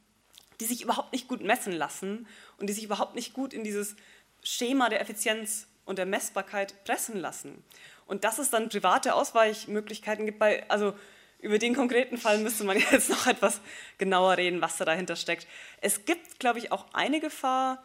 [0.60, 3.96] die sich überhaupt nicht gut messen lassen und die sich überhaupt nicht gut in dieses
[4.44, 7.64] Schema der Effizienz und der Messbarkeit pressen lassen.
[8.06, 10.94] Und dass es dann private Ausweichmöglichkeiten gibt, bei, also
[11.40, 13.62] über den konkreten Fall müsste man jetzt noch etwas
[13.98, 15.48] genauer reden, was da dahinter steckt.
[15.82, 17.84] Es gibt, glaube ich, auch eine Gefahr,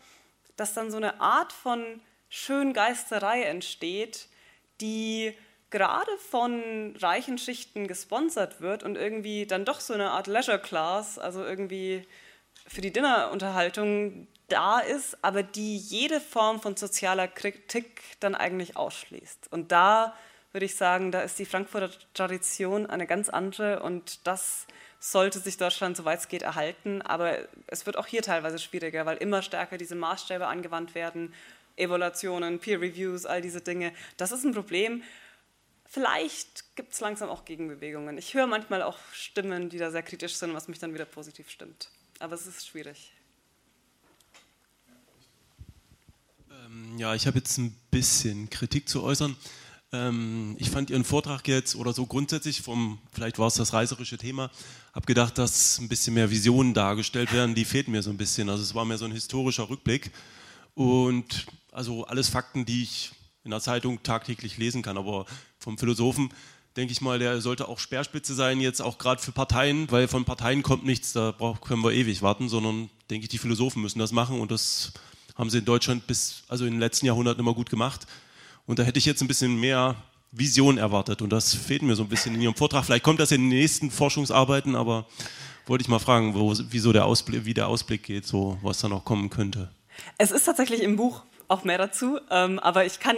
[0.56, 4.28] dass dann so eine Art von Schöngeisterei entsteht,
[4.80, 5.34] die
[5.70, 11.18] gerade von reichen Schichten gesponsert wird und irgendwie dann doch so eine Art Leisure Class,
[11.18, 12.06] also irgendwie
[12.66, 19.52] für die Dinnerunterhaltung da ist, aber die jede Form von sozialer Kritik dann eigentlich ausschließt.
[19.52, 20.14] Und da
[20.52, 24.66] würde ich sagen, da ist die Frankfurter Tradition eine ganz andere und das
[24.98, 27.00] sollte sich Deutschland, soweit es geht, erhalten.
[27.02, 27.38] Aber
[27.68, 31.32] es wird auch hier teilweise schwieriger, weil immer stärker diese Maßstäbe angewandt werden
[31.76, 33.92] Evaluationen, Peer Reviews, all diese Dinge.
[34.16, 35.02] Das ist ein Problem.
[35.86, 38.18] Vielleicht gibt es langsam auch Gegenbewegungen.
[38.18, 41.50] Ich höre manchmal auch Stimmen, die da sehr kritisch sind, was mich dann wieder positiv
[41.50, 41.88] stimmt.
[42.20, 43.12] Aber es ist schwierig.
[46.50, 49.34] Ähm, ja, ich habe jetzt ein bisschen Kritik zu äußern.
[49.90, 54.18] Ähm, ich fand Ihren Vortrag jetzt oder so grundsätzlich vom, vielleicht war es das reiserische
[54.18, 54.50] Thema,
[54.92, 57.54] habe gedacht, dass ein bisschen mehr Visionen dargestellt werden.
[57.54, 58.50] Die fehlten mir so ein bisschen.
[58.50, 60.10] Also es war mehr so ein historischer Rückblick.
[60.74, 63.12] Und also alles Fakten, die ich
[63.44, 64.98] in der Zeitung tagtäglich lesen kann.
[64.98, 65.24] Aber
[65.58, 66.30] vom Philosophen
[66.80, 70.24] denke ich mal, der sollte auch Speerspitze sein, jetzt auch gerade für Parteien, weil von
[70.24, 74.12] Parteien kommt nichts, da können wir ewig warten, sondern denke ich, die Philosophen müssen das
[74.12, 74.94] machen und das
[75.36, 78.06] haben sie in Deutschland bis, also in den letzten Jahrhunderten immer gut gemacht.
[78.66, 79.94] Und da hätte ich jetzt ein bisschen mehr
[80.32, 82.86] Vision erwartet und das fehlt mir so ein bisschen in Ihrem Vortrag.
[82.86, 85.06] Vielleicht kommt das in den nächsten Forschungsarbeiten, aber
[85.66, 88.88] wollte ich mal fragen, wo, wieso der Ausblick, wie der Ausblick geht, so was da
[88.88, 89.70] noch kommen könnte.
[90.16, 92.18] Es ist tatsächlich im Buch auch mehr dazu.
[92.30, 93.16] Ähm, aber ich kann,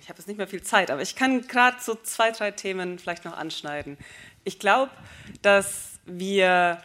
[0.00, 2.98] ich habe jetzt nicht mehr viel Zeit, aber ich kann gerade so zwei, drei Themen
[2.98, 3.98] vielleicht noch anschneiden.
[4.44, 4.92] Ich glaube,
[5.42, 6.80] dass wir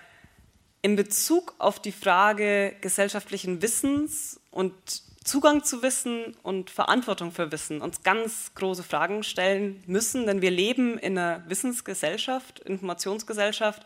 [0.81, 4.73] in Bezug auf die Frage gesellschaftlichen Wissens und
[5.23, 10.51] Zugang zu Wissen und Verantwortung für Wissen uns ganz große Fragen stellen müssen, denn wir
[10.51, 13.83] leben in einer Wissensgesellschaft, Informationsgesellschaft.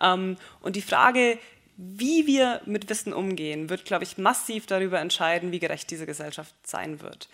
[0.00, 1.38] Ähm, und die Frage,
[1.76, 6.54] wie wir mit Wissen umgehen, wird, glaube ich, massiv darüber entscheiden, wie gerecht diese Gesellschaft
[6.62, 7.28] sein wird.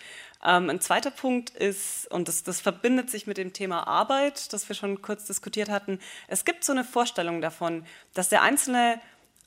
[0.45, 4.69] Ähm, ein zweiter Punkt ist, und das, das, verbindet sich mit dem Thema Arbeit, das
[4.69, 9.01] wir schon kurz diskutiert hatten, es gibt so eine Vorstellung davon, dass der Einzelne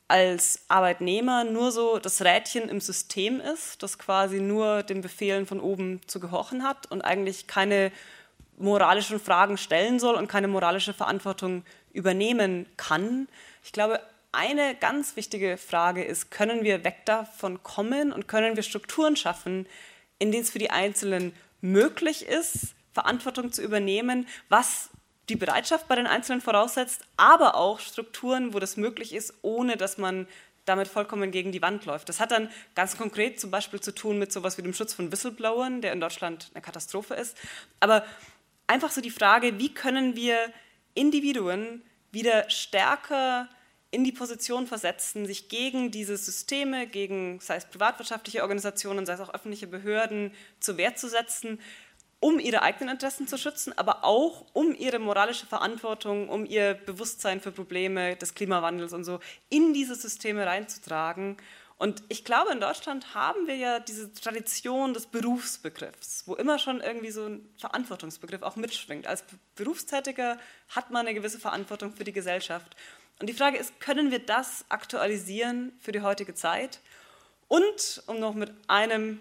[0.08, 5.60] als Arbeitnehmer nur so das Rädchen im System ist, das quasi nur den Befehlen von
[5.60, 7.90] oben zu gehorchen hat und eigentlich keine
[8.56, 13.28] moralischen Fragen stellen soll und keine moralische Verantwortung übernehmen kann.
[13.64, 14.00] Ich glaube,
[14.32, 19.66] eine ganz wichtige Frage ist, können wir weg davon kommen und können wir Strukturen schaffen,
[20.18, 24.90] in denen es für die Einzelnen möglich ist, Verantwortung zu übernehmen, was
[25.28, 29.98] die Bereitschaft bei den Einzelnen voraussetzt, aber auch Strukturen, wo das möglich ist, ohne dass
[29.98, 30.26] man
[30.64, 32.08] damit vollkommen gegen die Wand läuft.
[32.08, 35.10] Das hat dann ganz konkret zum Beispiel zu tun mit sowas wie dem Schutz von
[35.10, 37.36] Whistleblowern, der in Deutschland eine Katastrophe ist.
[37.80, 38.04] Aber
[38.66, 40.36] einfach so die Frage, wie können wir
[40.94, 43.48] Individuen wieder stärker
[43.90, 49.20] in die Position versetzen, sich gegen diese Systeme, gegen sei es privatwirtschaftliche Organisationen, sei es
[49.20, 51.60] auch öffentliche Behörden zur Wehr zu setzen,
[52.18, 57.40] um ihre eigenen Interessen zu schützen, aber auch um ihre moralische Verantwortung, um ihr Bewusstsein
[57.40, 61.36] für Probleme des Klimawandels und so in diese Systeme reinzutragen.
[61.78, 66.80] Und ich glaube, in Deutschland haben wir ja diese Tradition des Berufsbegriffs, wo immer schon
[66.80, 69.06] irgendwie so ein Verantwortungsbegriff auch mitschwingt.
[69.06, 69.22] Als
[69.54, 70.38] Berufstätiger
[70.70, 72.74] hat man eine gewisse Verantwortung für die Gesellschaft.
[73.18, 76.80] Und die Frage ist, können wir das aktualisieren für die heutige Zeit?
[77.48, 79.20] Und, um noch mit einem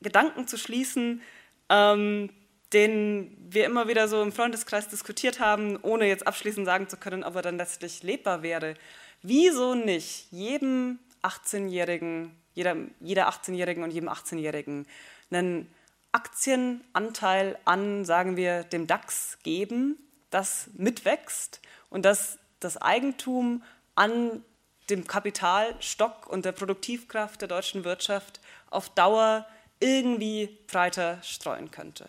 [0.00, 1.22] Gedanken zu schließen,
[1.68, 2.30] ähm,
[2.72, 7.24] den wir immer wieder so im Freundeskreis diskutiert haben, ohne jetzt abschließend sagen zu können,
[7.24, 8.74] ob er dann letztlich lebbar wäre.
[9.22, 14.86] Wieso nicht jedem 18-Jährigen, jeder, jeder 18-Jährigen und jedem 18-Jährigen
[15.30, 15.68] einen
[16.12, 19.96] Aktienanteil an, sagen wir, dem DAX geben,
[20.30, 21.60] das mitwächst
[21.90, 23.62] und das das Eigentum
[23.94, 24.44] an
[24.90, 28.40] dem Kapitalstock und der Produktivkraft der deutschen Wirtschaft
[28.70, 29.46] auf Dauer
[29.80, 32.08] irgendwie breiter streuen könnte.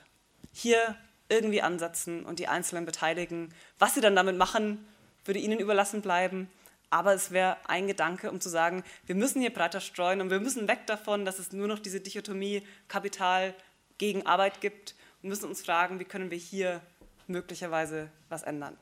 [0.52, 0.96] Hier
[1.30, 3.54] irgendwie ansetzen und die Einzelnen beteiligen.
[3.80, 4.86] Was sie dann damit machen,
[5.26, 6.50] würde ihnen überlassen bleiben.
[6.90, 10.40] Aber es wäre ein Gedanke, um zu sagen, wir müssen hier breiter streuen und wir
[10.40, 13.56] müssen weg davon, dass es nur noch diese Dichotomie Kapital
[13.98, 16.82] gegen Arbeit gibt und müssen uns fragen, wie können wir hier
[17.26, 18.78] möglicherweise was ändern.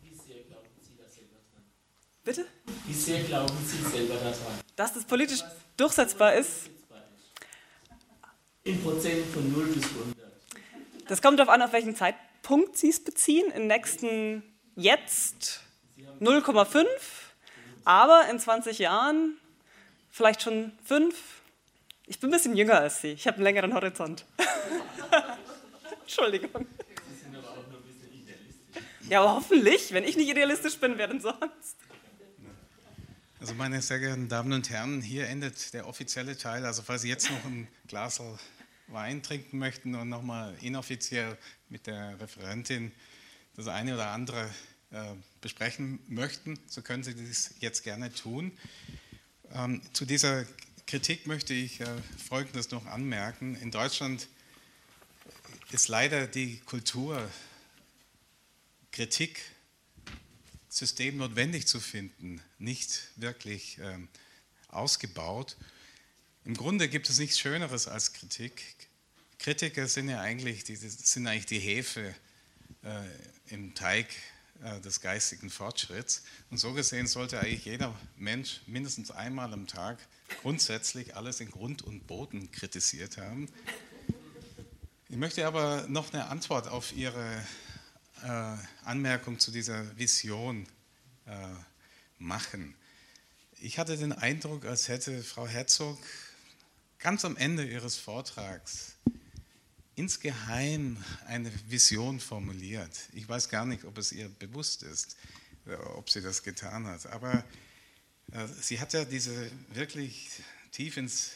[0.00, 1.64] Wie sehr glauben Sie das selber dran?
[2.24, 2.46] Bitte?
[2.86, 4.34] Wie sehr glauben Sie selber daran?
[4.76, 5.40] Dass das politisch
[5.76, 6.70] durchsetzbar ist?
[8.64, 10.16] In Prozent von 0 bis 100.
[11.06, 13.50] Das kommt darauf an, auf welchen Zeitpunkt Sie es beziehen.
[13.50, 14.42] Im nächsten
[14.74, 15.60] jetzt
[16.20, 16.86] 0,5,
[17.84, 19.36] aber in 20 Jahren
[20.10, 21.14] vielleicht schon 5.
[22.06, 23.12] Ich bin ein bisschen jünger als Sie.
[23.12, 24.24] Ich habe einen längeren Horizont.
[26.00, 26.66] Entschuldigung.
[27.10, 29.10] Sie sind aber auch nur ein bisschen idealistisch.
[29.10, 29.92] Ja, aber hoffentlich.
[29.92, 31.76] Wenn ich nicht idealistisch bin, wer denn sonst?
[33.40, 36.64] Also meine sehr geehrten Damen und Herren, hier endet der offizielle Teil.
[36.64, 38.22] Also falls Sie jetzt noch ein Glas
[38.86, 41.36] Wein trinken möchten und nochmal inoffiziell
[41.68, 42.92] mit der Referentin
[43.56, 44.48] das eine oder andere
[44.92, 48.52] äh, besprechen möchten, so können Sie das jetzt gerne tun.
[49.52, 50.44] Ähm, zu dieser
[50.86, 51.86] Kritik möchte ich äh,
[52.28, 53.56] Folgendes noch anmerken.
[53.56, 54.28] In Deutschland
[55.72, 57.28] ist leider die Kultur,
[58.92, 59.40] Kritik,
[60.74, 64.08] System notwendig zu finden, nicht wirklich ähm,
[64.66, 65.56] ausgebaut.
[66.44, 68.60] Im Grunde gibt es nichts Schöneres als Kritik.
[69.38, 72.12] Kritiker sind ja eigentlich die, sind eigentlich die Hefe
[72.82, 74.08] äh, im Teig
[74.64, 76.24] äh, des geistigen Fortschritts.
[76.50, 79.98] Und so gesehen sollte eigentlich jeder Mensch mindestens einmal am Tag
[80.42, 83.48] grundsätzlich alles in Grund und Boden kritisiert haben.
[85.08, 87.46] Ich möchte aber noch eine Antwort auf Ihre
[88.24, 90.66] äh, Anmerkung zu dieser Vision
[91.26, 91.30] äh,
[92.18, 92.74] machen.
[93.60, 95.98] Ich hatte den Eindruck, als hätte Frau Herzog
[96.98, 98.94] ganz am Ende ihres Vortrags
[99.94, 100.96] insgeheim
[101.26, 102.90] eine Vision formuliert.
[103.12, 105.16] Ich weiß gar nicht, ob es ihr bewusst ist,
[105.66, 107.44] äh, ob sie das getan hat, aber
[108.32, 110.30] äh, sie hat ja diese wirklich
[110.72, 111.32] tief ins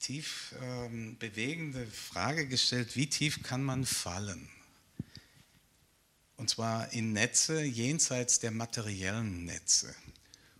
[0.00, 4.48] tief ähm, bewegende Frage gestellt, wie tief kann man fallen?
[6.36, 9.94] Und zwar in Netze jenseits der materiellen Netze.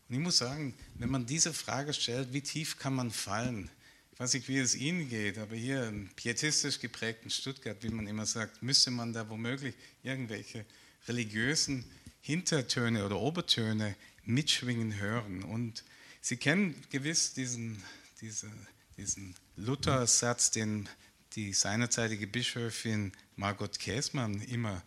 [0.08, 3.70] Und ich muss sagen, wenn man diese Frage stellt, wie tief kann man fallen,
[4.12, 8.06] ich weiß nicht, wie es Ihnen geht, aber hier im pietistisch geprägten Stuttgart, wie man
[8.06, 10.66] immer sagt, müsste man da womöglich irgendwelche
[11.08, 11.84] religiösen
[12.20, 15.42] Hintertöne oder Obertöne mitschwingen hören.
[15.42, 15.82] Und
[16.20, 17.82] Sie kennen gewiss diesen,
[18.20, 18.48] diese,
[18.96, 20.88] diesen Luther-Satz, den
[21.34, 24.82] die seinerzeitige Bischöfin Margot Käßmann immer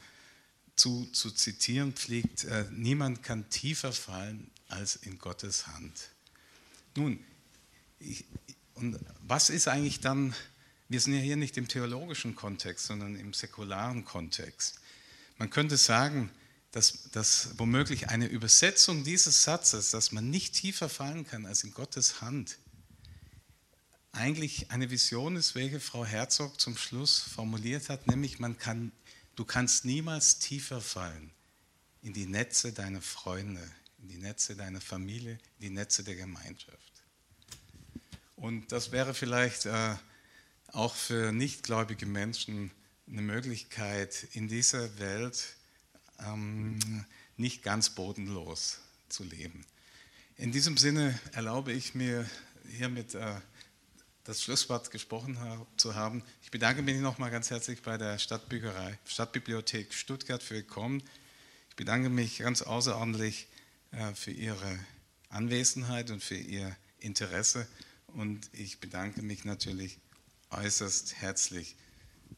[0.76, 6.10] zu, zu zitieren pflegt, äh, niemand kann tiefer fallen als in Gottes Hand.
[6.96, 7.24] Nun,
[8.00, 8.26] ich,
[8.76, 10.36] und was ist eigentlich dann,
[10.90, 14.80] wir sind ja hier nicht im theologischen Kontext, sondern im säkularen Kontext.
[15.38, 16.30] Man könnte sagen,
[16.72, 21.72] dass, dass womöglich eine Übersetzung dieses Satzes, dass man nicht tiefer fallen kann als in
[21.72, 22.58] Gottes Hand,
[24.12, 28.92] eigentlich eine Vision ist, welche Frau Herzog zum Schluss formuliert hat, nämlich man kann,
[29.36, 31.32] du kannst niemals tiefer fallen
[32.02, 33.62] in die Netze deiner Freunde,
[34.00, 36.80] in die Netze deiner Familie, in die Netze der Gemeinschaft.
[38.36, 39.96] Und das wäre vielleicht äh,
[40.68, 42.72] auch für nichtgläubige Menschen
[43.08, 45.56] eine Möglichkeit, in dieser Welt
[46.20, 47.06] ähm,
[47.38, 48.80] nicht ganz bodenlos
[49.10, 49.66] zu leben.
[50.38, 52.30] In diesem Sinne erlaube ich mir
[52.70, 53.36] hiermit äh,
[54.26, 55.38] das Schlusswort gesprochen
[55.78, 56.24] zu haben.
[56.44, 61.02] Ich bedanke mich nochmal ganz herzlich bei der Stadtbücherei, Stadtbibliothek Stuttgart für Ihr Kommen.
[61.70, 63.48] Ich bedanke mich ganz außerordentlich
[63.92, 64.80] äh, für Ihre
[65.30, 67.68] Anwesenheit und für Ihr Interesse
[68.08, 70.00] und ich bedanke mich natürlich
[70.50, 71.76] äußerst herzlich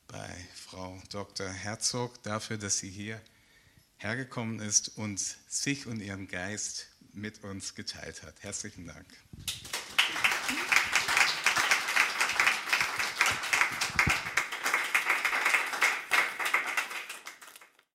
[0.07, 1.47] bei Frau Dr.
[1.47, 3.21] Herzog dafür, dass sie hier
[3.97, 8.41] hergekommen ist und sich und ihren Geist mit uns geteilt hat.
[8.41, 9.05] Herzlichen Dank.